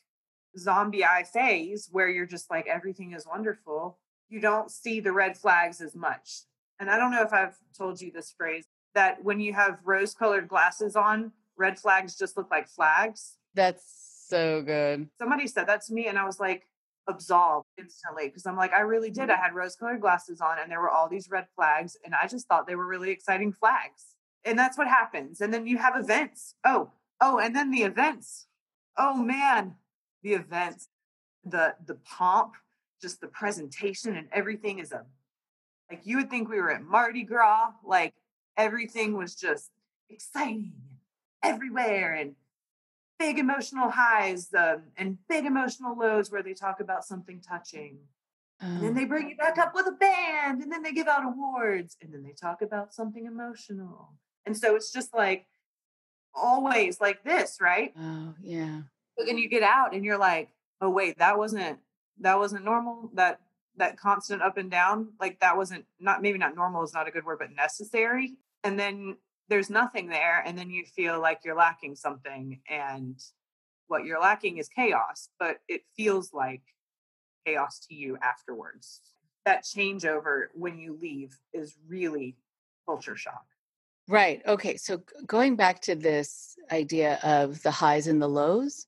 zombie 0.59 1.05
eye 1.05 1.25
phase 1.25 1.89
where 1.91 2.09
you're 2.09 2.27
just 2.27 2.51
like 2.51 2.67
everything 2.67 3.13
is 3.13 3.27
wonderful, 3.27 3.99
you 4.29 4.41
don't 4.41 4.71
see 4.71 5.01
the 5.01 5.13
red 5.13 5.37
flags 5.37 5.81
as 5.81 5.95
much. 5.95 6.43
And 6.81 6.91
I 6.91 6.97
don't 6.97 7.13
know 7.13 7.23
if 7.23 7.33
I've 7.33 7.57
told 7.77 8.01
you 8.01 8.11
this 8.11 8.35
phrase 8.37 8.65
that 8.95 9.23
when 9.23 9.41
you 9.41 9.53
have 9.53 9.79
rose 9.85 10.15
colored 10.15 10.49
glasses 10.49 10.97
on, 10.97 11.33
red 11.57 11.79
flags 11.79 12.17
just 12.17 12.37
look 12.37 12.51
like 12.51 12.69
flags. 12.69 13.37
That's 13.55 13.85
so 14.29 14.63
good. 14.63 15.09
Somebody 15.19 15.47
said 15.47 15.67
that 15.69 15.83
to 15.87 15.93
me, 15.93 16.09
and 16.09 16.19
I 16.19 16.25
was 16.25 16.41
like, 16.41 16.67
absolved 17.09 17.67
instantly 17.79 18.29
because 18.29 18.47
I'm 18.47 18.57
like, 18.57 18.73
I 18.73 18.81
really 18.81 19.11
did. 19.11 19.31
I 19.31 19.35
mm-hmm. 19.35 19.43
had 19.43 19.55
rose 19.55 19.77
colored 19.77 20.01
glasses 20.01 20.41
on 20.41 20.59
and 20.59 20.71
there 20.71 20.81
were 20.81 20.91
all 20.91 21.09
these 21.09 21.31
red 21.31 21.47
flags, 21.57 21.97
and 22.05 22.15
I 22.15 22.27
just 22.27 22.47
thought 22.49 22.67
they 22.67 22.77
were 22.77 22.87
really 22.87 23.11
exciting 23.11 23.53
flags. 23.53 24.15
And 24.45 24.59
that's 24.59 24.77
what 24.77 24.89
happens. 24.89 25.41
And 25.41 25.53
then 25.53 25.67
you 25.67 25.79
have 25.79 25.97
events. 25.97 26.55
Oh, 26.65 26.91
oh, 27.21 27.39
and 27.39 27.55
then 27.55 27.71
the 27.71 27.83
events. 27.83 28.47
Oh 28.97 29.15
man, 29.15 29.77
the 30.23 30.35
events, 30.35 30.89
the 31.45 31.75
the 31.85 31.95
pomp, 31.95 32.55
just 33.01 33.21
the 33.21 33.29
presentation 33.29 34.17
and 34.17 34.29
everything 34.33 34.79
is 34.79 34.93
a 34.93 35.05
like 35.91 36.01
you 36.05 36.17
would 36.17 36.31
think 36.31 36.49
we 36.49 36.61
were 36.61 36.71
at 36.71 36.83
Mardi 36.83 37.23
Gras, 37.23 37.73
like 37.85 38.15
everything 38.57 39.17
was 39.17 39.35
just 39.35 39.71
exciting 40.09 40.73
everywhere 41.43 42.15
and 42.15 42.35
big 43.19 43.39
emotional 43.39 43.91
highs 43.91 44.49
um, 44.57 44.83
and 44.97 45.19
big 45.29 45.45
emotional 45.45 45.97
lows 45.97 46.31
where 46.31 46.43
they 46.43 46.55
talk 46.55 46.81
about 46.81 47.05
something 47.05 47.41
touching. 47.41 47.99
And 48.61 48.83
then 48.83 48.95
they 48.95 49.05
bring 49.05 49.29
you 49.29 49.37
back 49.37 49.59
up 49.59 49.75
with 49.75 49.87
a 49.89 49.93
band 49.93 50.63
and 50.63 50.71
then 50.71 50.83
they 50.83 50.93
give 50.93 51.09
out 51.09 51.25
awards 51.25 51.97
and 52.01 52.15
then 52.15 52.23
they 52.23 52.31
talk 52.31 52.63
about 52.63 52.95
something 52.95 53.27
emotional. 53.27 54.13
And 54.47 54.57
so 54.57 54.77
it's 54.77 54.93
just 54.93 55.13
like 55.13 55.47
always 56.33 57.01
like 57.01 57.25
this, 57.25 57.59
right? 57.61 57.93
Oh, 57.99 58.35
yeah. 58.41 58.83
But 59.17 59.27
then 59.27 59.39
you 59.39 59.49
get 59.49 59.63
out 59.63 59.95
and 59.95 60.05
you're 60.05 60.19
like, 60.19 60.51
oh 60.81 60.91
wait, 60.91 61.19
that 61.19 61.39
wasn't 61.39 61.79
that 62.21 62.39
wasn't 62.39 62.65
normal. 62.65 63.11
That 63.15 63.41
that 63.77 63.99
constant 63.99 64.43
up 64.43 64.59
and 64.59 64.71
down, 64.71 65.09
like 65.21 65.41
that 65.41 65.57
wasn't 65.57 65.85
not 65.99 66.23
maybe 66.23 66.39
not 66.39 66.55
normal 66.55 66.83
is 66.83 66.95
not 66.95 67.09
a 67.09 67.11
good 67.11 67.25
word, 67.25 67.39
but 67.39 67.55
necessary. 67.55 68.35
And 68.65 68.79
then 68.79 69.17
there's 69.53 69.69
nothing 69.69 70.09
there 70.09 70.43
and 70.47 70.57
then 70.57 70.71
you 70.71 70.83
feel 70.85 71.21
like 71.21 71.41
you're 71.45 71.55
lacking 71.55 71.95
something 71.95 72.61
and 72.71 73.21
what 73.89 74.05
you're 74.05 74.21
lacking 74.21 74.57
is 74.57 74.69
chaos 74.69 75.29
but 75.39 75.59
it 75.69 75.83
feels 75.95 76.33
like 76.33 76.63
chaos 77.47 77.79
to 77.87 77.95
you 77.95 78.17
afterwards 78.23 79.03
that 79.45 79.63
changeover 79.65 80.47
when 80.55 80.79
you 80.79 80.97
leave 81.03 81.39
is 81.53 81.77
really 81.87 82.35
culture 82.87 83.15
shock 83.15 83.45
right 84.09 84.41
okay 84.47 84.77
so 84.77 85.03
going 85.27 85.55
back 85.55 85.81
to 85.81 85.95
this 85.95 86.57
idea 86.71 87.19
of 87.23 87.63
the 87.63 87.71
highs 87.71 88.07
and 88.07 88.23
the 88.23 88.29
lows 88.29 88.87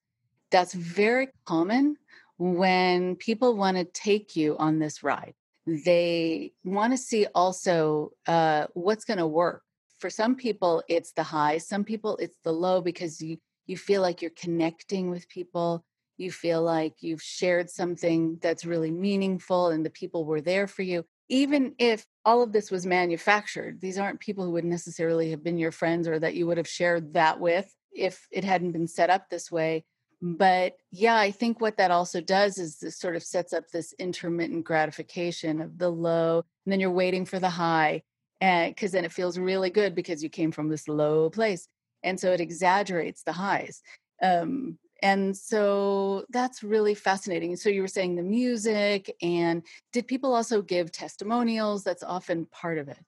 that's 0.55 0.73
very 0.73 1.31
common 1.47 1.97
when 2.39 3.17
people 3.17 3.57
want 3.57 3.77
to 3.77 3.85
take 3.87 4.37
you 4.37 4.57
on 4.59 4.79
this 4.79 5.03
ride. 5.03 5.35
They 5.67 6.53
want 6.65 6.93
to 6.93 6.97
see 6.97 7.27
also 7.35 8.13
uh, 8.29 8.69
what's 8.75 9.05
going 9.05 9.19
to 9.19 9.27
work. 9.27 9.63
For 9.99 10.11
some 10.11 10.37
people 10.37 10.83
it's 10.87 11.13
the 11.13 11.25
high 11.25 11.59
some 11.59 11.83
people 11.83 12.19
it's 12.19 12.39
the 12.45 12.53
low 12.53 12.81
because 12.81 13.21
you 13.21 13.39
you 13.67 13.77
feel 13.77 14.01
like 14.01 14.23
you're 14.23 14.43
connecting 14.45 15.11
with 15.11 15.29
people. 15.29 15.83
You 16.19 16.31
feel 16.31 16.63
like 16.63 16.95
you've 17.01 17.23
shared 17.23 17.69
something 17.69 18.39
that's 18.41 18.65
really 18.65 18.93
meaningful 18.93 19.71
and 19.71 19.85
the 19.85 19.91
people 19.91 20.25
were 20.25 20.43
there 20.43 20.69
for 20.69 20.83
you. 20.83 21.05
Even 21.31 21.75
if 21.79 22.07
all 22.25 22.43
of 22.43 22.53
this 22.53 22.71
was 22.71 22.87
manufactured 22.87 23.81
these 23.81 23.99
aren't 23.99 24.21
people 24.21 24.45
who 24.45 24.53
would 24.53 24.65
necessarily 24.65 25.31
have 25.31 25.43
been 25.43 25.59
your 25.59 25.73
friends 25.73 26.07
or 26.07 26.21
that 26.21 26.35
you 26.35 26.47
would 26.47 26.59
have 26.59 26.69
shared 26.69 27.15
that 27.15 27.41
with 27.41 27.75
if 27.93 28.29
it 28.31 28.45
hadn't 28.45 28.73
been 28.73 28.87
set 28.87 29.11
up 29.11 29.29
this 29.29 29.51
way 29.51 29.85
but 30.27 30.77
yeah 30.91 31.17
i 31.17 31.31
think 31.31 31.61
what 31.61 31.77
that 31.77 31.91
also 31.91 32.19
does 32.19 32.57
is 32.57 32.79
this 32.79 32.99
sort 32.99 33.15
of 33.15 33.23
sets 33.23 33.53
up 33.53 33.69
this 33.69 33.93
intermittent 33.99 34.65
gratification 34.65 35.61
of 35.61 35.77
the 35.77 35.91
low 35.91 36.43
and 36.65 36.73
then 36.73 36.81
you're 36.81 36.91
waiting 36.91 37.27
for 37.27 37.39
the 37.39 37.51
high 37.51 38.03
and 38.41 38.75
because 38.75 38.93
then 38.93 39.05
it 39.05 39.13
feels 39.13 39.39
really 39.39 39.69
good 39.69 39.95
because 39.95 40.23
you 40.23 40.31
came 40.31 40.51
from 40.51 40.69
this 40.69 40.89
low 40.89 41.29
place 41.29 41.69
and 42.05 42.21
so 42.21 42.31
it 42.33 42.41
exaggerates 42.41 43.23
the 43.23 43.33
highs. 43.33 43.83
Um, 44.23 44.79
and 45.03 45.37
so 45.37 46.25
that's 46.31 46.63
really 46.63 46.95
fascinating. 46.95 47.57
So 47.57 47.69
you 47.69 47.83
were 47.83 47.89
saying 47.89 48.15
the 48.15 48.23
music 48.23 49.15
and 49.21 49.63
did 49.93 50.07
people 50.07 50.35
also 50.35 50.63
give 50.63 50.93
testimonials? 50.93 51.83
That's 51.83 52.03
often 52.03 52.47
part 52.47 52.79
of 52.79 52.89
it. 52.89 52.99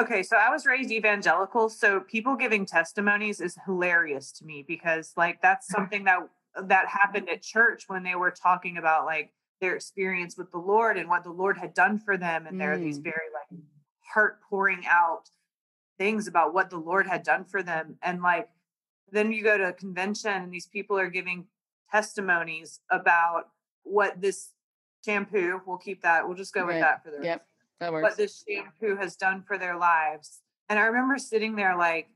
Okay 0.00 0.24
so 0.24 0.36
i 0.36 0.50
was 0.50 0.66
raised 0.66 0.90
evangelical 0.90 1.68
so 1.68 2.00
people 2.00 2.34
giving 2.34 2.66
testimonies 2.66 3.40
is 3.40 3.56
hilarious 3.64 4.32
to 4.32 4.44
me 4.44 4.64
because 4.66 5.12
like 5.16 5.40
that's 5.40 5.68
something 5.76 6.02
that 6.02 6.18
that 6.62 6.86
happened 6.88 7.28
at 7.28 7.42
church 7.42 7.84
when 7.88 8.02
they 8.02 8.14
were 8.14 8.30
talking 8.30 8.76
about 8.76 9.04
like 9.06 9.32
their 9.60 9.74
experience 9.74 10.36
with 10.36 10.50
the 10.50 10.58
Lord 10.58 10.96
and 10.96 11.08
what 11.08 11.24
the 11.24 11.30
Lord 11.30 11.58
had 11.58 11.74
done 11.74 11.98
for 11.98 12.16
them. 12.16 12.46
And 12.46 12.60
there 12.60 12.72
are 12.72 12.78
these 12.78 12.98
Mm. 12.98 13.04
very 13.04 13.28
like 13.32 13.60
heart 14.00 14.40
pouring 14.48 14.84
out 14.86 15.30
things 15.98 16.26
about 16.26 16.52
what 16.54 16.70
the 16.70 16.76
Lord 16.78 17.06
had 17.06 17.22
done 17.22 17.44
for 17.44 17.62
them. 17.62 17.98
And 18.02 18.22
like 18.22 18.48
then 19.10 19.32
you 19.32 19.42
go 19.42 19.56
to 19.56 19.68
a 19.68 19.72
convention 19.72 20.32
and 20.32 20.52
these 20.52 20.66
people 20.66 20.98
are 20.98 21.08
giving 21.10 21.46
testimonies 21.90 22.80
about 22.90 23.50
what 23.82 24.20
this 24.20 24.50
shampoo, 25.04 25.60
we'll 25.66 25.76
keep 25.78 26.02
that, 26.02 26.26
we'll 26.26 26.36
just 26.36 26.54
go 26.54 26.66
with 26.66 26.80
that 26.80 27.02
for 27.04 27.10
the 27.10 27.22
Yep. 27.24 27.46
That 27.80 27.92
works. 27.92 28.02
what 28.02 28.16
this 28.16 28.44
shampoo 28.48 28.96
has 28.96 29.16
done 29.16 29.42
for 29.42 29.58
their 29.58 29.76
lives. 29.76 30.40
And 30.68 30.78
I 30.78 30.84
remember 30.86 31.18
sitting 31.18 31.54
there 31.56 31.76
like 31.76 32.08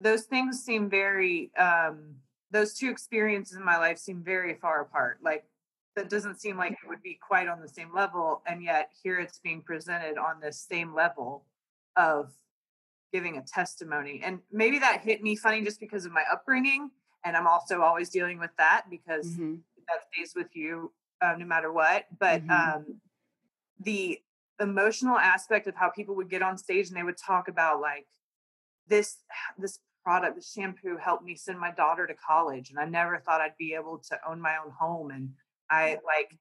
those 0.00 0.24
things 0.24 0.62
seem 0.62 0.90
very 0.90 1.50
um 1.56 2.16
those 2.50 2.74
two 2.74 2.88
experiences 2.90 3.56
in 3.56 3.64
my 3.64 3.76
life 3.76 3.98
seem 3.98 4.22
very 4.22 4.54
far 4.54 4.80
apart. 4.82 5.18
Like 5.22 5.44
that 5.96 6.08
doesn't 6.10 6.40
seem 6.40 6.56
like 6.56 6.72
it 6.72 6.88
would 6.88 7.02
be 7.02 7.18
quite 7.26 7.48
on 7.48 7.60
the 7.60 7.68
same 7.68 7.94
level 7.94 8.42
and 8.46 8.62
yet 8.62 8.90
here 9.02 9.18
it's 9.18 9.38
being 9.38 9.62
presented 9.62 10.18
on 10.18 10.40
this 10.40 10.58
same 10.58 10.94
level 10.94 11.44
of 11.96 12.32
giving 13.12 13.36
a 13.38 13.42
testimony. 13.42 14.20
And 14.24 14.40
maybe 14.50 14.78
that 14.80 15.00
hit 15.02 15.22
me 15.22 15.36
funny 15.36 15.62
just 15.62 15.78
because 15.80 16.04
of 16.04 16.12
my 16.12 16.24
upbringing 16.32 16.90
and 17.24 17.36
I'm 17.36 17.46
also 17.46 17.80
always 17.80 18.10
dealing 18.10 18.38
with 18.38 18.50
that 18.58 18.86
because 18.90 19.36
Mhm. 19.36 19.62
that 19.88 20.04
stays 20.12 20.34
with 20.34 20.54
you 20.54 20.92
uh, 21.20 21.36
no 21.38 21.46
matter 21.46 21.72
what. 21.72 22.06
But 22.18 22.42
Mhm. 22.42 22.74
um, 22.76 23.00
the 23.80 24.22
emotional 24.60 25.18
aspect 25.18 25.66
of 25.66 25.74
how 25.74 25.90
people 25.90 26.14
would 26.16 26.28
get 26.28 26.42
on 26.42 26.56
stage 26.58 26.88
and 26.88 26.96
they 26.96 27.02
would 27.02 27.16
talk 27.16 27.48
about 27.48 27.80
like 27.80 28.06
this 28.86 29.18
this 29.58 29.80
product, 30.04 30.36
this 30.36 30.52
shampoo 30.52 30.96
helped 30.96 31.24
me 31.24 31.34
send 31.34 31.58
my 31.58 31.72
daughter 31.72 32.06
to 32.06 32.14
college, 32.14 32.70
and 32.70 32.78
I 32.78 32.84
never 32.84 33.18
thought 33.18 33.40
I'd 33.40 33.56
be 33.58 33.74
able 33.74 33.98
to 34.10 34.18
own 34.28 34.40
my 34.40 34.56
own 34.64 34.70
home. 34.78 35.10
And 35.10 35.30
I 35.70 35.98
like 36.04 36.38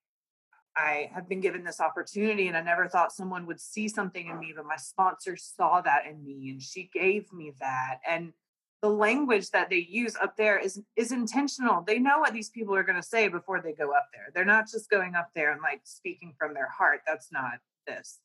I 0.75 1.11
have 1.13 1.29
been 1.29 1.39
given 1.39 1.63
this 1.63 1.79
opportunity, 1.79 2.47
and 2.47 2.57
I 2.57 2.61
never 2.61 2.87
thought 2.87 3.11
someone 3.11 3.45
would 3.45 3.59
see 3.59 3.87
something 3.87 4.27
in 4.27 4.39
me, 4.39 4.53
but 4.55 4.65
my 4.65 4.75
sponsor 4.75 5.37
saw 5.37 5.81
that 5.81 6.05
in 6.09 6.23
me, 6.25 6.49
and 6.49 6.61
she 6.61 6.89
gave 6.93 7.31
me 7.31 7.53
that. 7.59 7.99
And 8.07 8.33
the 8.81 8.89
language 8.89 9.49
that 9.51 9.69
they 9.69 9.87
use 9.89 10.15
up 10.21 10.35
there 10.35 10.59
is 10.59 10.81
is 10.97 11.11
intentional. 11.11 11.83
They 11.83 11.99
know 11.99 12.19
what 12.19 12.33
these 12.33 12.49
people 12.49 12.75
are 12.75 12.83
going 12.83 13.01
to 13.01 13.07
say 13.07 13.27
before 13.27 13.61
they 13.61 13.71
go 13.71 13.93
up 13.93 14.07
there. 14.13 14.29
They're 14.33 14.45
not 14.45 14.69
just 14.69 14.89
going 14.89 15.15
up 15.15 15.29
there 15.35 15.53
and 15.53 15.61
like 15.61 15.81
speaking 15.85 16.33
from 16.37 16.53
their 16.53 16.69
heart. 16.69 17.01
That's 17.07 17.31
not 17.31 17.59
this. 17.87 18.19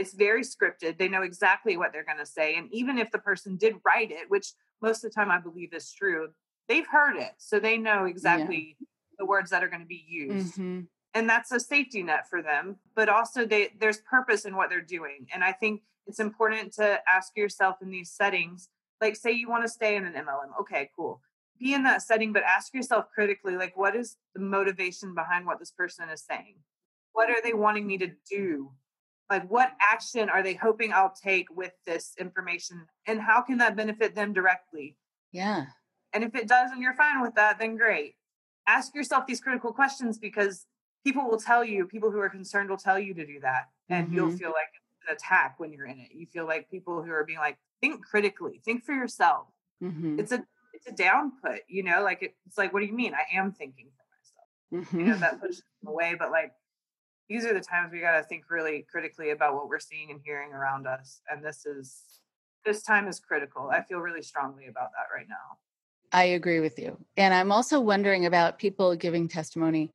It's 0.00 0.14
very 0.14 0.42
scripted. 0.42 0.98
They 0.98 1.08
know 1.08 1.22
exactly 1.22 1.76
what 1.76 1.92
they're 1.92 2.04
going 2.04 2.18
to 2.18 2.26
say, 2.26 2.56
and 2.56 2.72
even 2.72 2.98
if 2.98 3.10
the 3.10 3.18
person 3.18 3.56
did 3.56 3.76
write 3.84 4.10
it, 4.10 4.30
which 4.30 4.48
most 4.80 5.04
of 5.04 5.10
the 5.10 5.14
time 5.14 5.30
I 5.30 5.38
believe 5.38 5.72
is 5.74 5.92
true, 5.92 6.28
they've 6.68 6.86
heard 6.86 7.16
it, 7.16 7.32
so 7.38 7.60
they 7.60 7.76
know 7.76 8.06
exactly 8.06 8.76
the 9.18 9.26
words 9.26 9.50
that 9.50 9.62
are 9.62 9.68
going 9.68 9.82
to 9.82 9.86
be 9.86 10.04
used 10.08 10.58
Mhm. 10.58 10.86
and 11.12 11.28
that's 11.28 11.52
a 11.52 11.60
safety 11.60 12.02
net 12.02 12.26
for 12.30 12.40
them 12.40 12.78
but 12.94 13.08
also 13.10 13.44
they 13.44 13.68
there's 13.78 14.00
purpose 14.00 14.46
in 14.46 14.56
what 14.56 14.70
they're 14.70 14.80
doing 14.80 15.26
and 15.34 15.44
i 15.44 15.52
think 15.52 15.82
it's 16.06 16.20
important 16.20 16.72
to 16.72 16.86
ask 17.06 17.36
yourself 17.36 17.76
in 17.82 17.90
these 17.90 18.10
settings 18.10 18.70
like 19.02 19.14
say 19.16 19.30
you 19.30 19.46
want 19.48 19.62
to 19.62 19.68
stay 19.68 19.94
in 19.96 20.06
an 20.06 20.14
mlm 20.14 20.50
okay 20.58 20.88
cool 20.96 21.20
be 21.58 21.74
in 21.74 21.82
that 21.82 22.00
setting 22.00 22.32
but 22.32 22.42
ask 22.44 22.72
yourself 22.72 23.04
critically 23.14 23.56
like 23.56 23.76
what 23.76 23.94
is 23.94 24.16
the 24.34 24.40
motivation 24.40 25.14
behind 25.14 25.44
what 25.44 25.58
this 25.58 25.72
person 25.72 26.08
is 26.08 26.22
saying 26.24 26.56
what 27.12 27.28
are 27.28 27.42
they 27.42 27.52
wanting 27.52 27.86
me 27.86 27.98
to 27.98 28.10
do 28.30 28.72
like 29.30 29.48
what 29.48 29.72
action 29.80 30.28
are 30.28 30.42
they 30.42 30.54
hoping 30.54 30.92
i'll 30.92 31.14
take 31.22 31.46
with 31.54 31.72
this 31.86 32.14
information 32.18 32.86
and 33.06 33.20
how 33.20 33.40
can 33.40 33.58
that 33.58 33.76
benefit 33.76 34.14
them 34.14 34.32
directly 34.32 34.96
Yeah. 35.32 35.66
and 36.12 36.24
if 36.24 36.34
it 36.34 36.48
does 36.48 36.72
and 36.72 36.82
you're 36.82 36.94
fine 36.94 37.22
with 37.22 37.34
that, 37.36 37.58
then 37.60 37.76
great. 37.76 38.16
Ask 38.66 38.94
yourself 38.94 39.26
these 39.26 39.40
critical 39.40 39.72
questions 39.72 40.18
because 40.18 40.66
people 41.04 41.24
will 41.28 41.38
tell 41.38 41.64
you, 41.64 41.86
people 41.86 42.10
who 42.10 42.18
are 42.18 42.28
concerned 42.28 42.68
will 42.68 42.76
tell 42.76 42.98
you 42.98 43.14
to 43.14 43.24
do 43.24 43.38
that. 43.40 43.68
And 43.88 44.12
you'll 44.12 44.28
Mhm. 44.30 44.38
feel 44.38 44.50
like 44.50 44.72
an 45.06 45.14
attack 45.14 45.58
when 45.58 45.72
you're 45.72 45.86
in 45.86 45.98
it. 46.00 46.10
You 46.12 46.26
feel 46.26 46.46
like 46.46 46.68
people 46.70 47.02
who 47.02 47.10
are 47.12 47.24
being 47.24 47.38
like, 47.38 47.58
think 47.80 48.04
critically, 48.04 48.60
think 48.64 48.84
for 48.84 48.92
yourself. 48.92 49.46
Mhm. 49.82 50.18
It's 50.20 50.32
a 50.32 50.44
it's 50.72 50.86
a 50.86 50.92
down 50.92 51.32
put, 51.40 51.60
you 51.68 51.82
know, 51.82 52.02
like 52.02 52.22
it, 52.22 52.36
it's 52.46 52.56
like, 52.58 52.72
what 52.72 52.80
do 52.80 52.86
you 52.86 52.92
mean? 52.92 53.14
I 53.14 53.24
am 53.36 53.52
thinking 53.52 53.88
for 53.96 54.04
myself. 54.16 54.92
You 54.94 55.04
know, 55.06 55.16
Mhm. 55.16 55.20
that 55.20 55.40
pushes 55.40 55.62
them 55.82 55.88
away. 55.92 56.14
But 56.18 56.30
like 56.30 56.52
these 57.30 57.46
are 57.46 57.54
the 57.54 57.60
times 57.60 57.92
we 57.92 58.00
gotta 58.00 58.24
think 58.24 58.50
really 58.50 58.84
critically 58.90 59.30
about 59.30 59.54
what 59.54 59.68
we're 59.68 59.78
seeing 59.78 60.10
and 60.10 60.20
hearing 60.22 60.52
around 60.52 60.88
us. 60.88 61.22
And 61.30 61.42
this 61.42 61.64
is 61.64 62.02
this 62.66 62.82
time 62.82 63.06
is 63.08 63.20
critical. 63.20 63.70
I 63.72 63.82
feel 63.82 64.00
really 64.00 64.20
strongly 64.20 64.66
about 64.66 64.90
that 64.90 65.14
right 65.16 65.26
now. 65.28 65.58
I 66.12 66.24
agree 66.24 66.58
with 66.60 66.78
you. 66.78 66.98
And 67.16 67.32
I'm 67.32 67.52
also 67.52 67.80
wondering 67.80 68.26
about 68.26 68.58
people 68.58 68.94
giving 68.96 69.28
testimony. 69.28 69.92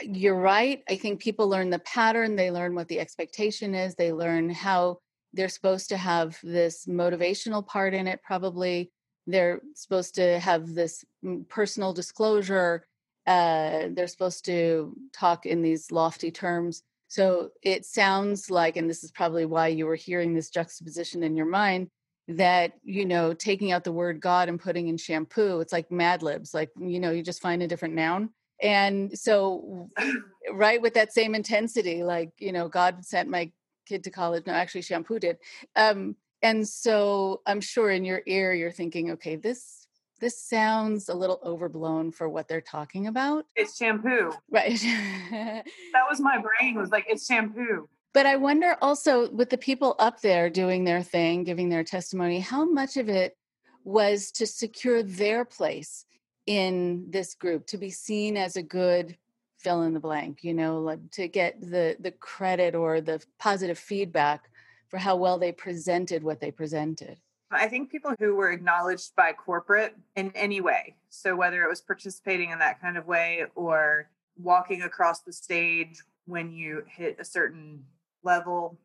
You're 0.00 0.40
right. 0.40 0.82
I 0.88 0.96
think 0.96 1.20
people 1.20 1.48
learn 1.48 1.70
the 1.70 1.78
pattern, 1.80 2.36
they 2.36 2.50
learn 2.50 2.74
what 2.74 2.88
the 2.88 2.98
expectation 2.98 3.74
is, 3.74 3.94
they 3.94 4.12
learn 4.12 4.48
how 4.48 4.98
they're 5.34 5.50
supposed 5.50 5.90
to 5.90 5.98
have 5.98 6.38
this 6.42 6.86
motivational 6.86 7.64
part 7.64 7.92
in 7.92 8.06
it, 8.06 8.22
probably. 8.22 8.90
They're 9.26 9.60
supposed 9.74 10.14
to 10.14 10.38
have 10.38 10.74
this 10.74 11.04
mm, 11.22 11.46
personal 11.48 11.92
disclosure. 11.92 12.86
Uh, 13.28 13.88
they're 13.92 14.06
supposed 14.06 14.46
to 14.46 14.96
talk 15.12 15.44
in 15.44 15.60
these 15.62 15.92
lofty 15.92 16.30
terms. 16.30 16.82
So 17.08 17.50
it 17.62 17.84
sounds 17.84 18.50
like, 18.50 18.76
and 18.76 18.88
this 18.88 19.04
is 19.04 19.12
probably 19.12 19.44
why 19.44 19.68
you 19.68 19.86
were 19.86 19.96
hearing 19.96 20.34
this 20.34 20.50
juxtaposition 20.50 21.22
in 21.22 21.36
your 21.36 21.46
mind, 21.46 21.88
that 22.28 22.72
you 22.84 23.06
know 23.06 23.32
taking 23.32 23.72
out 23.72 23.84
the 23.84 23.92
word 23.92 24.20
god 24.20 24.50
and 24.50 24.60
putting 24.60 24.88
in 24.88 24.98
shampoo 24.98 25.60
it's 25.60 25.72
like 25.72 25.90
mad 25.90 26.22
libs 26.22 26.52
like 26.52 26.70
you 26.78 27.00
know 27.00 27.10
you 27.10 27.22
just 27.22 27.40
find 27.40 27.62
a 27.62 27.66
different 27.66 27.94
noun 27.94 28.28
and 28.60 29.18
so 29.18 29.88
right 30.52 30.82
with 30.82 30.92
that 30.92 31.12
same 31.12 31.34
intensity 31.34 32.04
like 32.04 32.30
you 32.38 32.52
know 32.52 32.68
god 32.68 33.02
sent 33.02 33.30
my 33.30 33.50
kid 33.86 34.04
to 34.04 34.10
college 34.10 34.44
no 34.46 34.52
actually 34.52 34.82
shampoo 34.82 35.18
did 35.18 35.38
um 35.74 36.14
and 36.42 36.68
so 36.68 37.40
i'm 37.46 37.62
sure 37.62 37.90
in 37.90 38.04
your 38.04 38.20
ear 38.26 38.52
you're 38.52 38.70
thinking 38.70 39.12
okay 39.12 39.34
this 39.34 39.87
this 40.20 40.40
sounds 40.40 41.08
a 41.08 41.14
little 41.14 41.40
overblown 41.44 42.10
for 42.10 42.28
what 42.28 42.48
they're 42.48 42.60
talking 42.60 43.06
about 43.06 43.46
It's 43.56 43.76
shampoo. 43.76 44.32
right 44.50 44.78
That 45.32 46.04
was 46.08 46.20
my 46.20 46.38
brain 46.38 46.76
was 46.76 46.90
like, 46.90 47.06
it's 47.08 47.26
shampoo. 47.26 47.88
But 48.14 48.26
I 48.26 48.36
wonder 48.36 48.76
also 48.80 49.30
with 49.30 49.50
the 49.50 49.58
people 49.58 49.94
up 49.98 50.20
there 50.22 50.48
doing 50.50 50.84
their 50.84 51.02
thing, 51.02 51.44
giving 51.44 51.68
their 51.68 51.84
testimony, 51.84 52.40
how 52.40 52.64
much 52.64 52.96
of 52.96 53.08
it 53.08 53.36
was 53.84 54.30
to 54.32 54.46
secure 54.46 55.02
their 55.02 55.44
place 55.44 56.04
in 56.46 57.04
this 57.10 57.34
group, 57.34 57.66
to 57.66 57.78
be 57.78 57.90
seen 57.90 58.36
as 58.36 58.56
a 58.56 58.62
good 58.62 59.16
fill 59.58 59.82
in 59.82 59.92
the 59.92 60.00
blank, 60.00 60.42
you 60.42 60.54
know, 60.54 60.78
like 60.80 60.98
to 61.12 61.28
get 61.28 61.60
the 61.60 61.96
the 62.00 62.12
credit 62.12 62.74
or 62.74 63.00
the 63.00 63.22
positive 63.38 63.78
feedback 63.78 64.50
for 64.88 64.96
how 64.98 65.16
well 65.16 65.38
they 65.38 65.52
presented 65.52 66.22
what 66.22 66.40
they 66.40 66.50
presented. 66.50 67.18
I 67.50 67.66
think 67.68 67.90
people 67.90 68.14
who 68.18 68.34
were 68.34 68.50
acknowledged 68.50 69.16
by 69.16 69.32
corporate 69.32 69.96
in 70.16 70.30
any 70.34 70.60
way. 70.60 70.96
So 71.08 71.34
whether 71.34 71.62
it 71.62 71.68
was 71.68 71.80
participating 71.80 72.50
in 72.50 72.58
that 72.58 72.80
kind 72.80 72.98
of 72.98 73.06
way 73.06 73.44
or 73.54 74.10
walking 74.36 74.82
across 74.82 75.20
the 75.20 75.32
stage 75.32 76.02
when 76.26 76.52
you 76.52 76.84
hit 76.86 77.16
a 77.18 77.24
certain 77.24 77.84
level 78.22 78.78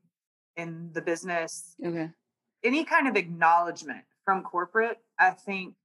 in 0.55 0.89
the 0.93 1.01
business, 1.01 1.75
Okay. 1.85 2.09
any 2.63 2.85
kind 2.85 3.07
of 3.07 3.15
acknowledgement 3.17 4.03
from 4.23 4.43
corporate, 4.43 4.99
I 5.19 5.31
think 5.31 5.75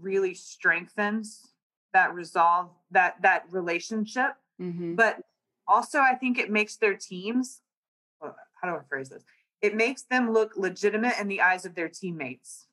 really 0.00 0.34
strengthens 0.34 1.52
that 1.92 2.12
resolve 2.12 2.70
that 2.90 3.22
that 3.22 3.44
relationship 3.50 4.32
Mm-hmm. 4.60 4.94
but 4.94 5.18
also 5.66 5.98
i 5.98 6.14
think 6.14 6.38
it 6.38 6.48
makes 6.48 6.76
their 6.76 6.94
teams 6.94 7.60
how 8.20 8.68
do 8.68 8.76
i 8.76 8.80
phrase 8.88 9.08
this 9.08 9.24
it 9.66 9.74
makes 9.74 10.02
them 10.12 10.24
look 10.36 10.50
legitimate 10.56 11.14
in 11.20 11.28
the 11.28 11.40
eyes 11.40 11.64
of 11.64 11.74
their 11.74 11.88
teammates 12.00 12.66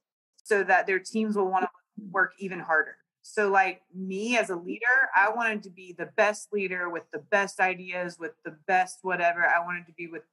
so 0.43 0.63
that 0.63 0.85
their 0.87 0.99
teams 0.99 1.35
will 1.35 1.49
want 1.49 1.63
to 1.65 1.69
work 2.11 2.31
even 2.39 2.59
harder. 2.59 2.95
So 3.21 3.49
like 3.49 3.81
me 3.95 4.23
as 4.41 4.49
a 4.49 4.55
leader 4.55 4.97
i 5.15 5.29
wanted 5.29 5.61
to 5.63 5.69
be 5.69 5.93
the 6.01 6.09
best 6.17 6.43
leader 6.51 6.89
with 6.89 7.03
the 7.13 7.23
best 7.35 7.59
ideas 7.59 8.17
with 8.19 8.33
the 8.47 8.55
best 8.67 8.99
whatever. 9.03 9.41
I 9.45 9.59
wanted 9.67 9.85
to 9.87 9.93
be 10.01 10.07
with 10.07 10.23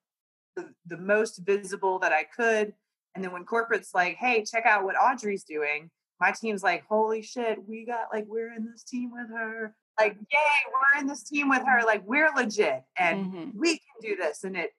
the, 0.56 0.64
the 0.86 0.96
most 1.14 1.34
visible 1.52 1.98
that 2.00 2.12
i 2.12 2.24
could. 2.24 2.72
And 3.14 3.22
then 3.22 3.32
when 3.32 3.44
corporate's 3.44 3.94
like 3.94 4.16
hey 4.16 4.36
check 4.50 4.64
out 4.66 4.84
what 4.84 4.96
audrey's 5.08 5.44
doing 5.44 5.90
my 6.20 6.32
team's 6.32 6.62
like 6.70 6.82
holy 6.88 7.22
shit 7.22 7.58
we 7.68 7.84
got 7.84 8.06
like 8.12 8.26
we're 8.26 8.52
in 8.58 8.64
this 8.70 8.82
team 8.84 9.12
with 9.12 9.28
her. 9.38 9.74
Like 10.00 10.14
yay 10.34 10.60
we're 10.72 11.00
in 11.00 11.06
this 11.06 11.22
team 11.30 11.48
with 11.48 11.62
her. 11.70 11.80
Like 11.84 12.02
we're 12.06 12.30
legit 12.34 12.82
and 12.98 13.16
Mm-hmm. 13.26 13.58
we 13.62 13.70
can 13.84 13.96
do 14.00 14.16
this. 14.16 14.44
And 14.44 14.56
it 14.56 14.70
it 14.70 14.72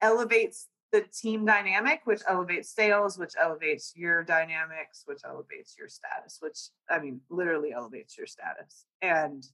elevates 0.00 0.68
the 0.92 1.02
team 1.02 1.44
dynamic 1.44 2.00
which 2.04 2.22
elevates 2.26 2.70
sales 2.70 3.18
which 3.18 3.34
elevates 3.40 3.92
your 3.94 4.22
dynamics 4.22 5.02
which 5.06 5.20
elevates 5.24 5.76
your 5.78 5.88
status 5.88 6.38
which 6.40 6.58
i 6.90 6.98
mean 6.98 7.20
literally 7.28 7.72
elevates 7.72 8.16
your 8.16 8.26
status. 8.26 8.84
And 9.02 9.44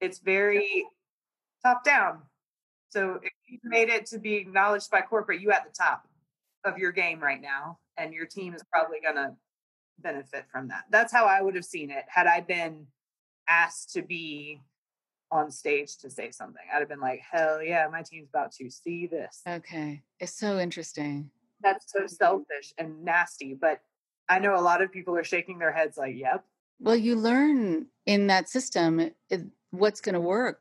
it's 0.00 0.18
very 0.18 0.86
top 1.62 1.84
down 1.84 2.22
so 2.90 3.20
if 3.22 3.32
you've 3.46 3.64
made 3.64 3.88
it 3.88 4.06
to 4.06 4.18
be 4.18 4.34
acknowledged 4.34 4.90
by 4.90 5.00
corporate 5.00 5.40
you 5.40 5.50
at 5.50 5.64
the 5.64 5.72
top 5.72 6.06
of 6.64 6.76
your 6.76 6.92
game 6.92 7.20
right 7.20 7.40
now 7.40 7.78
and 7.96 8.12
your 8.12 8.26
team 8.26 8.54
is 8.54 8.62
probably 8.72 8.98
going 9.02 9.16
to 9.16 9.34
benefit 9.98 10.44
from 10.50 10.68
that. 10.68 10.84
That's 10.90 11.12
how 11.12 11.24
i 11.24 11.40
would 11.40 11.54
have 11.54 11.64
seen 11.64 11.90
it 11.90 12.04
had 12.08 12.26
i 12.26 12.40
been 12.40 12.86
asked 13.48 13.92
to 13.94 14.02
be 14.02 14.60
on 15.30 15.50
stage 15.50 15.96
to 15.98 16.10
say 16.10 16.30
something. 16.30 16.62
I'd 16.72 16.80
have 16.80 16.88
been 16.88 17.00
like, 17.00 17.20
hell 17.30 17.62
yeah, 17.62 17.86
my 17.90 18.02
team's 18.02 18.28
about 18.28 18.52
to 18.52 18.70
see 18.70 19.06
this. 19.06 19.40
Okay. 19.46 20.02
It's 20.18 20.36
so 20.36 20.58
interesting. 20.58 21.30
That's 21.62 21.92
so 21.92 22.06
selfish 22.06 22.72
and 22.78 23.04
nasty. 23.04 23.54
But 23.54 23.80
I 24.28 24.38
know 24.38 24.54
a 24.56 24.60
lot 24.60 24.82
of 24.82 24.92
people 24.92 25.16
are 25.16 25.24
shaking 25.24 25.58
their 25.58 25.72
heads 25.72 25.96
like, 25.96 26.16
yep. 26.16 26.44
Well, 26.80 26.96
you 26.96 27.16
learn 27.16 27.86
in 28.06 28.28
that 28.28 28.48
system 28.48 29.00
it, 29.28 29.46
what's 29.70 30.00
going 30.00 30.14
to 30.14 30.20
work. 30.20 30.60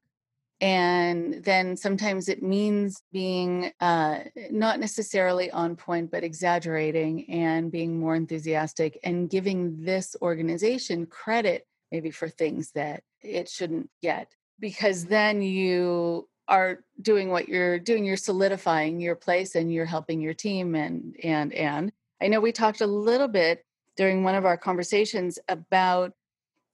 And 0.62 1.42
then 1.46 1.78
sometimes 1.78 2.28
it 2.28 2.44
means 2.44 3.02
being 3.14 3.72
uh, 3.80 4.20
not 4.52 4.82
necessarily 4.82 5.50
on 5.52 5.78
point, 5.78 6.12
but 6.12 6.26
exaggerating 6.26 7.30
and 7.30 7.72
being 7.72 7.98
more 7.98 8.16
enthusiastic 8.16 9.00
and 9.04 9.30
giving 9.30 9.86
this 9.86 10.18
organization 10.22 11.06
credit 11.06 11.66
maybe 11.92 12.12
for 12.12 12.28
things 12.28 12.72
that 12.72 13.04
it 13.22 13.50
shouldn't 13.50 13.90
get 14.02 14.36
because 14.60 15.06
then 15.06 15.42
you 15.42 16.28
are 16.48 16.80
doing 17.02 17.30
what 17.30 17.48
you're 17.48 17.80
doing 17.80 18.04
you're 18.04 18.18
solidifying 18.18 19.00
your 19.00 19.16
place 19.16 19.56
and 19.56 19.72
you're 19.72 19.86
helping 19.86 20.20
your 20.20 20.34
team 20.34 20.76
and 20.76 21.16
and 21.24 21.54
and. 21.54 21.92
I 22.22 22.28
know 22.28 22.42
we 22.42 22.52
talked 22.52 22.82
a 22.82 22.88
little 22.88 23.30
bit 23.30 23.66
during 23.96 24.24
one 24.24 24.36
of 24.36 24.46
our 24.46 24.58
conversations 24.58 25.40
about 25.48 26.14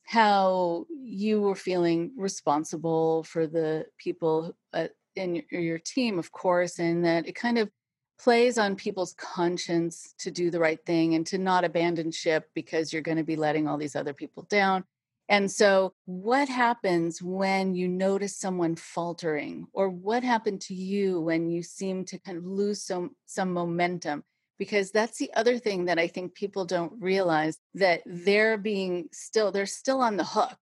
how 0.05 0.85
you 0.89 1.41
were 1.41 1.55
feeling 1.55 2.11
responsible 2.15 3.23
for 3.23 3.47
the 3.47 3.85
people 3.97 4.55
uh, 4.73 4.87
in 5.15 5.43
your, 5.49 5.61
your 5.61 5.79
team 5.79 6.19
of 6.19 6.31
course 6.31 6.79
and 6.79 7.03
that 7.03 7.27
it 7.27 7.33
kind 7.35 7.57
of 7.57 7.69
plays 8.17 8.57
on 8.57 8.75
people's 8.75 9.13
conscience 9.13 10.13
to 10.17 10.31
do 10.31 10.49
the 10.49 10.59
right 10.59 10.79
thing 10.85 11.15
and 11.15 11.25
to 11.27 11.37
not 11.37 11.65
abandon 11.65 12.11
ship 12.11 12.49
because 12.53 12.93
you're 12.93 13.01
going 13.01 13.17
to 13.17 13.23
be 13.23 13.35
letting 13.35 13.67
all 13.67 13.77
these 13.77 13.95
other 13.95 14.13
people 14.13 14.43
down 14.43 14.83
and 15.27 15.49
so, 15.49 15.93
what 16.05 16.47
happens 16.49 17.21
when 17.21 17.73
you 17.73 17.87
notice 17.87 18.37
someone 18.37 18.75
faltering, 18.75 19.67
or 19.73 19.89
what 19.89 20.23
happened 20.23 20.61
to 20.61 20.75
you 20.75 21.19
when 21.19 21.49
you 21.49 21.63
seem 21.63 22.05
to 22.05 22.19
kind 22.19 22.37
of 22.37 22.45
lose 22.45 22.83
some 22.83 23.15
some 23.25 23.51
momentum? 23.51 24.23
Because 24.59 24.91
that's 24.91 25.17
the 25.17 25.33
other 25.33 25.57
thing 25.57 25.85
that 25.85 25.97
I 25.97 26.07
think 26.07 26.35
people 26.35 26.63
don't 26.63 26.93
realize 27.01 27.57
that 27.73 28.01
they're 28.05 28.57
being 28.57 29.09
still 29.11 29.51
they're 29.51 29.65
still 29.65 29.99
on 29.99 30.15
the 30.17 30.23
hook, 30.23 30.55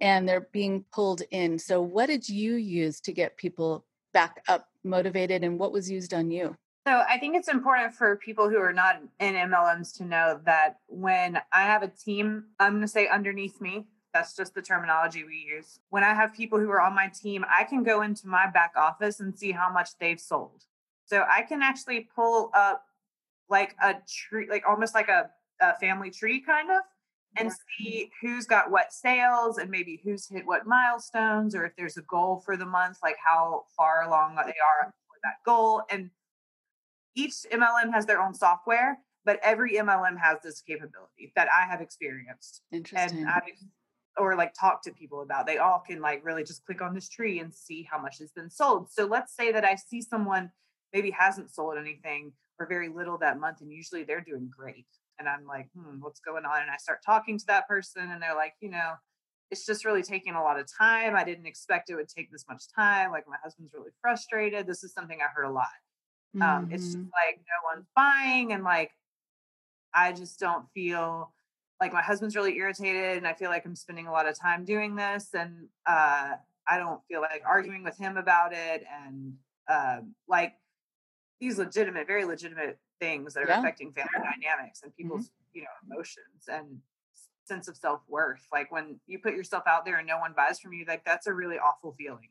and 0.00 0.26
they're 0.26 0.48
being 0.52 0.86
pulled 0.90 1.22
in. 1.30 1.58
So, 1.58 1.82
what 1.82 2.06
did 2.06 2.28
you 2.28 2.54
use 2.54 3.00
to 3.02 3.12
get 3.12 3.36
people 3.36 3.84
back 4.14 4.42
up 4.48 4.68
motivated, 4.84 5.44
and 5.44 5.58
what 5.58 5.72
was 5.72 5.90
used 5.90 6.14
on 6.14 6.30
you? 6.30 6.56
So 6.86 7.04
I 7.06 7.18
think 7.18 7.36
it's 7.36 7.48
important 7.48 7.92
for 7.92 8.16
people 8.16 8.48
who 8.48 8.56
are 8.56 8.72
not 8.72 9.02
in 9.20 9.34
MLMs 9.34 9.94
to 9.98 10.04
know 10.04 10.40
that 10.46 10.78
when 10.86 11.38
I 11.52 11.64
have 11.64 11.82
a 11.82 11.88
team, 11.88 12.44
I'm 12.58 12.72
going 12.72 12.80
to 12.80 12.88
say 12.88 13.08
underneath 13.08 13.60
me, 13.60 13.84
that's 14.14 14.34
just 14.34 14.54
the 14.54 14.62
terminology 14.62 15.24
we 15.24 15.46
use. 15.56 15.80
When 15.90 16.02
I 16.02 16.14
have 16.14 16.34
people 16.34 16.58
who 16.58 16.70
are 16.70 16.80
on 16.80 16.94
my 16.94 17.08
team, 17.08 17.44
I 17.48 17.64
can 17.64 17.82
go 17.82 18.02
into 18.02 18.26
my 18.26 18.50
back 18.50 18.72
office 18.76 19.20
and 19.20 19.36
see 19.36 19.52
how 19.52 19.70
much 19.70 19.90
they've 20.00 20.20
sold. 20.20 20.64
So 21.04 21.24
I 21.28 21.42
can 21.42 21.62
actually 21.62 22.08
pull 22.14 22.50
up 22.54 22.84
like 23.48 23.74
a 23.82 23.96
tree, 24.08 24.46
like 24.50 24.64
almost 24.68 24.94
like 24.94 25.08
a, 25.08 25.30
a 25.60 25.74
family 25.78 26.10
tree 26.10 26.40
kind 26.40 26.70
of, 26.70 26.82
and 27.36 27.52
see 27.78 28.10
who's 28.20 28.46
got 28.46 28.70
what 28.70 28.92
sales 28.92 29.58
and 29.58 29.70
maybe 29.70 30.00
who's 30.02 30.28
hit 30.28 30.46
what 30.46 30.66
milestones, 30.66 31.54
or 31.54 31.64
if 31.64 31.72
there's 31.76 31.96
a 31.96 32.02
goal 32.02 32.42
for 32.44 32.56
the 32.56 32.66
month, 32.66 32.98
like 33.02 33.16
how 33.24 33.64
far 33.76 34.02
along 34.06 34.34
they 34.36 34.42
are 34.42 34.86
mm-hmm. 34.86 34.88
for 34.88 35.18
that 35.22 35.36
goal. 35.44 35.82
And 35.90 36.10
each 37.14 37.34
MLM 37.52 37.92
has 37.92 38.06
their 38.06 38.20
own 38.20 38.34
software, 38.34 38.98
but 39.24 39.38
every 39.42 39.74
MLM 39.74 40.18
has 40.18 40.38
this 40.42 40.60
capability 40.60 41.32
that 41.36 41.48
I 41.52 41.70
have 41.70 41.80
experienced. 41.80 42.62
Interesting. 42.72 43.20
And 43.20 43.28
I've 43.28 43.42
or 44.18 44.36
like 44.36 44.52
talk 44.58 44.82
to 44.82 44.92
people 44.92 45.22
about. 45.22 45.46
They 45.46 45.58
all 45.58 45.82
can 45.86 46.00
like 46.00 46.24
really 46.24 46.44
just 46.44 46.64
click 46.64 46.82
on 46.82 46.94
this 46.94 47.08
tree 47.08 47.40
and 47.40 47.54
see 47.54 47.88
how 47.90 48.00
much 48.00 48.18
has 48.18 48.32
been 48.32 48.50
sold. 48.50 48.90
So 48.90 49.06
let's 49.06 49.34
say 49.34 49.52
that 49.52 49.64
I 49.64 49.76
see 49.76 50.02
someone 50.02 50.50
maybe 50.92 51.10
hasn't 51.10 51.50
sold 51.50 51.76
anything 51.78 52.32
or 52.58 52.66
very 52.66 52.88
little 52.88 53.18
that 53.18 53.38
month, 53.38 53.60
and 53.60 53.72
usually 53.72 54.04
they're 54.04 54.20
doing 54.20 54.50
great. 54.54 54.86
And 55.18 55.28
I'm 55.28 55.46
like, 55.46 55.68
hmm, 55.76 56.00
what's 56.00 56.20
going 56.20 56.44
on? 56.44 56.62
And 56.62 56.70
I 56.70 56.76
start 56.76 57.00
talking 57.04 57.38
to 57.38 57.46
that 57.46 57.68
person, 57.68 58.10
and 58.10 58.22
they're 58.22 58.34
like, 58.34 58.54
you 58.60 58.70
know, 58.70 58.92
it's 59.50 59.64
just 59.64 59.84
really 59.84 60.02
taking 60.02 60.34
a 60.34 60.42
lot 60.42 60.58
of 60.58 60.66
time. 60.70 61.16
I 61.16 61.24
didn't 61.24 61.46
expect 61.46 61.90
it 61.90 61.94
would 61.94 62.08
take 62.08 62.30
this 62.30 62.44
much 62.48 62.64
time. 62.74 63.10
Like 63.10 63.26
my 63.28 63.36
husband's 63.42 63.72
really 63.72 63.90
frustrated. 64.00 64.66
This 64.66 64.84
is 64.84 64.92
something 64.92 65.18
I 65.20 65.32
heard 65.34 65.46
a 65.46 65.52
lot. 65.52 65.66
Mm-hmm. 66.36 66.42
Um, 66.42 66.68
it's 66.70 66.84
just 66.84 66.98
mm-hmm. 66.98 67.08
like 67.26 67.38
no 67.38 67.74
one's 67.74 67.86
buying, 67.96 68.52
and 68.52 68.64
like 68.64 68.90
I 69.94 70.12
just 70.12 70.38
don't 70.38 70.66
feel 70.74 71.32
like 71.80 71.92
my 71.92 72.02
husband's 72.02 72.34
really 72.34 72.56
irritated 72.56 73.16
and 73.16 73.26
I 73.26 73.34
feel 73.34 73.50
like 73.50 73.64
I'm 73.64 73.76
spending 73.76 74.06
a 74.06 74.12
lot 74.12 74.28
of 74.28 74.38
time 74.38 74.64
doing 74.64 74.96
this 74.96 75.28
and 75.34 75.68
uh, 75.86 76.34
I 76.68 76.76
don't 76.76 77.00
feel 77.08 77.20
like 77.20 77.42
arguing 77.46 77.84
with 77.84 77.96
him 77.96 78.16
about 78.16 78.52
it 78.52 78.84
and 79.04 79.34
uh, 79.68 79.98
like 80.28 80.54
these 81.40 81.58
legitimate, 81.58 82.06
very 82.06 82.24
legitimate 82.24 82.78
things 83.00 83.34
that 83.34 83.44
are 83.44 83.48
yeah. 83.48 83.60
affecting 83.60 83.92
family 83.92 84.10
dynamics 84.14 84.82
and 84.82 84.90
mm-hmm. 84.92 85.02
people's, 85.02 85.26
mm-hmm. 85.26 85.58
you 85.58 85.62
know, 85.62 85.94
emotions 85.94 86.48
and 86.48 86.80
sense 87.46 87.68
of 87.68 87.76
self-worth. 87.76 88.46
Like 88.52 88.72
when 88.72 88.98
you 89.06 89.20
put 89.20 89.34
yourself 89.34 89.62
out 89.66 89.84
there 89.84 89.98
and 89.98 90.06
no 90.06 90.18
one 90.18 90.34
buys 90.36 90.58
from 90.58 90.72
you, 90.72 90.84
like 90.86 91.04
that's 91.04 91.26
a 91.26 91.32
really 91.32 91.58
awful 91.58 91.94
feeling. 91.96 92.28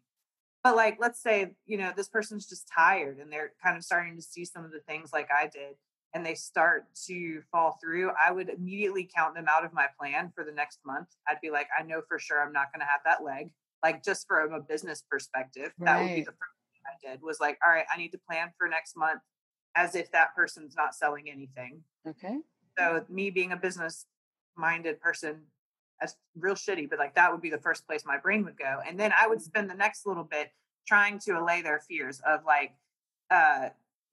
But 0.64 0.76
like 0.76 0.98
let's 1.00 1.22
say, 1.22 1.54
you 1.66 1.78
know, 1.78 1.94
this 1.96 2.10
person's 2.10 2.48
just 2.48 2.68
tired 2.68 3.20
and 3.20 3.32
they're 3.32 3.54
kind 3.64 3.78
of 3.78 3.84
starting 3.84 4.18
to 4.18 4.22
see 4.22 4.44
some 4.44 4.66
of 4.66 4.72
the 4.72 4.80
things 4.80 5.12
like 5.14 5.30
I 5.32 5.48
did 5.48 5.76
and 6.18 6.26
they 6.26 6.34
start 6.34 6.88
to 7.06 7.42
fall 7.52 7.78
through, 7.80 8.10
I 8.20 8.32
would 8.32 8.50
immediately 8.50 9.08
count 9.16 9.36
them 9.36 9.46
out 9.48 9.64
of 9.64 9.72
my 9.72 9.86
plan 10.00 10.32
for 10.34 10.44
the 10.44 10.52
next 10.52 10.80
month. 10.84 11.10
I'd 11.28 11.40
be 11.44 11.52
like, 11.52 11.68
I 11.78 11.84
know 11.84 12.02
for 12.08 12.18
sure 12.18 12.42
I'm 12.42 12.52
not 12.52 12.74
going 12.74 12.80
to 12.80 12.88
have 12.88 13.02
that 13.06 13.24
leg. 13.24 13.52
Like 13.84 14.04
just 14.04 14.26
from 14.28 14.52
a 14.52 14.60
business 14.60 15.04
perspective, 15.10 15.72
right. 15.78 15.86
that 15.86 16.02
would 16.02 16.16
be 16.16 16.22
the 16.22 16.32
first 16.32 16.58
thing 16.74 16.82
I 16.88 17.12
did 17.12 17.22
was 17.22 17.40
like, 17.40 17.60
all 17.64 17.72
right, 17.72 17.86
I 17.94 17.98
need 17.98 18.12
to 18.14 18.20
plan 18.28 18.50
for 18.58 18.68
next 18.68 18.98
month 18.98 19.22
as 19.76 19.94
if 19.94 20.12
that 20.12 20.36
person's 20.36 20.76
not 20.76 20.96
selling 20.96 21.30
anything. 21.30 21.84
Okay. 22.08 22.40
So 22.80 23.06
me 23.10 23.30
being 23.30 23.52
a 23.52 23.58
business 23.58 24.08
minded 24.56 25.00
person, 25.00 25.44
that's 26.02 26.16
real 26.36 26.56
shitty, 26.56 26.90
but 26.90 26.98
like 26.98 27.14
that 27.14 27.32
would 27.32 27.42
be 27.42 27.52
the 27.52 27.60
first 27.60 27.86
place 27.86 28.04
my 28.08 28.18
brain 28.18 28.44
would 28.46 28.58
go. 28.58 28.80
And 28.88 29.00
then 29.00 29.14
I 29.16 29.28
would 29.28 29.38
mm-hmm. 29.38 29.46
spend 29.46 29.70
the 29.70 29.76
next 29.76 30.08
little 30.08 30.24
bit 30.24 30.50
trying 30.88 31.20
to 31.20 31.34
allay 31.34 31.62
their 31.62 31.80
fears 31.88 32.20
of 32.26 32.40
like, 32.44 32.72
uh, 33.30 33.70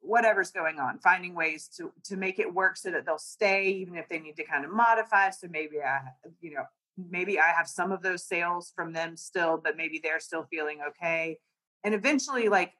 whatever's 0.06 0.50
going 0.50 0.78
on 0.78 0.98
finding 0.98 1.34
ways 1.34 1.68
to 1.76 1.92
to 2.04 2.16
make 2.16 2.38
it 2.38 2.52
work 2.52 2.76
so 2.76 2.90
that 2.90 3.06
they'll 3.06 3.18
stay 3.18 3.68
even 3.68 3.96
if 3.96 4.08
they 4.08 4.18
need 4.18 4.36
to 4.36 4.44
kind 4.44 4.64
of 4.64 4.70
modify. 4.70 5.30
So 5.30 5.48
maybe 5.50 5.80
i 5.80 6.00
you 6.40 6.54
know 6.54 6.64
maybe 7.10 7.40
i 7.40 7.48
have 7.48 7.68
some 7.68 7.90
of 7.90 8.02
those 8.02 8.24
sales 8.24 8.72
from 8.76 8.92
them 8.92 9.16
still 9.16 9.60
but 9.62 9.76
maybe 9.76 10.00
they're 10.02 10.20
still 10.20 10.44
feeling 10.44 10.78
okay. 10.88 11.38
And 11.82 11.94
eventually 11.94 12.48
like 12.48 12.72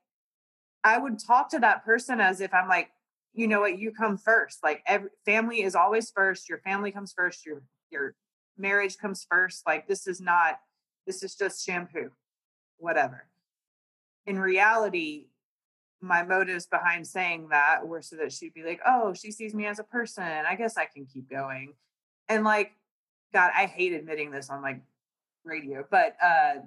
i 0.83 0.99
would 0.99 1.19
talk 1.19 1.51
to 1.51 1.59
that 1.61 1.85
person 1.85 2.21
as 2.21 2.41
if 2.41 2.53
i'm 2.55 2.69
like 2.69 2.91
you 3.35 3.49
know 3.49 3.61
what? 3.61 3.79
You 3.79 3.91
come 3.91 4.17
first. 4.17 4.61
Like 4.63 4.83
every 4.87 5.11
family 5.27 5.63
is 5.63 5.75
always 5.75 6.11
first. 6.11 6.49
Your 6.49 6.59
family 6.59 6.93
comes 6.93 7.13
first. 7.15 7.45
Your 7.45 7.63
your 7.91 8.15
marriage 8.57 8.97
comes 8.97 9.27
first. 9.29 9.65
Like 9.67 9.89
this 9.89 10.07
is 10.07 10.21
not 10.21 10.61
this 11.07 11.23
is 11.23 11.35
just 11.35 11.67
shampoo 11.67 12.11
whatever. 12.79 13.27
In 14.27 14.39
reality 14.39 15.27
my 16.05 16.23
motives 16.23 16.67
behind 16.67 17.07
saying 17.07 17.49
that 17.51 17.87
were 17.87 18.03
so 18.03 18.17
that 18.17 18.33
she'd 18.33 18.55
be 18.55 18.63
like, 18.63 18.81
oh, 18.87 19.15
she 19.15 19.31
sees 19.31 19.55
me 19.55 19.67
as 19.67 19.79
a 19.79 19.85
person. 19.85 20.23
I 20.23 20.55
guess 20.55 20.77
I 20.77 20.85
can 20.85 21.07
keep 21.07 21.31
going. 21.31 21.73
And 22.29 22.45
like, 22.45 22.73
God, 23.33 23.51
I 23.57 23.67
hate 23.67 23.93
admitting 23.93 24.31
this 24.31 24.51
on 24.51 24.63
like 24.63 24.81
radio, 25.45 25.85
but 25.91 26.17
uh 26.23 26.61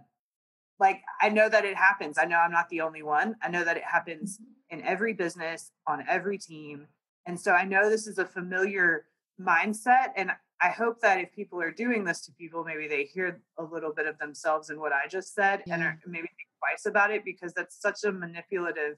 like 0.79 1.01
I 1.21 1.29
know 1.29 1.49
that 1.49 1.65
it 1.65 1.75
happens. 1.75 2.17
I 2.17 2.25
know 2.25 2.37
I'm 2.37 2.51
not 2.51 2.69
the 2.69 2.81
only 2.81 3.03
one. 3.03 3.35
I 3.41 3.49
know 3.49 3.63
that 3.63 3.77
it 3.77 3.83
happens 3.83 4.37
mm-hmm. 4.37 4.79
in 4.79 4.85
every 4.85 5.13
business, 5.13 5.71
on 5.87 6.03
every 6.07 6.37
team. 6.37 6.87
And 7.25 7.39
so 7.39 7.51
I 7.51 7.65
know 7.65 7.89
this 7.89 8.07
is 8.07 8.17
a 8.17 8.25
familiar 8.25 9.05
mindset. 9.41 10.09
And 10.15 10.31
I 10.61 10.69
hope 10.69 11.01
that 11.01 11.19
if 11.19 11.31
people 11.33 11.61
are 11.61 11.71
doing 11.71 12.03
this 12.03 12.21
to 12.25 12.31
people, 12.31 12.63
maybe 12.63 12.87
they 12.87 13.03
hear 13.03 13.41
a 13.57 13.63
little 13.63 13.93
bit 13.93 14.07
of 14.07 14.17
themselves 14.17 14.69
in 14.69 14.79
what 14.79 14.91
I 14.91 15.07
just 15.07 15.33
said 15.33 15.63
yeah. 15.65 15.75
and 15.75 15.83
are, 15.83 15.99
maybe 16.05 16.27
think 16.27 16.49
twice 16.59 16.85
about 16.85 17.11
it 17.11 17.23
because 17.23 17.53
that's 17.53 17.79
such 17.79 18.03
a 18.03 18.11
manipulative 18.11 18.97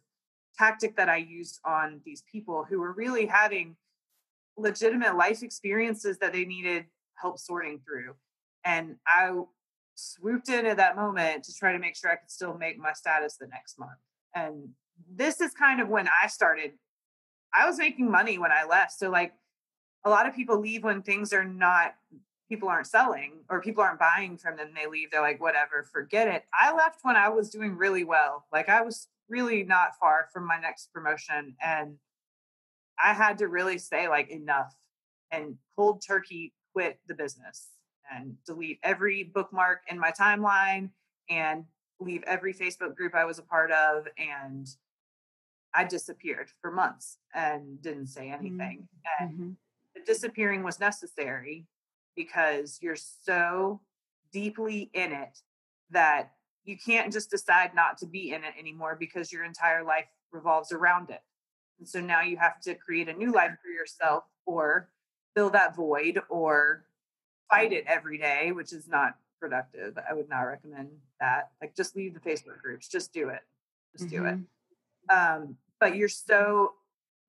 tactic 0.60 0.98
that 0.98 1.10
I 1.10 1.18
used 1.18 1.60
on 1.66 2.02
these 2.06 2.24
people 2.30 2.66
who 2.70 2.82
were 2.82 2.92
really 2.92 3.26
having 3.26 3.78
legitimate 4.58 5.16
life 5.16 5.42
experiences 5.42 6.18
that 6.20 6.34
they 6.34 6.44
needed 6.46 6.86
help 7.20 7.40
sorting 7.40 7.80
through. 7.80 8.16
And 8.66 8.98
I 9.08 9.32
swooped 9.96 10.50
in 10.50 10.66
at 10.66 10.78
that 10.78 10.96
moment 10.96 11.44
to 11.46 11.54
try 11.54 11.72
to 11.72 11.80
make 11.80 11.96
sure 11.96 12.12
I 12.12 12.18
could 12.18 12.32
still 12.32 12.58
make 12.58 12.78
my 12.78 12.94
status 12.94 13.38
the 13.38 13.48
next 13.48 13.80
month. 13.80 14.00
And 14.36 14.70
this 15.10 15.40
is 15.42 15.54
kind 15.54 15.82
of 15.82 15.88
when 15.88 16.10
I 16.22 16.28
started. 16.28 16.74
I 17.54 17.66
was 17.66 17.78
making 17.78 18.12
money 18.12 18.38
when 18.38 18.52
I 18.52 18.66
left. 18.66 18.92
So, 18.92 19.10
like, 19.10 19.34
a 20.06 20.10
lot 20.10 20.28
of 20.28 20.36
people 20.36 20.60
leave 20.60 20.84
when 20.84 21.02
things 21.02 21.34
are 21.34 21.46
not, 21.46 21.96
people 22.50 22.70
aren't 22.70 22.88
selling 22.88 23.34
or 23.50 23.62
people 23.62 23.84
aren't 23.84 24.00
buying 24.00 24.38
from 24.38 24.58
them. 24.58 24.72
They 24.76 24.88
leave, 24.88 25.12
they're 25.12 25.22
like, 25.22 25.42
whatever, 25.42 25.84
forget 25.84 26.28
it. 26.28 26.44
I 26.58 26.74
left 26.74 27.00
when 27.04 27.16
I 27.16 27.30
was 27.30 27.50
doing 27.50 27.76
really 27.76 28.04
well. 28.04 28.46
Like, 28.52 28.70
I 28.70 28.82
was 28.82 29.08
really 29.30 29.64
not 29.64 29.98
far 30.00 30.28
from 30.34 30.46
my 30.46 30.60
next 30.60 30.92
promotion. 30.94 31.56
And 31.64 31.98
I 33.02 33.14
had 33.14 33.38
to 33.40 33.48
really 33.48 33.78
say, 33.78 34.08
like, 34.08 34.30
enough 34.30 34.74
and 35.32 35.58
cold 35.76 36.04
turkey 36.06 36.54
quit 36.74 37.00
the 37.08 37.14
business 37.14 37.70
and 38.12 38.36
delete 38.46 38.80
every 38.84 39.24
bookmark 39.24 39.82
in 39.88 40.00
my 40.00 40.12
timeline 40.12 40.90
and 41.30 41.66
leave 42.00 42.24
every 42.24 42.54
Facebook 42.54 42.96
group 42.96 43.14
I 43.14 43.26
was 43.26 43.40
a 43.40 43.44
part 43.44 43.72
of 43.72 44.08
and 44.18 44.68
I 45.74 45.84
disappeared 45.84 46.50
for 46.62 46.72
months 46.72 47.20
and 47.34 47.82
didn't 47.82 48.08
say 48.08 48.28
Mm-hmm. 48.28 48.46
anything. 48.62 48.88
And 49.20 49.40
Mhm. 49.40 49.56
the 49.96 50.02
disappearing 50.02 50.64
was 50.64 50.80
necessary 50.80 51.68
because 52.16 52.80
you're 52.82 52.96
so 52.96 53.82
deeply 54.32 54.90
in 54.94 55.12
it 55.12 55.42
that 55.92 56.34
you 56.70 56.78
can't 56.78 57.12
just 57.12 57.32
decide 57.32 57.74
not 57.74 57.98
to 57.98 58.06
be 58.06 58.32
in 58.32 58.44
it 58.44 58.54
anymore 58.60 58.96
because 58.98 59.32
your 59.32 59.44
entire 59.44 59.84
life 59.84 60.06
revolves 60.32 60.72
around 60.72 61.10
it. 61.10 61.22
And 61.80 61.88
so 61.88 62.00
now 62.00 62.22
you 62.22 62.38
have 62.38 62.62
to 62.62 62.76
create 62.76 63.10
a 63.10 63.14
new 63.14 63.32
life 63.32 63.54
for 63.64 63.70
yourself 63.70 64.24
or 64.46 64.90
fill 65.36 65.50
that 65.50 65.76
void 65.76 66.22
or 66.30 66.86
fight 67.50 67.74
it 67.74 67.86
every 67.88 68.20
day, 68.20 68.52
which 68.52 68.72
is 68.72 68.88
not 68.88 69.16
productive. 69.40 69.98
I 70.08 70.14
would 70.14 70.30
not 70.30 70.42
recommend 70.42 70.90
that. 71.20 71.50
Like 71.60 71.76
just 71.76 71.96
leave 71.96 72.14
the 72.14 72.20
Facebook 72.20 72.62
groups, 72.62 72.88
just 72.88 73.12
do 73.14 73.30
it. 73.30 73.42
Just 73.98 74.10
do 74.10 74.26
it 74.26 74.36
Mhm. 74.38 74.46
um, 75.10 75.58
but 75.80 75.96
you're 75.96 76.08
so 76.10 76.76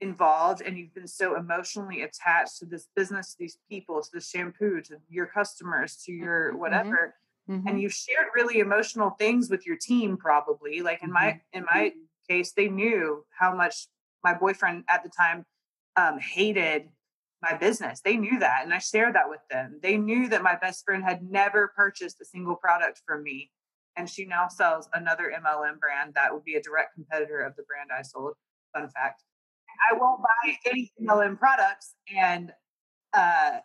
involved 0.02 0.60
and 0.60 0.76
you've 0.76 0.92
been 0.92 1.06
so 1.08 1.36
emotionally 1.36 2.02
attached 2.02 2.58
to 2.58 2.66
this 2.66 2.88
business, 2.94 3.32
to 3.32 3.38
these 3.38 3.58
people, 3.70 4.02
to 4.02 4.10
the 4.12 4.20
shampoo, 4.20 4.82
to 4.82 5.00
your 5.08 5.26
customers, 5.26 5.96
to 6.04 6.12
your 6.12 6.52
Mhm. 6.52 6.58
whatever, 6.58 7.14
Mhm. 7.50 7.68
and 7.68 7.80
you've 7.82 7.92
shared 7.92 8.28
really 8.34 8.60
emotional 8.60 9.10
things 9.10 9.50
with 9.50 9.66
your 9.66 9.76
team. 9.76 10.16
Probably, 10.16 10.82
like 10.82 11.02
in 11.02 11.10
my 11.12 11.40
in 11.52 11.64
my 11.64 11.92
case, 12.28 12.52
they 12.52 12.68
knew 12.68 13.26
how 13.38 13.54
much 13.54 13.88
my 14.22 14.34
boyfriend 14.34 14.84
at 14.88 15.02
the 15.02 15.08
time 15.10 15.44
um, 15.96 16.18
hated 16.18 16.90
my 17.42 17.54
business. 17.54 18.00
They 18.02 18.16
knew 18.16 18.38
that, 18.38 18.62
and 18.64 18.72
I 18.74 18.78
shared 18.78 19.14
that 19.16 19.28
with 19.28 19.40
them. 19.50 19.80
They 19.82 19.96
knew 19.96 20.28
that 20.28 20.42
my 20.42 20.56
best 20.56 20.84
friend 20.84 21.02
had 21.02 21.22
never 21.22 21.68
purchased 21.74 22.20
a 22.20 22.24
single 22.24 22.54
product 22.56 23.02
from 23.06 23.22
me 23.24 23.50
and 23.96 24.08
she 24.08 24.24
now 24.24 24.48
sells 24.48 24.88
another 24.94 25.32
MLM 25.44 25.78
brand 25.78 26.14
that 26.14 26.32
would 26.32 26.44
be 26.44 26.54
a 26.54 26.62
direct 26.62 26.94
competitor 26.94 27.40
of 27.42 27.56
the 27.56 27.62
brand 27.64 27.90
I 27.96 28.02
sold. 28.02 28.34
Fun 28.72 28.88
fact. 28.90 29.24
I 29.90 29.94
won't 29.94 30.22
buy 30.22 30.56
any 30.66 30.92
MLM 31.02 31.36
products. 31.38 31.94
And 32.14 32.52
uh 33.12 33.58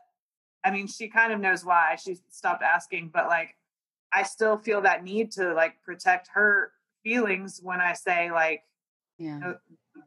I 0.63 0.71
mean 0.71 0.88
she 0.88 1.07
kind 1.09 1.31
of 1.33 1.39
knows 1.39 1.63
why. 1.63 1.95
She 1.95 2.17
stopped 2.29 2.63
asking, 2.63 3.11
but 3.13 3.27
like 3.27 3.55
I 4.16 4.24
still 4.24 4.57
feel 4.57 4.82
that 4.82 5.03
need 5.03 5.32
to 5.34 5.53
like 5.53 5.82
protect 5.84 6.30
her 6.34 6.72
feelings 7.03 7.59
when 7.61 7.82
I 7.82 7.93
say 7.93 8.32
like 8.32 8.63
yeah. 9.18 9.38
"No, 9.39 9.55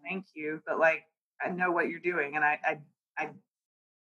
thank 0.03 0.27
you, 0.35 0.63
but 0.67 0.79
like 0.79 1.05
I 1.45 1.51
know 1.51 1.71
what 1.71 1.89
you're 1.89 2.01
doing 2.01 2.35
and 2.35 2.45
I 2.45 2.59
I 2.65 2.79
I 3.19 3.29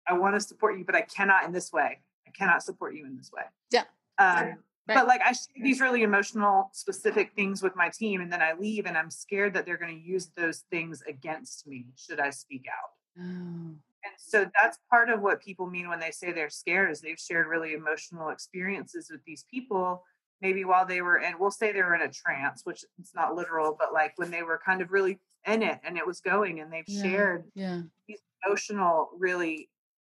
I 0.08 0.14
want 0.14 0.36
to 0.36 0.42
support 0.42 0.78
you, 0.78 0.86
but 0.86 0.96
I 0.96 1.02
cannot 1.02 1.46
in 1.46 1.52
this 1.52 1.74
way. 1.74 2.00
I 2.28 2.32
cannot 2.38 2.62
support 2.62 2.96
you 2.96 3.06
in 3.06 3.18
this 3.18 3.32
way. 3.34 3.44
Yeah. 3.72 3.84
Um 4.20 4.58
Right. 4.88 4.98
but 4.98 5.08
like 5.08 5.22
I 5.22 5.32
share 5.32 5.64
these 5.64 5.82
really 5.82 6.04
emotional, 6.04 6.70
specific 6.72 7.34
things 7.36 7.64
with 7.64 7.76
my 7.76 7.90
team, 7.90 8.22
and 8.22 8.32
then 8.32 8.44
I 8.44 8.54
leave, 8.54 8.86
and 8.86 8.96
I'm 8.96 9.10
scared 9.10 9.56
that 9.56 9.66
they're 9.66 9.80
going 9.80 10.00
to 10.00 10.08
use 10.08 10.30
those 10.38 10.60
things 10.70 11.02
against 11.10 11.66
me 11.66 11.88
should 11.96 12.20
I 12.20 12.30
speak 12.30 12.66
out. 12.70 12.92
Oh. 13.20 13.76
And 14.06 14.14
so 14.18 14.50
that's 14.62 14.78
part 14.90 15.10
of 15.10 15.22
what 15.22 15.42
people 15.42 15.68
mean 15.68 15.90
when 15.90 16.00
they 16.00 16.12
say 16.12 16.32
they're 16.32 16.50
scared 16.50 16.92
is 16.92 17.02
they've 17.02 17.20
shared 17.20 17.48
really 17.48 17.74
emotional 17.74 18.30
experiences 18.30 19.10
with 19.12 19.24
these 19.26 19.46
people, 19.50 20.04
maybe 20.42 20.64
while 20.64 20.86
they 20.86 21.02
were 21.02 21.18
in, 21.18 21.40
we'll 21.40 21.50
say 21.50 21.72
they 21.72 21.82
were 21.82 21.96
in 21.96 22.04
a 22.04 22.12
trance, 22.12 22.62
which 22.66 22.86
it's 23.00 23.16
not 23.16 23.36
literal, 23.36 23.76
but 23.78 23.94
like 23.94 24.14
when 24.18 24.30
they 24.30 24.44
were 24.44 24.60
kind 24.64 24.82
of 24.82 24.92
really 24.92 25.20
in 25.48 25.64
it 25.64 25.80
and 25.84 25.98
it 25.98 26.06
was 26.06 26.22
going, 26.22 26.60
and 26.60 26.72
they've 26.72 26.88
Yeah. 26.88 27.02
shared 27.02 27.52
Yeah. 27.56 27.82
these 28.08 28.22
emotional, 28.46 29.10
really 29.18 29.72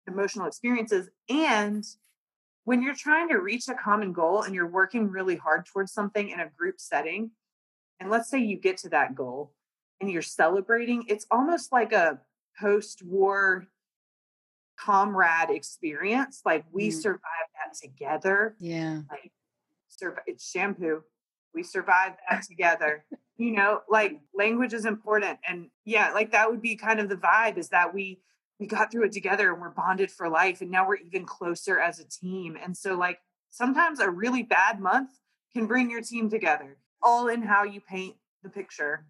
emotional 0.07 0.45
experiences. 0.45 1.09
And 1.29 1.83
when 2.65 2.83
you're 2.83 2.93
trying 2.95 3.29
to 3.29 3.37
reach 3.37 3.67
a 3.69 3.73
common 3.73 4.13
goal 4.13 4.43
and 4.43 4.53
you're 4.53 4.67
working 4.69 5.09
really 5.09 5.35
hard 5.35 5.65
towards 5.65 5.91
something 5.93 6.29
in 6.29 6.39
a 6.39 6.49
group 6.49 6.79
setting, 6.79 7.31
and 7.99 8.11
let's 8.11 8.29
say 8.29 8.37
you 8.37 8.57
get 8.57 8.77
to 8.77 8.89
that 8.89 9.15
goal 9.15 9.55
and 9.99 10.11
you're 10.11 10.21
celebrating, 10.21 11.05
it's 11.07 11.25
almost 11.31 11.71
like 11.71 11.91
a 11.91 12.19
post 12.59 13.03
war 13.03 13.65
comrade 14.79 15.49
experience. 15.49 16.41
Like 16.45 16.65
we 16.71 16.89
Mm. 16.89 16.93
survived 16.93 17.51
that 17.55 17.73
together. 17.75 18.55
Yeah. 18.59 19.01
Like, 19.09 19.31
surv- 19.89 20.19
it's 20.25 20.49
shampoo. 20.49 21.03
We 21.53 21.63
survived 21.63 22.17
that 22.29 22.43
together. 22.43 23.05
You 23.37 23.51
know, 23.51 23.81
like 23.89 24.19
language 24.33 24.73
is 24.73 24.85
important. 24.85 25.39
And 25.47 25.69
yeah, 25.85 26.11
like 26.11 26.31
that 26.31 26.49
would 26.49 26.61
be 26.61 26.75
kind 26.75 26.99
of 26.99 27.09
the 27.09 27.17
vibe 27.17 27.57
is 27.57 27.69
that 27.69 27.93
we 27.93 28.21
we 28.59 28.67
got 28.67 28.91
through 28.91 29.05
it 29.05 29.13
together 29.13 29.53
and 29.53 29.61
we're 29.61 29.69
bonded 29.69 30.11
for 30.11 30.27
life 30.27 30.59
and 30.59 30.69
now 30.69 30.85
we're 30.85 30.97
even 30.97 31.25
closer 31.25 31.79
as 31.79 31.99
a 31.99 32.03
team. 32.03 32.57
And 32.61 32.75
so 32.75 32.95
like 32.95 33.19
sometimes 33.51 34.01
a 34.01 34.09
really 34.09 34.43
bad 34.43 34.81
month 34.81 35.11
can 35.53 35.65
bring 35.65 35.89
your 35.89 36.01
team 36.01 36.29
together, 36.29 36.77
all 37.01 37.29
in 37.29 37.41
how 37.41 37.63
you 37.63 37.79
paint 37.79 38.17
the 38.43 38.49
picture. 38.49 39.05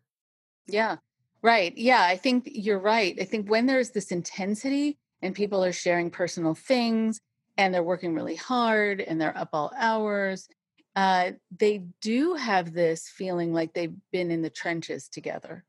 Yeah. 0.67 0.97
Right. 1.41 1.75
Yeah. 1.75 2.03
I 2.03 2.15
think 2.15 2.43
you're 2.45 2.77
right. 2.79 3.17
I 3.19 3.23
think 3.23 3.49
when 3.49 3.65
there's 3.65 3.89
this 3.89 4.11
intensity 4.11 4.98
and 5.21 5.35
people 5.35 5.63
are 5.63 5.71
sharing 5.71 6.09
personal 6.09 6.55
things 6.55 7.19
and 7.57 7.73
they're 7.73 7.83
working 7.83 8.15
really 8.15 8.35
hard 8.35 9.01
and 9.01 9.19
they're 9.19 9.37
up 9.37 9.49
all 9.53 9.71
hours, 9.77 10.47
uh, 10.95 11.31
they 11.57 11.83
do 12.01 12.35
have 12.35 12.73
this 12.73 13.09
feeling 13.09 13.53
like 13.53 13.73
they've 13.73 13.95
been 14.11 14.31
in 14.31 14.41
the 14.41 14.49
trenches 14.49 15.07
together. 15.09 15.63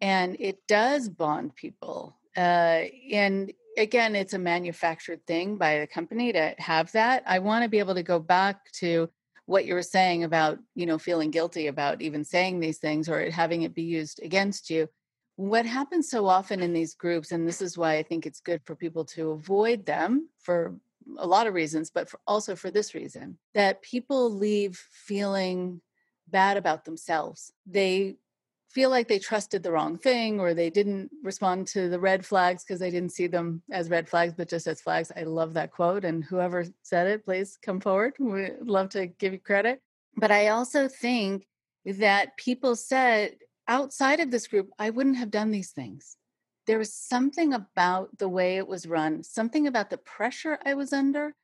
And 0.00 0.36
it 0.40 0.58
does 0.66 1.08
bond 1.08 1.54
people. 1.54 2.16
Uh, 2.36 2.84
and 3.12 3.52
again, 3.78 4.14
it's 4.14 4.34
a 4.34 4.38
manufactured 4.38 5.26
thing 5.26 5.56
by 5.56 5.80
the 5.80 5.86
company 5.86 6.32
to 6.32 6.54
have 6.58 6.92
that. 6.92 7.22
I 7.26 7.38
want 7.38 7.62
to 7.64 7.68
be 7.68 7.78
able 7.78 7.94
to 7.94 8.02
go 8.02 8.18
back 8.18 8.70
to 8.80 9.08
what 9.46 9.64
you 9.64 9.74
were 9.74 9.82
saying 9.82 10.24
about 10.24 10.58
you 10.74 10.86
know 10.86 10.98
feeling 10.98 11.30
guilty 11.30 11.66
about 11.66 12.00
even 12.00 12.24
saying 12.24 12.60
these 12.60 12.78
things 12.78 13.08
or 13.08 13.30
having 13.30 13.62
it 13.62 13.74
be 13.74 13.82
used 13.82 14.20
against 14.22 14.70
you 14.70 14.88
what 15.36 15.64
happens 15.64 16.10
so 16.10 16.26
often 16.26 16.60
in 16.60 16.72
these 16.72 16.94
groups 16.94 17.32
and 17.32 17.46
this 17.46 17.62
is 17.62 17.78
why 17.78 17.96
i 17.96 18.02
think 18.02 18.26
it's 18.26 18.40
good 18.40 18.60
for 18.64 18.76
people 18.76 19.04
to 19.04 19.30
avoid 19.30 19.84
them 19.86 20.28
for 20.38 20.74
a 21.18 21.26
lot 21.26 21.46
of 21.46 21.54
reasons 21.54 21.90
but 21.90 22.08
for, 22.08 22.20
also 22.26 22.54
for 22.54 22.70
this 22.70 22.94
reason 22.94 23.38
that 23.54 23.82
people 23.82 24.30
leave 24.30 24.76
feeling 24.90 25.80
bad 26.32 26.56
about 26.56 26.84
themselves. 26.84 27.52
They 27.66 28.16
feel 28.70 28.90
like 28.90 29.06
they 29.06 29.18
trusted 29.18 29.62
the 29.62 29.70
wrong 29.70 29.98
thing 29.98 30.40
or 30.40 30.54
they 30.54 30.70
didn't 30.70 31.10
respond 31.22 31.66
to 31.68 31.90
the 31.90 32.00
red 32.00 32.24
flags 32.24 32.64
because 32.64 32.80
they 32.80 32.90
didn't 32.90 33.12
see 33.12 33.26
them 33.26 33.62
as 33.70 33.90
red 33.90 34.08
flags 34.08 34.32
but 34.34 34.48
just 34.48 34.66
as 34.66 34.80
flags. 34.80 35.12
I 35.14 35.24
love 35.24 35.54
that 35.54 35.70
quote 35.70 36.04
and 36.04 36.24
whoever 36.24 36.64
said 36.82 37.06
it 37.06 37.24
please 37.24 37.58
come 37.62 37.80
forward. 37.80 38.14
We'd 38.18 38.56
love 38.62 38.88
to 38.90 39.06
give 39.06 39.34
you 39.34 39.38
credit. 39.38 39.80
But 40.16 40.30
i 40.30 40.48
also 40.48 40.88
think 40.88 41.46
that 41.84 42.36
people 42.36 42.76
said 42.76 43.36
outside 43.68 44.20
of 44.20 44.30
this 44.30 44.46
group 44.46 44.70
i 44.78 44.90
wouldn't 44.90 45.16
have 45.16 45.30
done 45.30 45.50
these 45.50 45.70
things. 45.70 46.16
There 46.66 46.78
was 46.78 46.94
something 46.94 47.54
about 47.54 48.16
the 48.18 48.28
way 48.28 48.56
it 48.56 48.68
was 48.68 48.86
run 48.86 49.22
something 49.22 49.66
about 49.66 49.90
the 49.90 49.98
pressure 49.98 50.58
i 50.64 50.74
was 50.74 50.92
under 50.92 51.34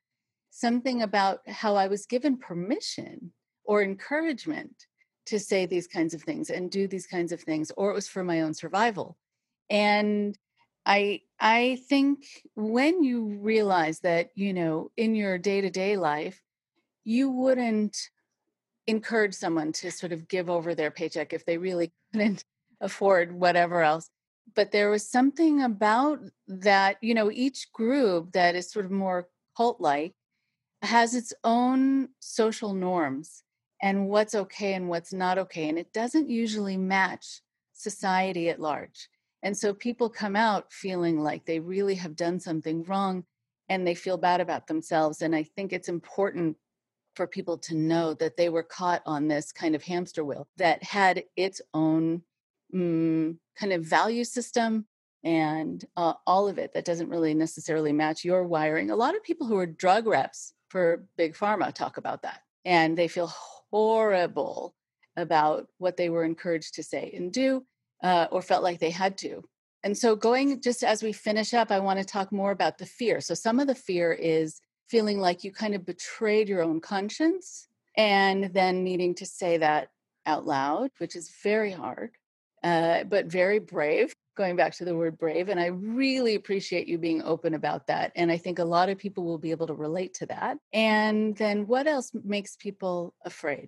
something 0.49 1.01
about 1.01 1.39
how 1.47 1.75
i 1.75 1.87
was 1.87 2.05
given 2.05 2.37
permission 2.37 3.31
or 3.63 3.83
encouragement 3.83 4.87
to 5.25 5.39
say 5.39 5.65
these 5.65 5.87
kinds 5.87 6.13
of 6.13 6.23
things 6.23 6.49
and 6.49 6.71
do 6.71 6.87
these 6.87 7.05
kinds 7.05 7.31
of 7.31 7.41
things 7.41 7.71
or 7.77 7.91
it 7.91 7.93
was 7.93 8.07
for 8.07 8.23
my 8.23 8.41
own 8.41 8.53
survival. 8.53 9.17
And 9.69 10.37
i 10.85 11.21
i 11.39 11.77
think 11.89 12.25
when 12.55 13.03
you 13.03 13.25
realize 13.41 13.99
that 13.99 14.29
you 14.35 14.53
know 14.53 14.89
in 14.95 15.13
your 15.15 15.37
day-to-day 15.37 15.97
life 15.97 16.41
you 17.03 17.29
wouldn't 17.29 17.95
encourage 18.89 19.33
someone 19.33 19.71
to 19.71 19.91
sort 19.91 20.11
of 20.11 20.27
give 20.27 20.49
over 20.49 20.75
their 20.75 20.91
paycheck 20.91 21.33
if 21.33 21.45
they 21.45 21.57
really 21.57 21.91
couldn't 22.13 22.43
afford 22.81 23.33
whatever 23.33 23.81
else 23.81 24.09
but 24.55 24.71
there 24.71 24.89
was 24.89 25.07
something 25.07 25.61
about 25.61 26.19
that 26.47 26.97
you 27.01 27.13
know 27.13 27.31
each 27.31 27.71
group 27.73 28.31
that 28.31 28.55
is 28.55 28.71
sort 28.71 28.85
of 28.85 28.91
more 28.91 29.27
cult 29.55 29.79
like 29.81 30.13
has 30.81 31.13
its 31.13 31.33
own 31.43 32.09
social 32.19 32.73
norms 32.73 33.43
and 33.81 34.07
what's 34.07 34.35
okay 34.35 34.73
and 34.73 34.89
what's 34.89 35.13
not 35.13 35.37
okay. 35.37 35.69
And 35.69 35.77
it 35.77 35.93
doesn't 35.93 36.29
usually 36.29 36.77
match 36.77 37.41
society 37.73 38.49
at 38.49 38.59
large. 38.59 39.09
And 39.41 39.57
so 39.57 39.73
people 39.73 40.09
come 40.09 40.35
out 40.35 40.71
feeling 40.71 41.21
like 41.21 41.45
they 41.45 41.59
really 41.59 41.95
have 41.95 42.15
done 42.15 42.39
something 42.39 42.83
wrong 42.83 43.23
and 43.69 43.87
they 43.87 43.95
feel 43.95 44.17
bad 44.17 44.41
about 44.41 44.67
themselves. 44.67 45.21
And 45.21 45.35
I 45.35 45.43
think 45.43 45.71
it's 45.71 45.87
important 45.87 46.57
for 47.19 47.27
people 47.27 47.57
to 47.57 47.75
know 47.75 48.13
that 48.13 48.37
they 48.37 48.47
were 48.47 48.63
caught 48.63 49.01
on 49.05 49.27
this 49.27 49.51
kind 49.51 49.75
of 49.75 49.83
hamster 49.83 50.23
wheel 50.23 50.47
that 50.55 50.81
had 50.81 51.21
its 51.35 51.61
own 51.73 52.21
mm, 52.73 53.35
kind 53.59 53.73
of 53.73 53.83
value 53.83 54.23
system 54.23 54.85
and 55.25 55.83
uh, 55.97 56.13
all 56.25 56.47
of 56.47 56.57
it 56.57 56.73
that 56.73 56.85
doesn't 56.85 57.09
really 57.09 57.33
necessarily 57.33 57.91
match 57.91 58.23
your 58.23 58.45
wiring. 58.45 58.89
A 58.89 58.95
lot 58.95 59.17
of 59.17 59.23
people 59.23 59.47
who 59.47 59.57
are 59.57 59.65
drug 59.65 60.07
reps 60.07 60.53
for 60.69 61.03
big 61.17 61.33
pharma 61.33 61.73
talk 61.73 61.97
about 61.97 62.21
that 62.21 62.39
and 62.63 62.97
they 62.97 63.09
feel 63.09 63.27
horrible 63.69 64.73
about 65.17 65.67
what 65.77 65.97
they 65.97 66.07
were 66.09 66.23
encouraged 66.23 66.75
to 66.75 66.83
say 66.83 67.11
and 67.13 67.33
do 67.33 67.65
uh, 68.01 68.27
or 68.31 68.41
felt 68.41 68.63
like 68.63 68.79
they 68.79 68.91
had 68.91 69.17
to 69.17 69.43
and 69.83 69.97
so 69.97 70.15
going 70.15 70.61
just 70.61 70.85
as 70.85 71.03
we 71.03 71.11
finish 71.11 71.53
up 71.53 71.69
i 71.69 71.79
want 71.79 71.99
to 71.99 72.05
talk 72.05 72.31
more 72.31 72.51
about 72.51 72.77
the 72.77 72.85
fear 72.85 73.19
so 73.19 73.33
some 73.33 73.59
of 73.59 73.67
the 73.67 73.75
fear 73.75 74.11
is 74.13 74.61
feeling 74.89 75.19
like 75.19 75.43
you 75.43 75.51
kind 75.51 75.75
of 75.75 75.85
betrayed 75.85 76.49
your 76.49 76.63
own 76.63 76.81
conscience 76.81 77.67
and 77.95 78.45
then 78.53 78.83
needing 78.83 79.15
to 79.15 79.25
say 79.25 79.57
that 79.57 79.89
out 80.25 80.45
loud, 80.45 80.91
which 80.97 81.15
is 81.15 81.31
very 81.43 81.71
hard, 81.71 82.11
uh, 82.63 83.03
but 83.03 83.25
very 83.25 83.59
brave. 83.59 84.13
Going 84.37 84.55
back 84.55 84.73
to 84.75 84.85
the 84.85 84.95
word 84.95 85.17
brave. 85.17 85.49
And 85.49 85.59
I 85.59 85.65
really 85.65 86.35
appreciate 86.35 86.87
you 86.87 86.97
being 86.97 87.21
open 87.23 87.55
about 87.55 87.87
that. 87.87 88.13
And 88.15 88.31
I 88.31 88.37
think 88.37 88.59
a 88.59 88.63
lot 88.63 88.87
of 88.87 88.97
people 88.97 89.25
will 89.25 89.37
be 89.37 89.51
able 89.51 89.67
to 89.67 89.73
relate 89.73 90.13
to 90.15 90.25
that. 90.27 90.57
And 90.71 91.35
then 91.35 91.67
what 91.67 91.87
else 91.87 92.11
makes 92.23 92.55
people 92.55 93.13
afraid? 93.25 93.67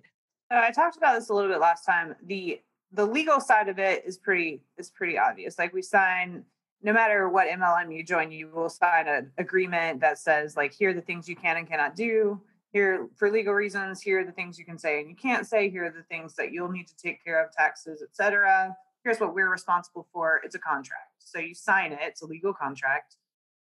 Uh, 0.50 0.62
I 0.62 0.70
talked 0.70 0.96
about 0.96 1.18
this 1.18 1.28
a 1.28 1.34
little 1.34 1.50
bit 1.50 1.60
last 1.60 1.84
time. 1.84 2.14
The 2.24 2.60
the 2.94 3.06
legal 3.06 3.40
side 3.40 3.68
of 3.68 3.78
it 3.78 4.04
is 4.06 4.16
pretty 4.18 4.62
is 4.78 4.90
pretty 4.90 5.18
obvious. 5.18 5.58
Like 5.58 5.74
we 5.74 5.82
sign 5.82 6.44
no 6.82 6.92
matter 6.92 7.28
what 7.28 7.48
MLM 7.48 7.94
you 7.94 8.02
join, 8.02 8.32
you 8.32 8.48
will 8.48 8.68
sign 8.68 9.08
an 9.08 9.30
agreement 9.38 10.00
that 10.00 10.18
says 10.18 10.56
like 10.56 10.72
here 10.72 10.90
are 10.90 10.94
the 10.94 11.00
things 11.00 11.28
you 11.28 11.36
can 11.36 11.56
and 11.56 11.68
cannot 11.68 11.96
do. 11.96 12.40
Here 12.72 13.08
for 13.16 13.30
legal 13.30 13.52
reasons 13.52 14.00
here 14.00 14.20
are 14.20 14.24
the 14.24 14.32
things 14.32 14.58
you 14.58 14.64
can 14.64 14.78
say 14.78 15.00
and 15.00 15.08
you 15.08 15.14
can't 15.14 15.46
say. 15.46 15.68
Here 15.68 15.84
are 15.84 15.90
the 15.90 16.04
things 16.04 16.34
that 16.36 16.52
you'll 16.52 16.70
need 16.70 16.88
to 16.88 16.96
take 16.96 17.22
care 17.22 17.44
of 17.44 17.52
taxes 17.52 18.02
etc 18.02 18.74
here's 19.04 19.18
what 19.18 19.34
we're 19.34 19.50
responsible 19.50 20.06
for. 20.12 20.40
It's 20.44 20.54
a 20.54 20.58
contract. 20.58 21.14
So 21.18 21.38
you 21.38 21.54
sign 21.54 21.92
it. 21.92 21.98
It's 22.02 22.22
a 22.22 22.26
legal 22.26 22.52
contract. 22.52 23.16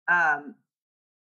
Um, 0.07 0.55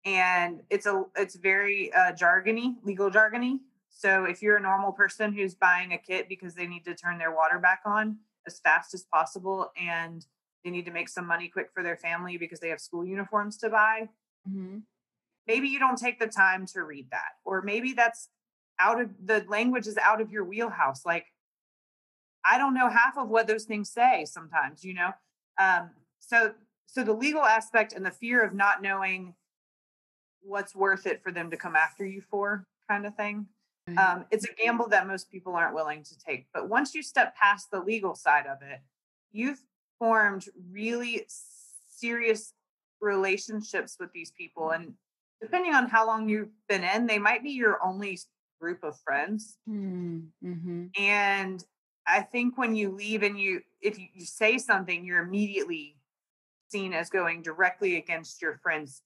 and 0.05 0.61
it's 0.69 0.87
a 0.87 1.05
it's 1.17 1.35
very 1.35 1.93
uh, 1.95 2.13
jargony 2.13 2.75
legal 2.83 3.11
jargony. 3.11 3.61
So 3.89 4.25
if 4.25 4.43
you're 4.43 4.57
a 4.57 4.61
normal 4.61 4.93
person 4.93 5.33
who's 5.33 5.55
buying 5.55 5.93
a 5.93 5.99
kit 5.99 6.29
because 6.29 6.55
they 6.55 6.67
need 6.67 6.85
to 6.85 6.95
turn 6.95 7.17
their 7.17 7.35
water 7.35 7.59
back 7.59 7.81
on 7.87 8.19
as 8.47 8.59
fast 8.59 8.93
as 8.93 9.05
possible 9.05 9.73
and 9.81 10.27
they 10.65 10.71
need 10.71 10.87
to 10.87 10.91
make 10.91 11.09
some 11.09 11.27
money 11.27 11.49
quick 11.49 11.71
for 11.75 11.83
their 11.83 11.97
family 11.97 12.39
because 12.39 12.61
they 12.61 12.71
have 12.71 12.81
school 12.81 13.05
uniforms 13.05 13.59
to 13.59 13.69
buy. 13.69 14.09
Mm-hmm. 14.49 14.79
Maybe 15.47 15.69
you 15.69 15.79
don't 15.79 15.99
take 15.99 16.19
the 16.19 16.27
time 16.27 16.67
to 16.69 16.83
read 16.83 17.09
that 17.11 17.33
or 17.45 17.63
maybe 17.63 17.93
that's 17.93 18.31
out 18.81 19.01
of 19.01 19.11
the 19.25 19.45
language 19.49 19.87
is 19.87 19.99
out 19.99 20.21
of 20.21 20.33
your 20.33 20.45
wheelhouse. 20.45 21.05
Like 21.05 21.27
i 22.45 22.59
don't 22.59 22.75
know 22.75 22.89
half 22.89 23.17
of 23.17 23.29
what 23.29 23.47
those 23.47 23.65
things 23.65 23.91
say 23.91 24.25
sometimes 24.27 24.85
you 24.85 24.95
know? 24.95 25.11
Um, 25.59 25.91
so 26.21 26.53
so 26.87 27.03
the 27.03 27.13
legal 27.13 27.43
aspect 27.43 27.93
and 27.93 28.05
the 28.05 28.11
fear 28.11 28.45
of 28.45 28.55
not 28.55 28.83
knowing 28.83 29.35
what's 30.43 30.75
worth 30.75 31.07
it 31.07 31.23
for 31.23 31.33
them 31.33 31.51
to 31.51 31.57
come 31.57 31.75
after 31.75 32.05
you 32.05 32.21
for 32.21 32.67
kind 32.89 33.07
of 33.07 33.15
thing 33.15 33.47
mm-hmm. 33.89 33.99
um, 33.99 34.25
it's 34.31 34.45
a 34.45 34.55
gamble 34.55 34.89
that 34.89 35.07
most 35.07 35.31
people 35.31 35.55
aren't 35.55 35.75
willing 35.75 36.03
to 36.03 36.19
take. 36.19 36.47
But 36.53 36.69
once 36.69 36.95
you 36.95 37.03
step 37.03 37.35
past 37.37 37.71
the 37.71 37.81
legal 37.81 38.15
side 38.15 38.47
of 38.47 38.59
it 38.63 38.81
you've 39.33 39.63
formed 39.99 40.47
really 40.71 41.27
serious 41.89 42.53
relationships 43.01 43.97
with 43.99 44.13
these 44.13 44.33
people 44.33 44.71
and 44.71 44.95
depending 45.45 45.75
on 45.75 45.89
how 45.89 46.07
long 46.07 46.29
you've 46.29 46.49
been 46.69 46.83
in, 46.83 47.07
they 47.07 47.19
might 47.19 47.43
be 47.43 47.51
your 47.51 47.83
only 47.85 48.19
group 48.61 48.83
of 48.83 48.99
friends. 49.01 49.59
Hmm, 49.67 50.21
mm-hmm. 50.43 50.87
And 50.99 51.63
I 52.07 52.23
think 52.23 52.57
when 52.57 52.75
you 52.75 52.91
leave 52.91 53.23
and 53.23 53.39
you, 53.39 53.61
if 53.83 53.99
you, 53.99 54.07
you 54.15 54.25
say 54.25 54.59
something, 54.59 55.05
you're 55.05 55.23
immediately 55.23 55.97
seen 56.71 56.93
as 56.93 57.11
going 57.11 57.43
directly 57.43 57.97
against 57.97 58.41
your 58.41 58.59
friends, 58.63 59.03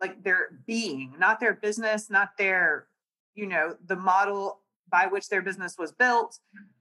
like 0.00 0.22
their 0.22 0.60
being, 0.66 1.14
not 1.18 1.40
their 1.40 1.54
business, 1.54 2.10
not 2.10 2.30
their, 2.38 2.86
you 3.34 3.46
know, 3.46 3.76
the 3.86 3.96
model 3.96 4.60
by 4.90 5.06
which 5.06 5.28
their 5.28 5.42
business 5.42 5.76
was 5.78 5.92
built. 5.92 6.38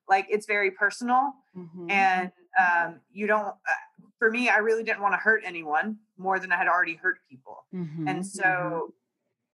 Like 0.10 0.28
it's 0.30 0.46
very 0.46 0.72
personal. 0.72 1.34
Mm-hmm. 1.56 1.92
And 1.92 2.32
um, 2.58 3.00
you 3.12 3.28
don't, 3.28 3.48
uh, 3.48 4.06
for 4.20 4.32
me, 4.32 4.50
I 4.50 4.58
really 4.58 4.84
didn't 4.84 5.02
want 5.02 5.14
to 5.14 5.18
hurt 5.18 5.44
anyone 5.46 5.98
more 6.18 6.40
than 6.40 6.52
I 6.52 6.58
had 6.58 6.68
already 6.68 6.96
hurt 6.96 7.20
people. 7.30 7.66
Mm-hmm. 7.74 8.08
And 8.08 8.26
so 8.26 8.44
mm-hmm. 8.44 8.86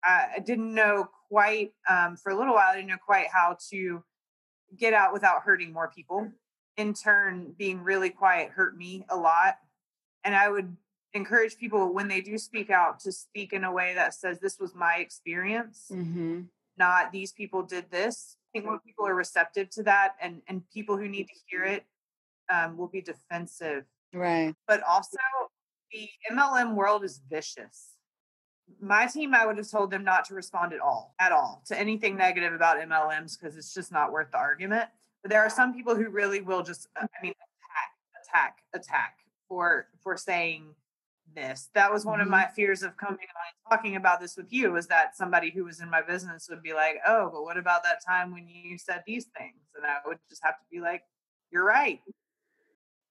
I, 0.04 0.28
I, 0.38 0.40
didn't 0.40 0.74
know 0.74 1.10
quite, 1.30 1.74
um, 1.90 2.18
for 2.18 2.32
a 2.32 2.38
little 2.38 2.56
while, 2.56 2.70
I 2.72 2.76
didn't 2.76 2.90
know 2.90 2.98
quite 3.06 3.28
how 3.32 3.58
to 3.70 4.04
get 4.78 4.94
out 4.94 5.14
without 5.14 5.44
hurting 5.44 5.72
more 5.72 5.92
people. 5.94 6.32
In 6.78 6.94
turn, 6.94 7.54
being 7.58 7.84
really 7.84 8.10
quiet 8.10 8.52
hurt 8.52 8.78
me 8.78 9.06
a 9.10 9.16
lot. 9.16 9.58
And 10.24 10.36
I 10.36 10.50
would 10.50 10.76
encourage 11.14 11.58
people 11.58 11.94
when 11.94 12.08
they 12.08 12.22
do 12.22 12.38
speak 12.38 12.70
out 12.70 13.00
to 13.02 13.12
speak 13.12 13.54
in 13.54 13.64
a 13.64 13.72
way 13.72 13.94
that 13.96 14.14
says, 14.14 14.40
This 14.40 14.60
was 14.60 14.76
my 14.76 14.96
experience, 14.96 15.90
mm-hmm. 15.92 16.42
not 16.78 17.12
these 17.12 17.32
people 17.32 17.64
did 17.64 17.86
this. 17.90 18.38
I 18.38 18.60
think 18.60 18.66
more 18.66 18.80
people 18.80 19.06
are 19.08 19.16
receptive 19.16 19.70
to 19.72 19.84
that, 19.84 20.16
and, 20.22 20.42
and 20.48 20.64
people 20.72 20.98
who 20.98 21.08
need 21.08 21.28
to 21.28 21.34
hear 21.48 21.64
it 21.64 21.86
um, 22.50 22.78
will 22.78 22.88
be 22.88 23.02
defensive. 23.02 23.84
Right. 24.14 24.54
But 24.68 24.82
also, 24.84 25.18
the 25.92 26.10
MLM 26.32 26.76
world 26.76 27.04
is 27.04 27.22
vicious. 27.30 27.94
My 28.82 29.06
team, 29.08 29.34
I 29.34 29.46
would 29.46 29.58
have 29.58 29.70
told 29.70 29.92
them 29.92 30.04
not 30.04 30.26
to 30.26 30.34
respond 30.34 30.74
at 30.74 30.80
all, 30.80 31.16
at 31.20 31.32
all, 31.32 31.64
to 31.68 31.80
anything 31.80 32.18
negative 32.18 32.54
about 32.54 32.78
MLMs 32.78 33.40
because 33.40 33.56
it's 33.56 33.74
just 33.74 33.92
not 33.92 34.12
worth 34.12 34.32
the 34.32 34.38
argument. 34.38 34.90
But 35.22 35.32
there 35.32 35.42
are 35.42 35.50
some 35.50 35.74
people 35.74 35.96
who 35.96 36.10
really 36.10 36.42
will 36.42 36.64
just, 36.64 36.88
uh, 37.02 37.06
I 37.06 37.22
mean, 37.22 37.34
attack, 37.34 38.24
attack, 38.24 38.58
attack 38.74 39.18
for 39.48 39.88
for 40.04 40.18
saying 40.18 40.76
this. 41.34 41.70
That 41.76 41.92
was 41.92 42.06
one 42.06 42.16
mm-hmm. 42.16 42.24
of 42.24 42.30
my 42.30 42.46
fears 42.48 42.84
of 42.84 42.98
coming 42.98 43.16
on 43.16 43.20
and 43.20 43.80
talking 43.80 43.96
about 43.96 44.20
this 44.20 44.36
with 44.36 44.52
you 44.52 44.74
was 44.74 44.88
that 44.88 45.16
somebody 45.16 45.50
who 45.50 45.64
was 45.64 45.80
in 45.80 45.90
my 45.90 46.02
business 46.02 46.48
would 46.50 46.62
be 46.62 46.74
like, 46.74 46.98
"Oh, 47.08 47.30
but 47.32 47.44
what 47.44 47.58
about 47.58 47.84
that 47.84 48.04
time 48.06 48.34
when 48.34 48.48
you 48.50 48.78
said 48.78 49.04
these 49.08 49.28
things?" 49.38 49.56
And 49.76 49.86
I 49.86 49.98
would 50.06 50.20
just 50.30 50.44
have 50.44 50.56
to 50.56 50.66
be 50.70 50.82
like, 50.82 51.04
"You're 51.52 51.66
right 51.66 52.02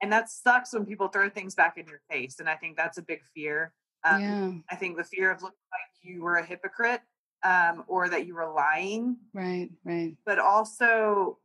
and 0.02 0.12
that 0.12 0.28
sucks 0.30 0.72
when 0.72 0.84
people 0.84 1.08
throw 1.08 1.28
things 1.28 1.54
back 1.54 1.78
in 1.78 1.86
your 1.86 2.00
face 2.10 2.38
and 2.40 2.48
i 2.48 2.54
think 2.54 2.76
that's 2.76 2.98
a 2.98 3.02
big 3.02 3.20
fear 3.34 3.72
um, 4.04 4.20
yeah. 4.20 4.52
i 4.70 4.76
think 4.76 4.96
the 4.96 5.04
fear 5.04 5.30
of 5.30 5.42
looking 5.42 5.56
like 5.72 5.90
you 6.02 6.22
were 6.22 6.36
a 6.36 6.44
hypocrite 6.44 7.00
um, 7.44 7.84
or 7.86 8.08
that 8.08 8.26
you 8.26 8.34
were 8.34 8.52
lying. 8.52 9.16
Right 9.32 9.70
right. 9.84 10.14
But 10.24 10.38
also 10.38 11.38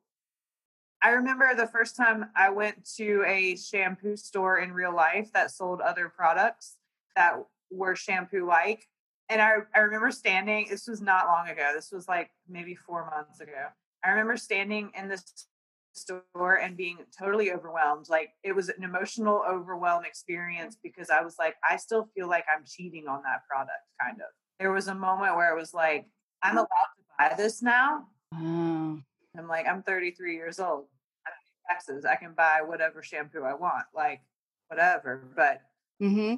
i 1.04 1.10
remember 1.10 1.54
the 1.56 1.68
first 1.68 1.96
time 1.96 2.30
i 2.36 2.50
went 2.50 2.88
to 2.98 3.24
a 3.28 3.56
shampoo 3.56 4.16
store 4.16 4.60
in 4.60 4.72
real 4.72 4.96
life 4.96 5.32
that 5.34 5.52
sold 5.52 5.82
other 5.82 6.10
products 6.10 6.78
that 7.16 7.34
were 7.72 7.96
shampoo 7.96 8.46
like 8.46 8.88
and 9.30 9.42
I, 9.42 9.60
I 9.74 9.80
remember 9.80 10.12
standing 10.12 10.68
this 10.70 10.88
was 10.88 11.02
not 11.02 11.26
long 11.26 11.48
ago 11.48 11.72
this 11.74 11.92
was 11.92 12.08
like 12.08 12.30
maybe 12.48 12.76
four 12.76 13.10
months 13.10 13.40
ago. 13.40 13.68
I 14.04 14.10
remember 14.10 14.36
standing 14.36 14.92
in 14.98 15.08
this 15.08 15.48
store 15.94 16.56
and 16.62 16.78
being 16.78 16.98
totally 17.18 17.52
overwhelmed. 17.52 18.08
Like 18.10 18.30
it 18.44 18.54
was 18.54 18.70
an 18.70 18.84
emotional 18.84 19.44
overwhelm 19.48 20.06
experience 20.06 20.78
because 20.82 21.10
I 21.10 21.22
was 21.22 21.36
like, 21.38 21.56
I 21.68 21.78
still 21.78 22.10
feel 22.16 22.28
like 22.28 22.46
I'm 22.54 22.64
cheating 22.66 23.08
on 23.08 23.22
that 23.24 23.46
product, 23.50 23.84
kind 24.02 24.18
of. 24.18 24.28
There 24.60 24.72
was 24.72 24.88
a 24.88 24.96
moment 24.96 25.36
where 25.36 25.56
it 25.56 25.60
was 25.60 25.74
like, 25.74 26.06
I'm 26.44 26.58
allowed 26.58 26.68
to 26.68 27.04
buy 27.18 27.36
this 27.36 27.62
now. 27.62 28.08
I'm 28.34 29.48
like, 29.48 29.68
I'm 29.68 29.84
33 29.84 30.36
years 30.36 30.60
old. 30.60 30.86
I 31.26 31.32
taxes. 31.72 32.06
I 32.06 32.16
can 32.16 32.34
buy 32.34 32.62
whatever 32.66 33.02
shampoo 33.02 33.44
I 33.44 33.54
want, 33.54 33.86
like 33.96 34.22
whatever. 34.68 35.24
But 35.36 35.62
mm-hmm. 36.02 36.36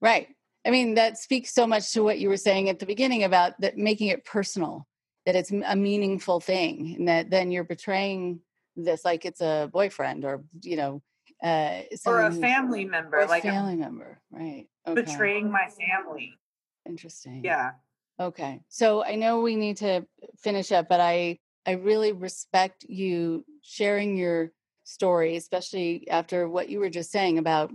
right. 0.00 0.28
I 0.66 0.70
mean, 0.70 0.94
that 0.94 1.18
speaks 1.18 1.54
so 1.54 1.66
much 1.66 1.92
to 1.92 2.02
what 2.02 2.18
you 2.18 2.28
were 2.28 2.36
saying 2.36 2.68
at 2.68 2.78
the 2.78 2.86
beginning 2.86 3.24
about 3.24 3.60
that 3.60 3.78
making 3.78 4.08
it 4.08 4.24
personal, 4.24 4.86
that 5.24 5.36
it's 5.36 5.52
a 5.52 5.76
meaningful 5.76 6.40
thing, 6.40 6.96
and 6.98 7.08
that 7.08 7.30
then 7.30 7.50
you're 7.50 7.64
betraying 7.64 8.40
this 8.76 9.04
like 9.04 9.24
it's 9.24 9.40
a 9.40 9.68
boyfriend 9.72 10.24
or 10.24 10.44
you 10.62 10.76
know 10.76 11.02
uh 11.42 11.82
or 12.06 12.22
a 12.22 12.32
family 12.32 12.84
member 12.84 13.18
a 13.18 13.26
like 13.26 13.42
family 13.42 13.74
a, 13.74 13.76
member 13.76 14.20
right 14.30 14.66
okay. 14.86 15.02
betraying 15.02 15.50
my 15.50 15.68
family. 15.68 16.38
Interesting. 16.86 17.42
Yeah. 17.44 17.72
Okay 18.18 18.62
so 18.68 19.04
i 19.04 19.14
know 19.14 19.40
we 19.40 19.56
need 19.56 19.76
to 19.76 20.06
finish 20.38 20.72
up 20.72 20.88
but 20.88 21.00
i 21.00 21.38
i 21.66 21.72
really 21.72 22.12
respect 22.12 22.84
you 22.88 23.44
sharing 23.60 24.16
your 24.16 24.52
story 24.84 25.36
especially 25.36 26.08
after 26.08 26.48
what 26.48 26.70
you 26.70 26.78
were 26.78 26.88
just 26.88 27.10
saying 27.10 27.36
about 27.36 27.70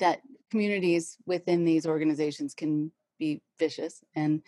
that 0.00 0.20
communities 0.50 1.16
within 1.26 1.64
these 1.64 1.86
organizations 1.86 2.54
can 2.54 2.90
be 3.18 3.40
vicious 3.58 4.02
and 4.14 4.42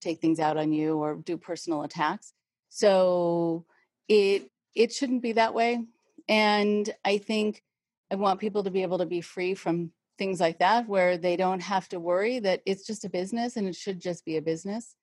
take 0.00 0.20
things 0.20 0.40
out 0.40 0.56
on 0.56 0.72
you 0.72 0.96
or 0.96 1.16
do 1.16 1.36
personal 1.36 1.82
attacks. 1.82 2.32
So 2.68 3.64
it 4.08 4.50
it 4.74 4.92
shouldn't 4.92 5.22
be 5.22 5.32
that 5.32 5.54
way. 5.54 5.84
And 6.28 6.92
I 7.04 7.18
think 7.18 7.62
I 8.10 8.16
want 8.16 8.40
people 8.40 8.64
to 8.64 8.70
be 8.70 8.82
able 8.82 8.98
to 8.98 9.06
be 9.06 9.20
free 9.20 9.54
from 9.54 9.92
things 10.18 10.40
like 10.40 10.58
that, 10.58 10.88
where 10.88 11.16
they 11.16 11.36
don't 11.36 11.60
have 11.60 11.88
to 11.88 12.00
worry 12.00 12.38
that 12.40 12.62
it's 12.66 12.86
just 12.86 13.04
a 13.04 13.10
business 13.10 13.56
and 13.56 13.66
it 13.66 13.74
should 13.74 14.00
just 14.00 14.24
be 14.24 14.36
a 14.36 14.42
business. 14.42 14.94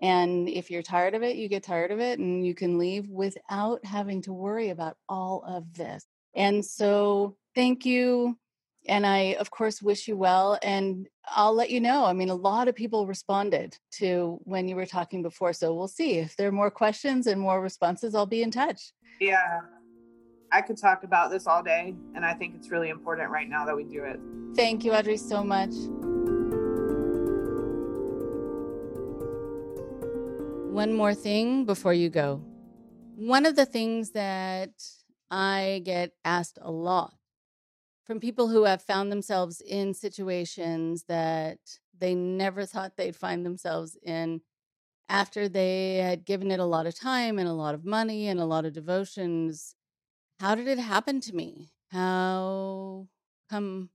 And 0.00 0.48
if 0.48 0.70
you're 0.70 0.82
tired 0.82 1.14
of 1.14 1.22
it, 1.22 1.36
you 1.36 1.48
get 1.48 1.62
tired 1.62 1.90
of 1.90 2.00
it 2.00 2.18
and 2.18 2.46
you 2.46 2.54
can 2.54 2.78
leave 2.78 3.08
without 3.08 3.84
having 3.84 4.20
to 4.22 4.32
worry 4.32 4.68
about 4.68 4.96
all 5.08 5.42
of 5.46 5.72
this. 5.72 6.04
And 6.34 6.64
so, 6.64 7.36
thank 7.54 7.86
you. 7.86 8.36
And 8.88 9.06
I, 9.06 9.36
of 9.40 9.50
course, 9.50 9.82
wish 9.82 10.08
you 10.08 10.16
well. 10.16 10.58
And 10.62 11.08
I'll 11.26 11.54
let 11.54 11.70
you 11.70 11.80
know. 11.80 12.04
I 12.04 12.12
mean, 12.12 12.30
a 12.30 12.34
lot 12.34 12.68
of 12.68 12.74
people 12.74 13.06
responded 13.06 13.76
to 13.98 14.38
when 14.44 14.68
you 14.68 14.76
were 14.76 14.86
talking 14.86 15.22
before. 15.22 15.52
So 15.52 15.74
we'll 15.74 15.88
see. 15.88 16.18
If 16.18 16.36
there 16.36 16.48
are 16.48 16.52
more 16.52 16.70
questions 16.70 17.26
and 17.26 17.40
more 17.40 17.60
responses, 17.60 18.14
I'll 18.14 18.26
be 18.26 18.42
in 18.42 18.50
touch. 18.50 18.92
Yeah. 19.20 19.60
I 20.52 20.62
could 20.62 20.78
talk 20.78 21.02
about 21.02 21.30
this 21.30 21.46
all 21.46 21.62
day, 21.62 21.94
and 22.14 22.24
I 22.24 22.32
think 22.32 22.54
it's 22.54 22.70
really 22.70 22.88
important 22.88 23.30
right 23.30 23.48
now 23.48 23.66
that 23.66 23.74
we 23.74 23.84
do 23.84 24.04
it. 24.04 24.20
Thank 24.54 24.84
you, 24.84 24.94
Audrey, 24.94 25.16
so 25.16 25.42
much. 25.42 25.74
One 30.72 30.92
more 30.92 31.14
thing 31.14 31.64
before 31.64 31.94
you 31.94 32.10
go. 32.10 32.42
One 33.16 33.44
of 33.44 33.56
the 33.56 33.66
things 33.66 34.12
that 34.12 34.70
I 35.30 35.82
get 35.84 36.12
asked 36.24 36.58
a 36.62 36.70
lot 36.70 37.14
from 38.06 38.20
people 38.20 38.48
who 38.48 38.64
have 38.64 38.80
found 38.82 39.10
themselves 39.10 39.60
in 39.60 39.92
situations 39.92 41.04
that 41.08 41.58
they 41.98 42.14
never 42.14 42.64
thought 42.64 42.96
they'd 42.96 43.16
find 43.16 43.44
themselves 43.44 43.96
in 44.02 44.40
after 45.08 45.48
they 45.48 45.96
had 45.96 46.24
given 46.24 46.50
it 46.50 46.60
a 46.60 46.64
lot 46.64 46.86
of 46.86 46.98
time 46.98 47.38
and 47.38 47.48
a 47.48 47.52
lot 47.52 47.74
of 47.74 47.84
money 47.84 48.28
and 48.28 48.38
a 48.38 48.44
lot 48.44 48.64
of 48.64 48.72
devotions. 48.72 49.74
How 50.38 50.54
did 50.54 50.68
it 50.68 50.78
happen 50.78 51.20
to 51.22 51.34
me? 51.34 51.72
How 51.90 53.08
come 53.50 53.90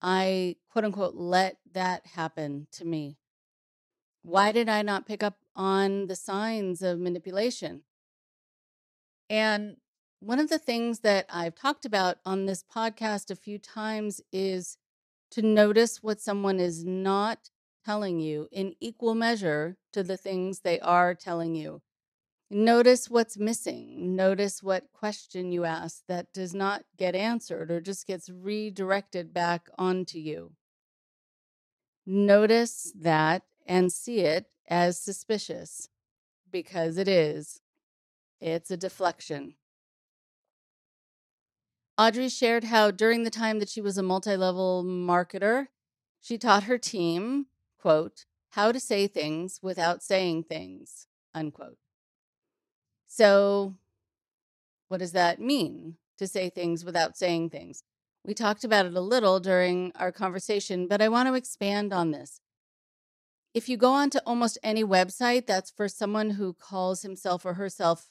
I, 0.00 0.56
quote 0.70 0.84
unquote, 0.84 1.14
let 1.14 1.56
that 1.72 2.06
happen 2.06 2.68
to 2.72 2.84
me? 2.84 3.18
Why 4.22 4.52
did 4.52 4.68
I 4.68 4.82
not 4.82 5.06
pick 5.06 5.22
up 5.22 5.38
on 5.56 6.06
the 6.06 6.16
signs 6.16 6.82
of 6.82 7.00
manipulation? 7.00 7.82
And 9.30 9.76
one 10.20 10.38
of 10.38 10.48
the 10.48 10.58
things 10.58 11.00
that 11.00 11.26
I've 11.30 11.54
talked 11.54 11.84
about 11.84 12.16
on 12.24 12.46
this 12.46 12.64
podcast 12.64 13.30
a 13.30 13.36
few 13.36 13.58
times 13.58 14.20
is 14.32 14.76
to 15.30 15.42
notice 15.42 16.02
what 16.02 16.20
someone 16.20 16.58
is 16.58 16.84
not 16.84 17.50
telling 17.84 18.18
you 18.18 18.48
in 18.50 18.74
equal 18.80 19.14
measure 19.14 19.76
to 19.92 20.02
the 20.02 20.16
things 20.16 20.60
they 20.60 20.80
are 20.80 21.14
telling 21.14 21.54
you. 21.54 21.82
Notice 22.50 23.10
what's 23.10 23.38
missing. 23.38 24.16
Notice 24.16 24.62
what 24.62 24.90
question 24.92 25.52
you 25.52 25.64
ask 25.64 26.02
that 26.08 26.32
does 26.32 26.54
not 26.54 26.84
get 26.96 27.14
answered 27.14 27.70
or 27.70 27.80
just 27.80 28.06
gets 28.06 28.30
redirected 28.30 29.34
back 29.34 29.68
onto 29.78 30.18
you. 30.18 30.52
Notice 32.06 32.92
that 32.98 33.42
and 33.66 33.92
see 33.92 34.20
it 34.20 34.46
as 34.66 34.98
suspicious 34.98 35.88
because 36.50 36.96
it 36.96 37.06
is. 37.06 37.60
It's 38.40 38.70
a 38.70 38.76
deflection. 38.78 39.54
Audrey 41.98 42.28
shared 42.28 42.64
how 42.64 42.92
during 42.92 43.24
the 43.24 43.30
time 43.30 43.58
that 43.58 43.68
she 43.68 43.80
was 43.80 43.98
a 43.98 44.04
multi 44.04 44.36
level 44.36 44.84
marketer, 44.84 45.66
she 46.20 46.38
taught 46.38 46.64
her 46.64 46.78
team, 46.78 47.46
quote, 47.76 48.24
how 48.50 48.70
to 48.70 48.78
say 48.78 49.08
things 49.08 49.58
without 49.62 50.00
saying 50.02 50.44
things, 50.44 51.08
unquote. 51.34 51.78
So, 53.08 53.74
what 54.86 54.98
does 54.98 55.12
that 55.12 55.40
mean 55.40 55.96
to 56.18 56.28
say 56.28 56.48
things 56.48 56.84
without 56.84 57.16
saying 57.16 57.50
things? 57.50 57.82
We 58.24 58.32
talked 58.32 58.62
about 58.62 58.86
it 58.86 58.94
a 58.94 59.00
little 59.00 59.40
during 59.40 59.90
our 59.96 60.12
conversation, 60.12 60.86
but 60.86 61.02
I 61.02 61.08
want 61.08 61.28
to 61.28 61.34
expand 61.34 61.92
on 61.92 62.12
this. 62.12 62.40
If 63.54 63.68
you 63.68 63.76
go 63.76 63.92
onto 63.92 64.18
almost 64.24 64.58
any 64.62 64.84
website 64.84 65.46
that's 65.46 65.70
for 65.70 65.88
someone 65.88 66.30
who 66.30 66.52
calls 66.52 67.02
himself 67.02 67.44
or 67.44 67.54
herself 67.54 68.06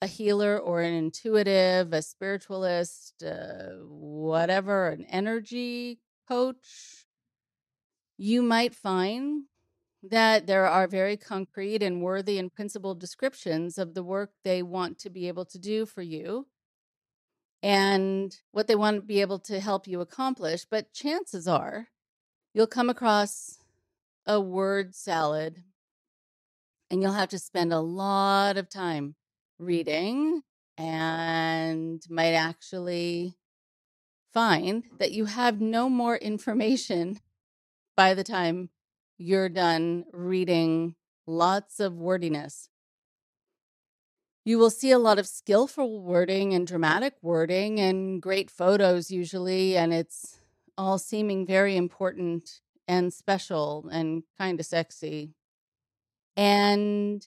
a 0.00 0.06
healer 0.06 0.58
or 0.58 0.80
an 0.80 0.94
intuitive, 0.94 1.92
a 1.92 2.02
spiritualist, 2.02 3.22
uh, 3.22 3.74
whatever, 3.88 4.88
an 4.88 5.04
energy 5.06 5.98
coach, 6.28 7.06
you 8.16 8.42
might 8.42 8.74
find 8.74 9.44
that 10.02 10.46
there 10.46 10.66
are 10.66 10.86
very 10.86 11.16
concrete 11.16 11.82
and 11.82 12.02
worthy 12.02 12.38
and 12.38 12.54
principled 12.54 13.00
descriptions 13.00 13.78
of 13.78 13.94
the 13.94 14.02
work 14.02 14.30
they 14.44 14.62
want 14.62 14.98
to 14.98 15.10
be 15.10 15.26
able 15.26 15.44
to 15.44 15.58
do 15.58 15.84
for 15.84 16.02
you 16.02 16.46
and 17.62 18.36
what 18.52 18.68
they 18.68 18.76
want 18.76 18.96
to 18.96 19.02
be 19.02 19.20
able 19.20 19.40
to 19.40 19.58
help 19.58 19.88
you 19.88 20.00
accomplish. 20.00 20.64
But 20.64 20.92
chances 20.92 21.48
are 21.48 21.88
you'll 22.54 22.68
come 22.68 22.88
across 22.88 23.58
a 24.26 24.40
word 24.40 24.94
salad 24.94 25.64
and 26.90 27.02
you'll 27.02 27.12
have 27.12 27.30
to 27.30 27.38
spend 27.38 27.72
a 27.72 27.80
lot 27.80 28.56
of 28.56 28.68
time 28.68 29.16
reading 29.58 30.42
and 30.76 32.02
might 32.08 32.34
actually 32.34 33.36
find 34.32 34.84
that 34.98 35.12
you 35.12 35.24
have 35.26 35.60
no 35.60 35.88
more 35.88 36.16
information 36.16 37.18
by 37.96 38.14
the 38.14 38.24
time 38.24 38.70
you're 39.16 39.48
done 39.48 40.04
reading 40.12 40.94
lots 41.26 41.80
of 41.80 41.94
wordiness. 41.94 42.68
You 44.44 44.58
will 44.58 44.70
see 44.70 44.90
a 44.92 44.98
lot 44.98 45.18
of 45.18 45.26
skillful 45.26 46.00
wording 46.00 46.54
and 46.54 46.66
dramatic 46.66 47.14
wording 47.20 47.80
and 47.80 48.22
great 48.22 48.50
photos, 48.50 49.10
usually, 49.10 49.76
and 49.76 49.92
it's 49.92 50.40
all 50.78 50.98
seeming 50.98 51.44
very 51.44 51.76
important 51.76 52.60
and 52.86 53.12
special 53.12 53.88
and 53.92 54.22
kind 54.38 54.58
of 54.58 54.64
sexy. 54.64 55.34
And 56.36 57.26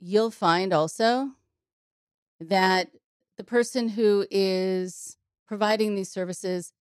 you'll 0.00 0.30
find 0.30 0.72
also 0.72 1.30
that 2.40 2.90
the 3.36 3.44
person 3.44 3.88
who 3.90 4.26
is 4.30 5.16
providing 5.46 5.94
these 5.94 6.10
services 6.10 6.72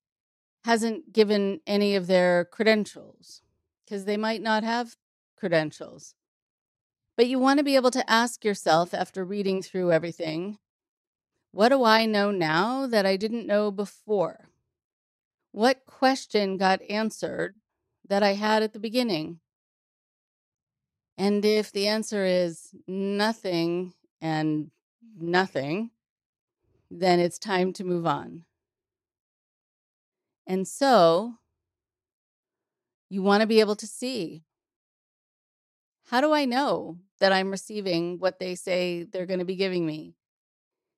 hasn't 0.64 1.14
given 1.14 1.60
any 1.68 1.96
of 1.96 2.08
their 2.08 2.46
credentials 2.46 3.42
because 3.86 4.06
they 4.06 4.18
might 4.18 4.42
not 4.42 4.64
have 4.64 4.96
credentials. 5.38 6.16
But 7.18 7.28
you 7.28 7.40
want 7.40 7.60
to 7.60 7.64
be 7.64 7.76
able 7.76 7.92
to 7.92 8.10
ask 8.10 8.44
yourself 8.44 8.94
after 8.94 9.24
reading 9.24 9.62
through 9.62 9.92
everything 9.92 10.58
what 11.52 11.70
do 11.70 11.86
I 11.86 12.06
know 12.06 12.32
now 12.32 12.86
that 12.86 13.06
I 13.06 13.16
didn't 13.16 13.48
know 13.48 13.72
before? 13.72 14.50
What 15.52 15.86
question 15.86 16.58
got 16.58 16.82
answered 16.90 17.56
that 18.08 18.22
I 18.22 18.34
had 18.34 18.62
at 18.62 18.74
the 18.74 18.80
beginning? 18.80 19.40
And 21.18 21.46
if 21.46 21.72
the 21.72 21.88
answer 21.88 22.26
is 22.26 22.70
nothing 22.88 23.94
and 24.22 24.72
nothing, 25.18 25.92
then 26.92 27.20
it's 27.20 27.40
time 27.40 27.74
to 27.74 27.84
move 27.84 28.06
on. 28.06 28.44
And 30.48 30.68
so 30.68 31.36
you 33.10 33.22
want 33.22 33.42
to 33.42 33.48
be 33.48 33.60
able 33.60 33.76
to 33.78 33.88
see 33.88 34.44
how 36.10 36.22
do 36.22 36.34
I 36.34 36.46
know 36.46 37.00
that 37.20 37.32
I'm 37.32 37.50
receiving 37.50 38.20
what 38.20 38.40
they 38.40 38.54
say 38.54 39.04
they're 39.04 39.26
going 39.26 39.40
to 39.40 39.46
be 39.46 39.56
giving 39.56 39.86
me? 39.86 40.16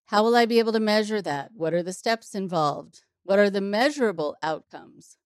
How 0.07 0.24
will 0.24 0.36
I 0.36 0.45
be 0.45 0.59
able 0.59 0.74
to 0.74 0.80
measure 0.80 1.22
that? 1.22 1.51
What 1.53 1.74
are 1.74 1.84
the 1.84 1.93
steps 1.93 2.36
involved? 2.36 3.03
What 3.24 3.39
are 3.39 3.49
the 3.49 3.61
measurable 3.61 4.36
outcomes? 4.41 5.18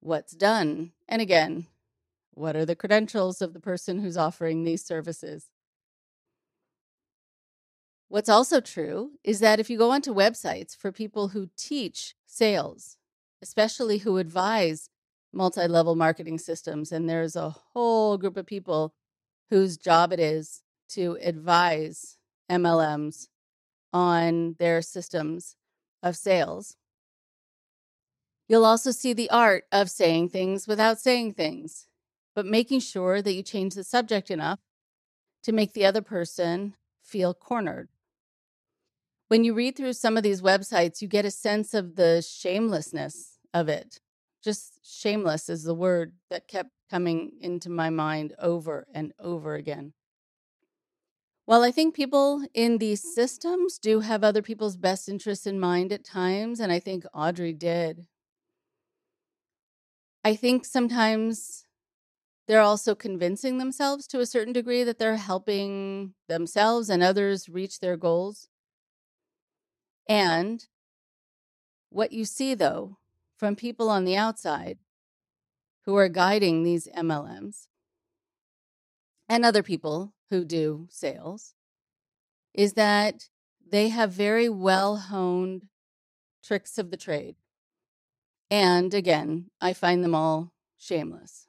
What's 0.00 0.32
done? 0.32 0.92
And 1.08 1.22
again, 1.22 1.66
what 2.38 2.56
are 2.56 2.64
the 2.64 2.76
credentials 2.76 3.42
of 3.42 3.52
the 3.52 3.60
person 3.60 3.98
who's 3.98 4.16
offering 4.16 4.62
these 4.62 4.84
services? 4.84 5.48
What's 8.08 8.28
also 8.28 8.60
true 8.60 9.12
is 9.24 9.40
that 9.40 9.60
if 9.60 9.68
you 9.68 9.76
go 9.76 9.90
onto 9.90 10.14
websites 10.14 10.76
for 10.76 10.92
people 10.92 11.28
who 11.28 11.50
teach 11.56 12.14
sales, 12.26 12.96
especially 13.42 13.98
who 13.98 14.16
advise 14.16 14.88
multi 15.32 15.66
level 15.66 15.94
marketing 15.94 16.38
systems, 16.38 16.90
and 16.92 17.08
there's 17.08 17.36
a 17.36 17.50
whole 17.50 18.16
group 18.16 18.36
of 18.36 18.46
people 18.46 18.94
whose 19.50 19.76
job 19.76 20.12
it 20.12 20.20
is 20.20 20.62
to 20.90 21.18
advise 21.20 22.16
MLMs 22.50 23.28
on 23.92 24.54
their 24.58 24.80
systems 24.80 25.56
of 26.02 26.16
sales. 26.16 26.76
You'll 28.48 28.64
also 28.64 28.92
see 28.92 29.12
the 29.12 29.28
art 29.28 29.64
of 29.70 29.90
saying 29.90 30.30
things 30.30 30.66
without 30.66 30.98
saying 30.98 31.34
things 31.34 31.87
but 32.38 32.46
making 32.46 32.78
sure 32.78 33.20
that 33.20 33.32
you 33.32 33.42
change 33.42 33.74
the 33.74 33.82
subject 33.82 34.30
enough 34.30 34.60
to 35.42 35.50
make 35.50 35.72
the 35.72 35.84
other 35.84 36.00
person 36.00 36.76
feel 37.02 37.34
cornered. 37.34 37.88
When 39.26 39.42
you 39.42 39.54
read 39.54 39.74
through 39.74 39.94
some 39.94 40.16
of 40.16 40.22
these 40.22 40.40
websites, 40.40 41.02
you 41.02 41.08
get 41.08 41.24
a 41.24 41.32
sense 41.32 41.74
of 41.74 41.96
the 41.96 42.22
shamelessness 42.22 43.40
of 43.52 43.68
it. 43.68 43.98
Just 44.40 44.78
shameless 44.84 45.48
is 45.48 45.64
the 45.64 45.74
word 45.74 46.12
that 46.30 46.46
kept 46.46 46.70
coming 46.88 47.32
into 47.40 47.70
my 47.70 47.90
mind 47.90 48.34
over 48.38 48.86
and 48.94 49.12
over 49.18 49.56
again. 49.56 49.92
While 51.44 51.64
I 51.64 51.72
think 51.72 51.92
people 51.92 52.46
in 52.54 52.78
these 52.78 53.02
systems 53.02 53.80
do 53.80 53.98
have 53.98 54.22
other 54.22 54.42
people's 54.42 54.76
best 54.76 55.08
interests 55.08 55.44
in 55.44 55.58
mind 55.58 55.90
at 55.90 56.04
times, 56.04 56.60
and 56.60 56.70
I 56.70 56.78
think 56.78 57.04
Audrey 57.12 57.52
did, 57.52 58.06
I 60.22 60.36
think 60.36 60.64
sometimes 60.64 61.64
they're 62.48 62.60
also 62.60 62.94
convincing 62.94 63.58
themselves 63.58 64.06
to 64.08 64.20
a 64.20 64.26
certain 64.26 64.54
degree 64.54 64.82
that 64.82 64.98
they're 64.98 65.16
helping 65.16 66.14
themselves 66.28 66.88
and 66.88 67.02
others 67.02 67.48
reach 67.48 67.78
their 67.80 67.96
goals. 67.96 68.48
And 70.08 70.66
what 71.90 72.12
you 72.12 72.24
see, 72.24 72.54
though, 72.54 72.96
from 73.36 73.54
people 73.54 73.90
on 73.90 74.04
the 74.04 74.16
outside 74.16 74.78
who 75.84 75.94
are 75.96 76.08
guiding 76.08 76.62
these 76.62 76.88
MLMs 76.88 77.68
and 79.28 79.44
other 79.44 79.62
people 79.62 80.14
who 80.30 80.44
do 80.44 80.88
sales 80.90 81.54
is 82.54 82.72
that 82.74 83.28
they 83.70 83.88
have 83.88 84.12
very 84.12 84.48
well 84.48 84.96
honed 84.96 85.68
tricks 86.42 86.78
of 86.78 86.90
the 86.90 86.96
trade. 86.96 87.36
And 88.50 88.94
again, 88.94 89.50
I 89.60 89.72
find 89.74 90.02
them 90.02 90.14
all 90.14 90.52
shameless. 90.78 91.47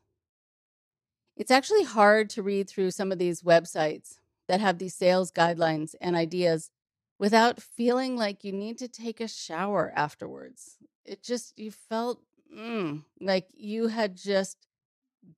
It's 1.39 1.51
actually 1.51 1.83
hard 1.85 2.29
to 2.31 2.43
read 2.43 2.69
through 2.69 2.91
some 2.91 3.13
of 3.13 3.17
these 3.17 3.43
websites 3.43 4.17
that 4.49 4.59
have 4.59 4.77
these 4.77 4.93
sales 4.93 5.31
guidelines 5.31 5.95
and 6.01 6.17
ideas 6.17 6.69
without 7.17 7.61
feeling 7.61 8.17
like 8.17 8.43
you 8.43 8.51
need 8.51 8.77
to 8.79 8.89
take 8.89 9.21
a 9.21 9.27
shower 9.27 9.93
afterwards. 9.95 10.75
It 11.05 11.23
just, 11.23 11.57
you 11.57 11.71
felt 11.71 12.19
mm, 12.53 13.05
like 13.21 13.47
you 13.53 13.87
had 13.87 14.17
just 14.17 14.67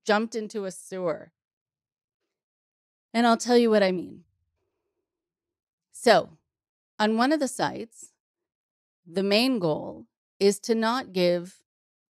jumped 0.04 0.34
into 0.34 0.66
a 0.66 0.72
sewer. 0.72 1.34
And 3.14 3.28
I'll 3.28 3.38
tell 3.38 3.58
you 3.58 3.70
what 3.70 3.84
I 3.84 3.92
mean. 3.92 4.24
So, 5.92 6.30
on 6.98 7.16
one 7.16 7.32
of 7.32 7.40
the 7.40 7.48
sites, 7.48 8.12
the 9.06 9.22
main 9.22 9.60
goal 9.60 10.08
is 10.40 10.60
to 10.62 10.74
not 10.74 11.14
give 11.14 11.58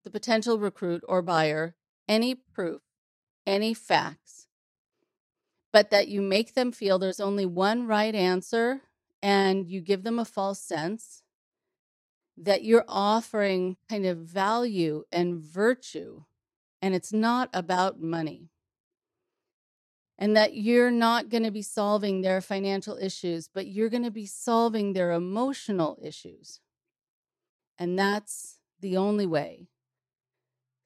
the 0.05 0.11
potential 0.11 0.59
recruit 0.59 1.03
or 1.09 1.21
buyer 1.21 1.75
any 2.07 2.35
proof, 2.35 2.81
any 3.45 3.73
facts, 3.73 4.47
but 5.71 5.89
that 5.89 6.07
you 6.07 6.21
make 6.21 6.53
them 6.53 6.71
feel 6.71 6.99
there's 6.99 7.19
only 7.19 7.45
one 7.45 7.87
right 7.87 8.13
answer 8.13 8.81
and 9.21 9.67
you 9.67 9.81
give 9.81 10.03
them 10.03 10.19
a 10.19 10.25
false 10.25 10.59
sense 10.59 11.23
that 12.37 12.63
you're 12.63 12.85
offering 12.87 13.77
kind 13.89 14.05
of 14.05 14.17
value 14.17 15.03
and 15.11 15.39
virtue, 15.39 16.23
and 16.81 16.95
it's 16.95 17.13
not 17.13 17.49
about 17.53 18.01
money. 18.01 18.49
And 20.17 20.35
that 20.35 20.55
you're 20.55 20.91
not 20.91 21.29
going 21.29 21.43
to 21.43 21.51
be 21.51 21.63
solving 21.63 22.21
their 22.21 22.41
financial 22.41 22.97
issues, 22.97 23.47
but 23.47 23.67
you're 23.67 23.89
going 23.89 24.03
to 24.03 24.11
be 24.11 24.27
solving 24.27 24.93
their 24.93 25.11
emotional 25.11 25.97
issues. 26.01 26.59
And 27.77 27.97
that's 27.97 28.59
the 28.79 28.97
only 28.97 29.25
way 29.25 29.67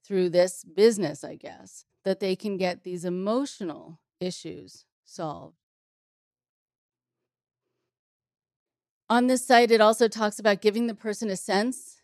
through 0.05 0.29
this 0.29 0.63
business, 0.63 1.23
I 1.23 1.35
guess, 1.35 1.85
that 2.05 2.19
they 2.19 2.35
can 2.35 2.55
get 2.55 2.83
these 2.83 3.03
emotional 3.03 3.99
issues 4.21 4.85
solved. 5.03 5.57
On 9.09 9.27
this 9.27 9.45
site, 9.45 9.71
it 9.71 9.81
also 9.81 10.07
talks 10.07 10.39
about 10.39 10.61
giving 10.61 10.87
the 10.87 10.95
person 10.95 11.29
a 11.29 11.35
sense 11.35 12.01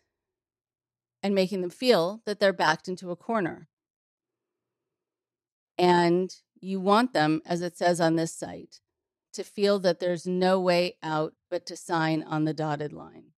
and 1.22 1.34
making 1.34 1.60
them 1.60 1.70
feel 1.70 2.20
that 2.26 2.38
they're 2.38 2.52
backed 2.52 2.88
into 2.88 3.10
a 3.10 3.16
corner. 3.16 3.68
And 5.78 6.34
you 6.60 6.80
want 6.80 7.12
them, 7.12 7.40
as 7.46 7.62
it 7.62 7.76
says 7.76 8.00
on 8.00 8.16
this 8.16 8.34
site, 8.34 8.80
to 9.32 9.42
feel 9.42 9.78
that 9.80 9.98
there's 9.98 10.26
no 10.26 10.60
way 10.60 10.96
out 11.02 11.34
but 11.50 11.64
to 11.66 11.76
sign 11.76 12.22
on 12.22 12.44
the 12.44 12.54
dotted 12.54 12.92
line. 12.92 13.32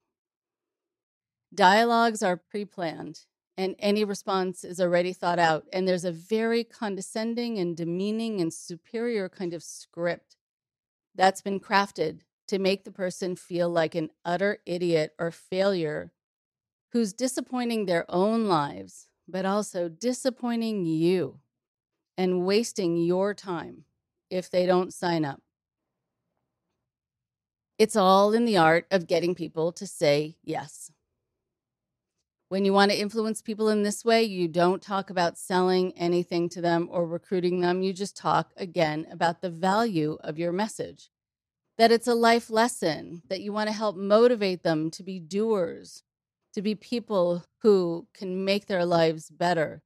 Dialogues 1.54 2.22
are 2.22 2.36
pre 2.36 2.64
planned, 2.64 3.20
and 3.56 3.76
any 3.78 4.04
response 4.04 4.64
is 4.64 4.80
already 4.80 5.12
thought 5.12 5.38
out. 5.38 5.64
And 5.72 5.86
there's 5.86 6.04
a 6.04 6.12
very 6.12 6.64
condescending 6.64 7.58
and 7.58 7.76
demeaning 7.76 8.40
and 8.40 8.52
superior 8.52 9.28
kind 9.28 9.54
of 9.54 9.62
script 9.62 10.36
that's 11.14 11.42
been 11.42 11.60
crafted 11.60 12.20
to 12.48 12.58
make 12.58 12.84
the 12.84 12.90
person 12.90 13.36
feel 13.36 13.70
like 13.70 13.94
an 13.94 14.10
utter 14.24 14.58
idiot 14.66 15.14
or 15.18 15.30
failure 15.30 16.12
who's 16.92 17.12
disappointing 17.12 17.86
their 17.86 18.04
own 18.08 18.46
lives, 18.46 19.08
but 19.26 19.46
also 19.46 19.88
disappointing 19.88 20.84
you 20.84 21.40
and 22.16 22.44
wasting 22.44 22.96
your 22.96 23.34
time 23.34 23.84
if 24.30 24.50
they 24.50 24.66
don't 24.66 24.92
sign 24.92 25.24
up. 25.24 25.40
It's 27.78 27.96
all 27.96 28.32
in 28.32 28.44
the 28.44 28.56
art 28.56 28.86
of 28.90 29.08
getting 29.08 29.34
people 29.34 29.72
to 29.72 29.86
say 29.86 30.36
yes. 30.44 30.92
When 32.54 32.64
you 32.64 32.72
want 32.72 32.92
to 32.92 33.00
influence 33.00 33.42
people 33.42 33.68
in 33.68 33.82
this 33.82 34.04
way, 34.04 34.22
you 34.22 34.46
don't 34.46 34.80
talk 34.80 35.10
about 35.10 35.36
selling 35.36 35.92
anything 35.98 36.48
to 36.50 36.60
them 36.60 36.88
or 36.88 37.04
recruiting 37.04 37.58
them. 37.58 37.82
You 37.82 37.92
just 37.92 38.16
talk 38.16 38.52
again 38.56 39.08
about 39.10 39.40
the 39.40 39.50
value 39.50 40.18
of 40.20 40.38
your 40.38 40.52
message 40.52 41.10
that 41.78 41.90
it's 41.90 42.06
a 42.06 42.14
life 42.14 42.50
lesson, 42.50 43.22
that 43.28 43.40
you 43.40 43.52
want 43.52 43.70
to 43.70 43.74
help 43.74 43.96
motivate 43.96 44.62
them 44.62 44.88
to 44.92 45.02
be 45.02 45.18
doers, 45.18 46.04
to 46.52 46.62
be 46.62 46.76
people 46.76 47.44
who 47.62 48.06
can 48.14 48.44
make 48.44 48.66
their 48.66 48.84
lives 48.84 49.30
better 49.30 49.82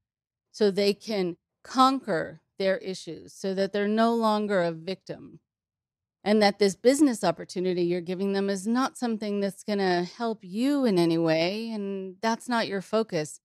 so 0.52 0.70
they 0.70 0.92
can 0.92 1.38
conquer 1.64 2.42
their 2.58 2.76
issues, 2.76 3.32
so 3.32 3.54
that 3.54 3.72
they're 3.72 3.88
no 3.88 4.14
longer 4.14 4.62
a 4.62 4.72
victim. 4.72 5.40
And 6.24 6.42
that 6.42 6.58
this 6.58 6.74
business 6.74 7.24
opportunity 7.24 7.82
you're 7.82 8.00
giving 8.00 8.32
them 8.32 8.50
is 8.50 8.66
not 8.66 8.98
something 8.98 9.40
that's 9.40 9.62
going 9.62 9.78
to 9.78 10.06
help 10.16 10.40
you 10.42 10.84
in 10.84 10.98
any 10.98 11.16
way. 11.16 11.70
And 11.70 12.16
that's 12.20 12.48
not 12.48 12.68
your 12.68 12.82
focus. 12.82 13.40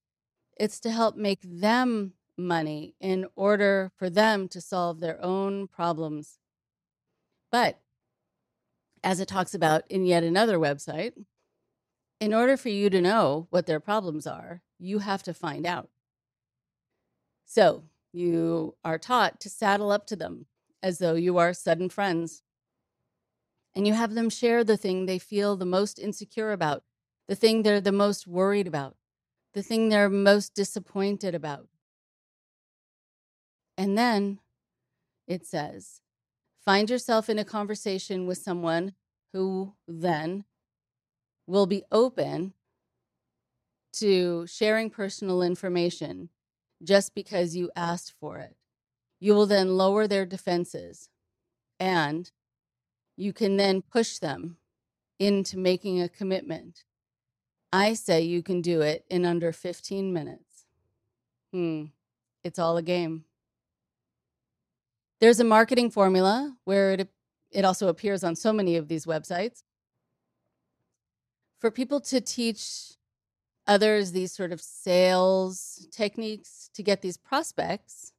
It's 0.57 0.80
to 0.82 0.91
help 0.91 1.15
make 1.15 1.41
them 1.43 2.13
money 2.38 2.95
in 2.99 3.28
order 3.36 3.91
for 3.95 4.09
them 4.09 4.47
to 4.49 4.59
solve 4.59 4.99
their 4.99 5.24
own 5.24 5.67
problems. 5.67 6.39
But 7.51 7.80
as 9.03 9.19
it 9.19 9.28
talks 9.28 9.53
about 9.53 9.84
in 9.89 10.05
yet 10.05 10.24
another 10.24 10.57
website, 10.57 11.13
in 12.19 12.34
order 12.34 12.55
for 12.57 12.69
you 12.69 12.89
to 12.89 13.01
know 13.01 13.47
what 13.49 13.65
their 13.65 13.80
problems 13.80 14.26
are, 14.26 14.61
you 14.80 14.99
have 14.99 15.24
to 15.24 15.34
find 15.34 15.65
out. 15.65 15.89
So 17.45 17.84
you 18.11 18.76
are 18.84 18.97
taught 18.97 19.39
to 19.41 19.49
saddle 19.49 19.91
up 19.91 20.07
to 20.07 20.15
them 20.15 20.45
as 20.82 20.99
though 20.99 21.15
you 21.15 21.38
are 21.38 21.53
sudden 21.53 21.89
friends. 21.89 22.41
And 23.76 23.88
you 23.88 23.93
have 23.93 24.13
them 24.13 24.30
share 24.30 24.63
the 24.63 24.78
thing 24.78 25.05
they 25.05 25.19
feel 25.19 25.55
the 25.55 25.65
most 25.65 25.97
insecure 25.99 26.51
about, 26.51 26.84
the 27.28 27.36
thing 27.36 27.63
they're 27.63 27.82
the 27.82 27.91
most 27.91 28.28
worried 28.28 28.67
about, 28.67 28.95
the 29.53 29.63
thing 29.63 29.89
they're 29.89 30.09
most 30.09 30.53
disappointed 30.53 31.34
about. 31.34 31.67
And 33.78 33.97
then 33.97 34.39
it 35.28 35.45
says, 35.45 36.01
Find 36.63 36.89
yourself 36.89 37.30
in 37.30 37.39
a 37.39 37.45
conversation 37.45 38.26
with 38.26 38.38
someone 38.38 38.93
who 39.34 39.74
then 39.88 40.45
will 41.45 41.65
be 41.65 41.84
open 41.91 42.53
to 43.93 44.47
sharing 44.47 44.89
personal 44.89 45.41
information 45.41 46.30
just 46.82 47.13
because 47.13 47.55
you 47.55 47.69
asked 47.76 48.13
for 48.19 48.38
it. 48.38 48.55
You 49.19 49.34
will 49.34 49.45
then 49.45 49.78
lower 49.78 50.07
their 50.07 50.26
defenses 50.26 51.09
and 51.80 52.32
you 53.16 53.34
can 53.34 53.57
then 53.57 53.82
push 53.82 54.18
them 54.18 54.57
into 55.20 55.57
making 55.57 56.01
a 56.01 56.09
commitment. 56.09 56.84
I 57.72 57.93
say 57.93 58.22
you 58.22 58.43
can 58.43 58.61
do 58.61 58.82
it 58.82 59.05
in 59.09 59.26
under 59.26 59.51
15 59.51 60.14
minutes. 60.14 60.66
Hmm, 61.51 61.86
it's 62.43 62.59
all 62.59 62.78
a 62.78 62.82
game. 62.82 63.26
There's 65.20 65.39
a 65.39 65.45
marketing 65.45 65.89
formula 65.89 66.55
where 66.66 66.91
it, 66.91 67.09
it 67.51 67.64
also 67.64 67.88
appears 67.88 68.24
on 68.24 68.36
so 68.36 68.51
many 68.51 68.76
of 68.76 68.88
these 68.88 69.05
websites. 69.05 69.64
For 71.59 71.72
people 71.72 72.01
to 72.01 72.20
teach 72.20 72.97
others 73.66 74.11
these 74.11 74.34
sort 74.34 74.51
of 74.51 74.61
sales 74.61 75.88
techniques 75.91 76.70
to 76.74 76.84
get 76.84 77.01
these 77.01 77.18
prospects 77.18 78.11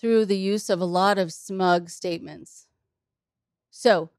through 0.00 0.24
the 0.24 0.38
use 0.38 0.70
of 0.70 0.80
a 0.80 0.86
lot 0.86 1.18
of 1.18 1.32
smug 1.32 1.90
statements. 1.90 2.66
So 3.76 4.10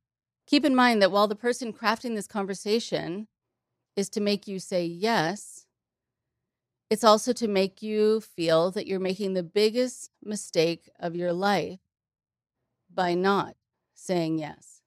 keep 0.45 0.65
in 0.65 0.75
mind 0.75 1.01
that 1.01 1.13
while 1.13 1.29
the 1.29 1.35
person 1.35 1.71
crafting 1.71 2.13
this 2.13 2.27
conversation 2.27 3.29
is 3.95 4.09
to 4.09 4.19
make 4.19 4.49
you 4.49 4.59
say 4.59 4.85
yes, 4.85 5.65
it's 6.89 7.05
also 7.05 7.31
to 7.31 7.47
make 7.47 7.81
you 7.81 8.19
feel 8.19 8.69
that 8.71 8.85
you're 8.85 8.99
making 8.99 9.33
the 9.33 9.43
biggest 9.43 10.11
mistake 10.21 10.89
of 10.99 11.15
your 11.15 11.31
life 11.31 11.79
by 12.93 13.13
not 13.13 13.55
saying 13.93 14.39
yes. 14.39 14.81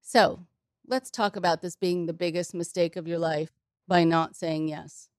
So 0.00 0.46
let's 0.86 1.10
talk 1.10 1.36
about 1.36 1.60
this 1.60 1.76
being 1.76 2.06
the 2.06 2.14
biggest 2.14 2.54
mistake 2.54 2.96
of 2.96 3.06
your 3.06 3.18
life 3.18 3.52
by 3.86 4.02
not 4.02 4.34
saying 4.34 4.68
yes. 4.68 5.10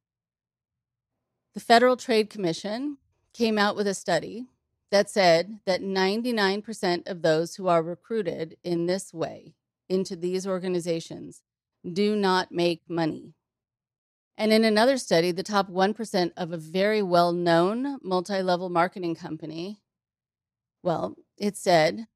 The 1.53 1.59
Federal 1.59 1.97
Trade 1.97 2.31
Commission 2.31 2.97
came 3.31 3.59
out 3.59 3.75
with 3.75 3.85
a 3.85 3.93
study 3.93 4.47
that 4.91 5.09
said 5.09 5.59
that 5.65 5.81
99% 5.81 7.07
of 7.07 7.21
those 7.21 7.55
who 7.55 7.67
are 7.67 7.81
recruited 7.81 8.57
in 8.63 8.85
this 8.85 9.13
way 9.13 9.55
into 9.89 10.15
these 10.15 10.45
organizations 10.45 11.41
do 11.91 12.15
not 12.15 12.51
make 12.51 12.81
money. 12.87 13.33
And 14.37 14.51
in 14.51 14.63
another 14.63 14.97
study, 14.97 15.31
the 15.31 15.43
top 15.43 15.69
1% 15.69 16.31
of 16.37 16.51
a 16.51 16.57
very 16.57 17.01
well 17.01 17.31
known 17.31 17.99
multi 18.01 18.41
level 18.41 18.69
marketing 18.69 19.15
company, 19.15 19.81
well, 20.81 21.15
it 21.37 21.55
said 21.55 22.07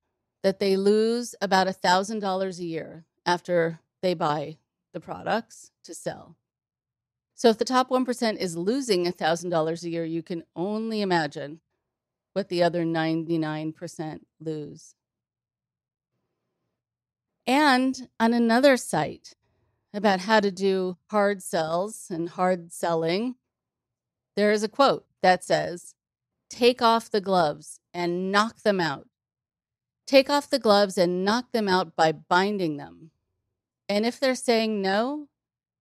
that 0.43 0.59
they 0.59 0.78
lose 0.78 1.36
about 1.41 1.68
$1,000 1.68 2.59
a 2.59 2.63
year 2.63 3.05
after 3.26 3.80
they 4.01 4.13
buy 4.13 4.57
the 4.93 4.99
products 4.99 5.72
to 5.84 5.93
sell. 5.93 6.36
So 7.36 7.49
if 7.49 7.57
the 7.59 7.65
top 7.65 7.89
1% 7.89 8.38
is 8.38 8.57
losing 8.57 9.05
$1,000 9.05 9.84
a 9.84 9.89
year, 9.89 10.05
you 10.05 10.24
can 10.24 10.43
only 10.55 11.01
imagine 11.01 11.59
what 12.38 12.49
the 12.49 12.61
other 12.61 12.85
99% 12.85 14.19
lose. 14.39 14.93
And 17.47 18.09
on 18.19 18.31
another 18.31 18.77
site, 18.77 19.33
about 19.91 20.19
how 20.19 20.39
to 20.39 20.51
do 20.51 20.97
hard 21.09 21.41
sells 21.41 22.07
and 22.11 22.29
hard 22.29 22.71
selling, 22.71 23.38
there 24.35 24.51
is 24.51 24.61
a 24.61 24.69
quote 24.69 25.07
that 25.23 25.43
says, 25.43 25.95
Take 26.47 26.79
off 26.79 27.09
the 27.09 27.21
gloves 27.21 27.79
and 27.91 28.31
knock 28.31 28.61
them 28.61 28.79
out. 28.79 29.07
take 30.05 30.29
off 30.29 30.49
the 30.49 30.59
gloves 30.59 30.95
and 30.97 31.25
knock 31.25 31.51
them 31.53 31.67
out 31.67 31.95
by 31.95 32.11
binding 32.11 32.77
them. 32.77 33.09
And 33.89 34.05
if 34.05 34.19
they're 34.19 34.35
saying 34.35 34.79
no, 34.81 35.27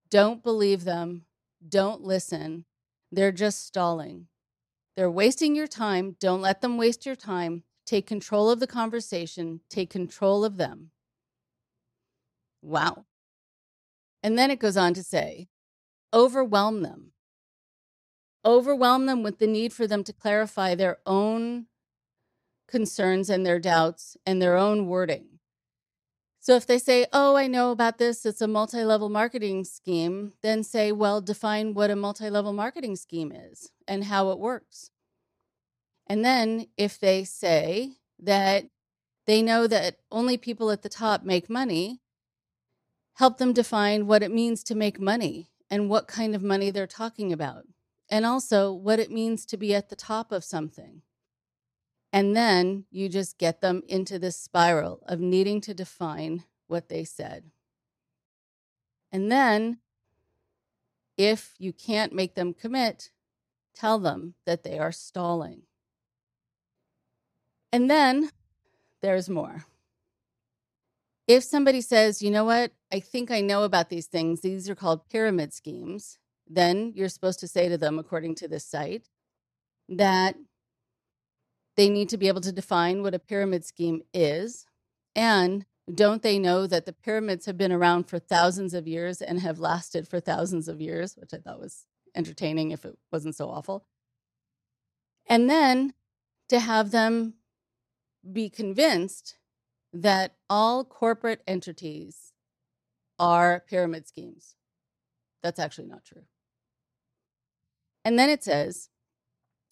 don't 0.09 0.43
believe 0.43 0.85
them, 0.85 1.25
don't 1.69 2.01
listen. 2.01 2.65
They're 3.11 3.31
just 3.31 3.65
stalling. 3.65 4.27
They're 4.97 5.11
wasting 5.11 5.55
your 5.55 5.67
time. 5.67 6.17
Don't 6.19 6.41
let 6.41 6.61
them 6.61 6.75
waste 6.75 7.05
your 7.05 7.15
time. 7.15 7.63
Take 7.85 8.07
control 8.07 8.49
of 8.49 8.59
the 8.59 8.67
conversation, 8.67 9.61
take 9.69 9.89
control 9.89 10.43
of 10.43 10.57
them. 10.57 10.91
Wow. 12.61 13.05
And 14.21 14.37
then 14.37 14.51
it 14.51 14.59
goes 14.59 14.75
on 14.75 14.93
to 14.95 15.03
say, 15.03 15.47
overwhelm 16.13 16.81
them. 16.81 17.13
Overwhelm 18.43 19.05
them 19.05 19.23
with 19.23 19.39
the 19.39 19.47
need 19.47 19.71
for 19.71 19.87
them 19.87 20.03
to 20.03 20.11
clarify 20.11 20.75
their 20.75 20.97
own 21.05 21.67
concerns 22.67 23.29
and 23.29 23.45
their 23.45 23.59
doubts 23.59 24.17
and 24.25 24.41
their 24.41 24.57
own 24.57 24.87
wording. 24.87 25.36
So 26.47 26.55
if 26.55 26.65
they 26.65 26.79
say, 26.79 27.05
Oh, 27.11 27.35
I 27.35 27.47
know 27.47 27.71
about 27.71 27.97
this, 27.97 28.25
it's 28.25 28.39
a 28.39 28.47
multi 28.47 28.81
level 28.85 29.09
marketing 29.09 29.65
scheme, 29.65 30.31
then 30.41 30.63
say, 30.63 30.93
Well, 30.93 31.19
define 31.19 31.73
what 31.73 31.91
a 31.91 31.95
multi 31.97 32.29
level 32.29 32.53
marketing 32.53 32.95
scheme 32.95 33.33
is 33.33 33.73
and 33.85 34.05
how 34.05 34.31
it 34.31 34.39
works. 34.39 34.89
And 36.07 36.23
then 36.23 36.67
if 36.77 36.97
they 37.01 37.25
say 37.25 37.97
that 38.19 38.69
they 39.25 39.41
know 39.41 39.67
that 39.67 39.97
only 40.09 40.37
people 40.37 40.71
at 40.71 40.83
the 40.83 40.87
top 41.03 41.25
make 41.25 41.49
money, 41.49 41.99
help 43.15 43.39
them 43.39 43.51
define 43.51 44.07
what 44.07 44.23
it 44.23 44.31
means 44.31 44.63
to 44.63 44.73
make 44.73 45.01
money 45.01 45.49
and 45.69 45.89
what 45.89 46.07
kind 46.07 46.33
of 46.33 46.41
money 46.41 46.71
they're 46.71 46.87
talking 46.87 47.33
about, 47.33 47.65
and 48.09 48.25
also 48.25 48.71
what 48.71 48.99
it 48.99 49.11
means 49.11 49.45
to 49.47 49.57
be 49.57 49.75
at 49.75 49.89
the 49.89 49.97
top 49.97 50.31
of 50.31 50.45
something. 50.45 51.01
And 52.13 52.35
then 52.35 52.85
you 52.89 53.09
just 53.09 53.37
get 53.37 53.61
them 53.61 53.83
into 53.87 54.17
this 54.17 54.37
spiral 54.37 55.01
of 55.07 55.19
needing 55.19 55.61
to 55.61 55.73
define 55.73 56.43
what 56.67 56.89
they 56.89 57.03
said. 57.03 57.51
And 59.11 59.31
then, 59.31 59.79
if 61.17 61.53
you 61.57 61.73
can't 61.73 62.13
make 62.13 62.35
them 62.35 62.53
commit, 62.53 63.11
tell 63.73 63.99
them 63.99 64.35
that 64.45 64.63
they 64.63 64.77
are 64.79 64.91
stalling. 64.91 65.63
And 67.71 67.89
then 67.89 68.31
there's 69.01 69.29
more. 69.29 69.65
If 71.27 71.43
somebody 71.43 71.81
says, 71.81 72.21
you 72.21 72.31
know 72.31 72.45
what, 72.45 72.71
I 72.91 73.01
think 73.01 73.31
I 73.31 73.41
know 73.41 73.63
about 73.63 73.89
these 73.89 74.07
things, 74.07 74.41
these 74.41 74.69
are 74.69 74.75
called 74.75 75.09
pyramid 75.09 75.53
schemes, 75.53 76.19
then 76.49 76.93
you're 76.95 77.09
supposed 77.09 77.39
to 77.41 77.47
say 77.47 77.67
to 77.67 77.77
them, 77.77 77.99
according 77.99 78.35
to 78.35 78.47
this 78.47 78.65
site, 78.65 79.09
that 79.89 80.35
they 81.77 81.89
need 81.89 82.09
to 82.09 82.17
be 82.17 82.27
able 82.27 82.41
to 82.41 82.51
define 82.51 83.01
what 83.01 83.13
a 83.13 83.19
pyramid 83.19 83.63
scheme 83.63 84.01
is. 84.13 84.65
And 85.15 85.65
don't 85.93 86.23
they 86.23 86.37
know 86.37 86.67
that 86.67 86.85
the 86.85 86.91
pyramids 86.91 87.45
have 87.45 87.57
been 87.57 87.71
around 87.71 88.09
for 88.09 88.19
thousands 88.19 88.73
of 88.73 88.87
years 88.87 89.21
and 89.21 89.39
have 89.39 89.59
lasted 89.59 90.07
for 90.07 90.19
thousands 90.19 90.67
of 90.67 90.81
years, 90.81 91.15
which 91.15 91.33
I 91.33 91.37
thought 91.37 91.61
was 91.61 91.85
entertaining 92.15 92.71
if 92.71 92.83
it 92.83 92.97
wasn't 93.11 93.35
so 93.35 93.47
awful. 93.49 93.85
And 95.27 95.49
then 95.49 95.93
to 96.49 96.59
have 96.59 96.91
them 96.91 97.35
be 98.29 98.49
convinced 98.49 99.37
that 99.93 100.35
all 100.49 100.83
corporate 100.83 101.41
entities 101.47 102.33
are 103.19 103.63
pyramid 103.67 104.07
schemes. 104.07 104.55
That's 105.43 105.59
actually 105.59 105.87
not 105.87 106.03
true. 106.03 106.23
And 108.03 108.17
then 108.17 108.29
it 108.29 108.43
says 108.43 108.89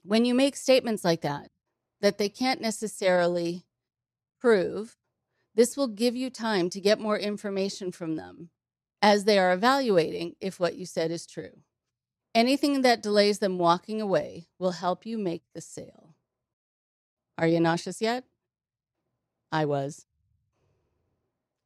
when 0.04 0.24
you 0.24 0.34
make 0.34 0.56
statements 0.56 1.04
like 1.04 1.22
that, 1.22 1.50
that 2.06 2.20
they 2.20 2.30
can't 2.30 2.62
necessarily 2.62 3.66
prove, 4.40 4.96
this 5.56 5.76
will 5.76 5.88
give 5.88 6.16
you 6.16 6.30
time 6.30 6.70
to 6.70 6.80
get 6.80 7.00
more 7.00 7.18
information 7.18 7.92
from 7.92 8.16
them 8.16 8.52
as 9.02 9.24
they 9.24 9.40
are 9.40 9.52
evaluating 9.52 10.36
if 10.40 10.60
what 10.60 10.76
you 10.76 10.86
said 10.86 11.10
is 11.10 11.26
true. 11.26 11.62
Anything 12.36 12.84
that 12.84 13.02
delays 13.02 13.40
them 13.40 13.58
walking 13.58 14.04
away 14.04 14.46
will 14.60 14.74
help 14.74 15.04
you 15.08 15.18
make 15.18 15.42
the 15.56 15.62
sale. 15.62 16.14
Are 17.40 17.48
you 17.48 17.60
nauseous 17.60 18.00
yet? 18.00 18.24
I 19.52 19.66
was. 19.66 20.06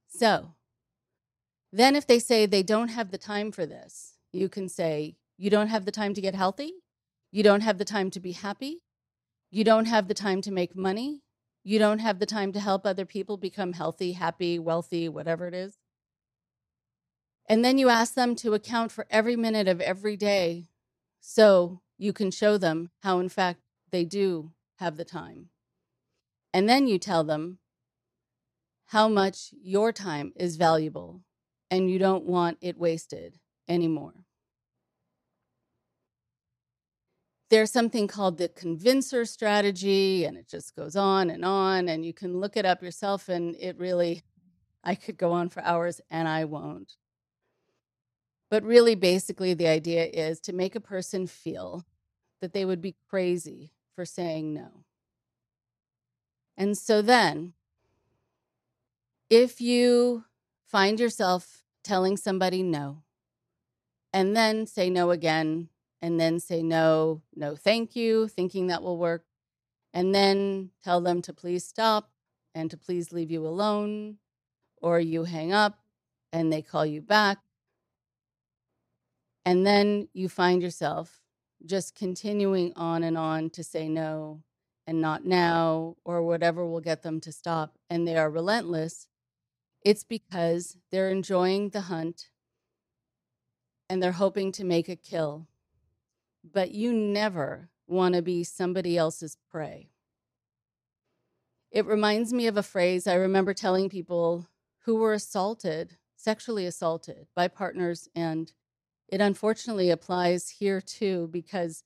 So, 0.07 0.53
then 1.73 1.97
if 1.97 2.07
they 2.07 2.17
say 2.17 2.45
they 2.45 2.63
don't 2.63 2.87
have 2.87 3.11
the 3.11 3.17
time 3.17 3.51
for 3.51 3.65
this, 3.65 4.13
you 4.31 4.47
can 4.47 4.69
say, 4.69 5.17
You 5.37 5.49
don't 5.49 5.67
have 5.67 5.83
the 5.83 5.91
time 5.91 6.13
to 6.13 6.21
get 6.21 6.33
healthy? 6.33 6.75
You 7.29 7.43
don't 7.43 7.59
have 7.59 7.77
the 7.77 7.83
time 7.83 8.09
to 8.11 8.21
be 8.21 8.31
happy? 8.31 8.83
You 9.51 9.63
don't 9.63 9.85
have 9.85 10.07
the 10.07 10.13
time 10.13 10.41
to 10.41 10.51
make 10.51 10.75
money. 10.75 11.21
You 11.63 11.79
don't 11.79 11.99
have 11.99 12.19
the 12.19 12.25
time 12.25 12.51
to 12.53 12.59
help 12.59 12.85
other 12.85 13.05
people 13.05 13.37
become 13.37 13.73
healthy, 13.73 14.13
happy, 14.13 14.59
wealthy, 14.59 15.09
whatever 15.09 15.47
it 15.47 15.53
is. 15.53 15.77
And 17.47 17.65
then 17.65 17.77
you 17.77 17.89
ask 17.89 18.13
them 18.13 18.35
to 18.37 18.53
account 18.53 18.91
for 18.91 19.07
every 19.09 19.35
minute 19.35 19.67
of 19.67 19.81
every 19.81 20.15
day 20.15 20.69
so 21.19 21.81
you 21.97 22.13
can 22.13 22.31
show 22.31 22.57
them 22.57 22.91
how, 23.01 23.19
in 23.19 23.29
fact, 23.29 23.61
they 23.91 24.05
do 24.05 24.51
have 24.77 24.97
the 24.97 25.05
time. 25.05 25.49
And 26.53 26.69
then 26.69 26.87
you 26.87 26.99
tell 26.99 27.23
them 27.23 27.57
how 28.87 29.07
much 29.07 29.53
your 29.61 29.91
time 29.91 30.31
is 30.35 30.57
valuable 30.57 31.21
and 31.69 31.89
you 31.89 31.99
don't 31.99 32.25
want 32.25 32.57
it 32.61 32.77
wasted 32.77 33.39
anymore. 33.67 34.25
There's 37.49 37.71
something 37.71 38.07
called 38.07 38.37
the 38.37 38.47
convincer 38.49 39.25
strategy, 39.25 40.25
and 40.25 40.37
it 40.37 40.47
just 40.47 40.75
goes 40.75 40.95
on 40.95 41.29
and 41.29 41.43
on. 41.43 41.89
And 41.89 42.05
you 42.05 42.13
can 42.13 42.39
look 42.39 42.55
it 42.55 42.65
up 42.65 42.83
yourself, 42.83 43.27
and 43.27 43.55
it 43.59 43.77
really, 43.77 44.23
I 44.83 44.95
could 44.95 45.17
go 45.17 45.31
on 45.31 45.49
for 45.49 45.63
hours, 45.63 45.99
and 46.09 46.27
I 46.27 46.45
won't. 46.45 46.93
But 48.51 48.63
really, 48.63 48.95
basically, 48.95 49.53
the 49.53 49.67
idea 49.67 50.05
is 50.05 50.39
to 50.41 50.53
make 50.53 50.75
a 50.75 50.79
person 50.79 51.27
feel 51.27 51.85
that 52.41 52.53
they 52.53 52.65
would 52.65 52.81
be 52.81 52.95
crazy 53.09 53.71
for 53.95 54.05
saying 54.05 54.53
no. 54.53 54.85
And 56.55 56.77
so 56.77 57.01
then, 57.01 57.53
if 59.29 59.61
you 59.61 60.25
find 60.67 60.99
yourself 60.99 61.63
telling 61.83 62.17
somebody 62.17 62.63
no, 62.63 63.03
and 64.11 64.35
then 64.35 64.65
say 64.65 64.89
no 64.89 65.11
again 65.11 65.69
and 66.01 66.19
then 66.19 66.39
say 66.39 66.63
no, 66.63 67.21
no, 67.35 67.55
thank 67.55 67.95
you, 67.95 68.27
thinking 68.27 68.67
that 68.67 68.83
will 68.83 68.97
work. 68.97 69.25
And 69.93 70.13
then 70.13 70.71
tell 70.83 71.01
them 71.01 71.21
to 71.23 71.33
please 71.33 71.65
stop 71.65 72.11
and 72.55 72.69
to 72.71 72.77
please 72.77 73.11
leave 73.11 73.31
you 73.31 73.45
alone, 73.45 74.17
or 74.81 74.99
you 74.99 75.23
hang 75.23 75.51
up 75.51 75.79
and 76.31 76.51
they 76.51 76.61
call 76.61 76.85
you 76.85 77.01
back. 77.01 77.39
And 79.45 79.65
then 79.65 80.07
you 80.13 80.29
find 80.29 80.61
yourself 80.61 81.21
just 81.65 81.95
continuing 81.95 82.71
on 82.75 83.03
and 83.03 83.17
on 83.17 83.49
to 83.51 83.63
say 83.63 83.89
no 83.89 84.43
and 84.87 85.01
not 85.01 85.25
now, 85.25 85.95
or 86.03 86.23
whatever 86.23 86.65
will 86.65 86.81
get 86.81 87.03
them 87.03 87.19
to 87.21 87.31
stop. 87.31 87.77
And 87.89 88.07
they 88.07 88.15
are 88.15 88.29
relentless. 88.29 89.07
It's 89.83 90.03
because 90.03 90.77
they're 90.91 91.09
enjoying 91.09 91.69
the 91.69 91.81
hunt 91.81 92.29
and 93.89 94.01
they're 94.01 94.13
hoping 94.13 94.51
to 94.53 94.63
make 94.63 94.89
a 94.89 94.95
kill 94.95 95.48
but 96.43 96.71
you 96.71 96.93
never 96.93 97.69
want 97.87 98.15
to 98.15 98.21
be 98.21 98.43
somebody 98.43 98.97
else's 98.97 99.37
prey. 99.49 99.89
It 101.71 101.85
reminds 101.85 102.33
me 102.33 102.47
of 102.47 102.57
a 102.57 102.63
phrase 102.63 103.07
I 103.07 103.15
remember 103.15 103.53
telling 103.53 103.89
people 103.89 104.47
who 104.85 104.95
were 104.95 105.13
assaulted, 105.13 105.97
sexually 106.15 106.65
assaulted 106.65 107.27
by 107.35 107.47
partners, 107.47 108.09
and 108.15 108.51
it 109.07 109.21
unfortunately 109.21 109.89
applies 109.89 110.49
here 110.49 110.81
too 110.81 111.29
because 111.31 111.83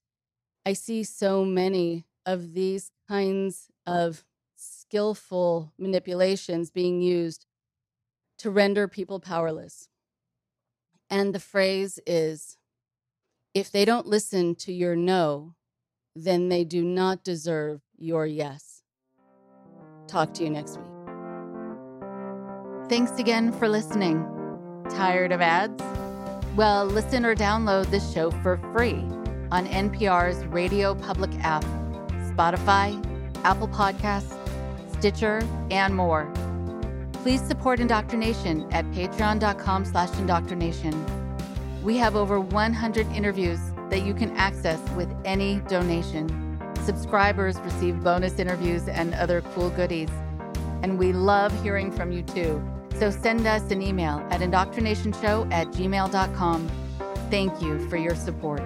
I 0.66 0.74
see 0.74 1.04
so 1.04 1.44
many 1.44 2.06
of 2.26 2.54
these 2.54 2.92
kinds 3.08 3.70
of 3.86 4.24
skillful 4.56 5.74
manipulations 5.78 6.72
being 6.72 7.02
used 7.02 7.46
to 8.38 8.50
render 8.50 8.88
people 8.88 9.20
powerless. 9.20 9.90
And 11.10 11.34
the 11.36 11.40
phrase 11.40 12.00
is 12.08 12.58
if 13.54 13.72
they 13.72 13.86
don't 13.86 14.08
listen 14.08 14.56
to 14.56 14.74
your 14.74 14.96
no, 14.96 15.54
then 16.16 16.50
they 16.50 16.64
do 16.64 16.84
not 16.84 17.24
deserve 17.24 17.82
your 17.98 18.26
yes. 18.26 18.82
Talk 20.08 20.34
to 20.36 20.44
you 20.44 20.50
next 20.50 20.78
week. 20.78 20.88
Thanks 22.90 23.18
again 23.20 23.52
for 23.52 23.70
listening. 23.70 24.26
Tired 24.90 25.32
of 25.32 25.42
ads? 25.42 25.82
Well, 26.56 26.86
listen 26.86 27.26
or 27.26 27.36
download 27.36 27.88
this 27.88 28.14
show 28.14 28.30
for 28.30 28.58
free 28.74 29.04
on 29.52 29.68
NPR's 29.68 30.46
Radio 30.48 30.94
Public 30.96 31.32
app, 31.44 31.64
Spotify, 32.36 33.00
Apple 33.44 33.68
Podcasts, 33.68 34.38
Stitcher, 34.98 35.42
and 35.72 35.96
more. 35.96 36.32
Please 37.14 37.42
support 37.42 37.80
Indoctrination 37.80 38.72
at 38.72 38.86
patreon.com 38.92 39.86
slash 39.86 40.16
indoctrination. 40.18 41.23
We 41.84 41.98
have 41.98 42.16
over 42.16 42.40
100 42.40 43.08
interviews 43.12 43.60
that 43.90 44.06
you 44.06 44.14
can 44.14 44.32
access 44.38 44.80
with 44.92 45.14
any 45.26 45.60
donation. 45.68 46.58
Subscribers 46.86 47.60
receive 47.60 48.02
bonus 48.02 48.40
interviews 48.40 48.88
and 48.88 49.14
other 49.16 49.42
cool 49.54 49.70
goodies. 49.70 50.10
And 50.82 50.98
we 50.98 51.12
love 51.12 51.52
hearing 51.62 51.92
from 51.92 52.14
you 52.14 52.24
too. 52.24 52.64
So 53.00 53.12
send 53.12 53.46
us 53.46 53.70
an 53.70 53.82
email 53.82 54.26
at 54.32 54.40
indoctrinationshow 54.40 55.52
at 55.52 55.68
gmail.com. 55.68 56.72
Thank 57.30 57.62
you 57.62 57.90
for 57.90 57.98
your 57.98 58.16
support. 58.16 58.62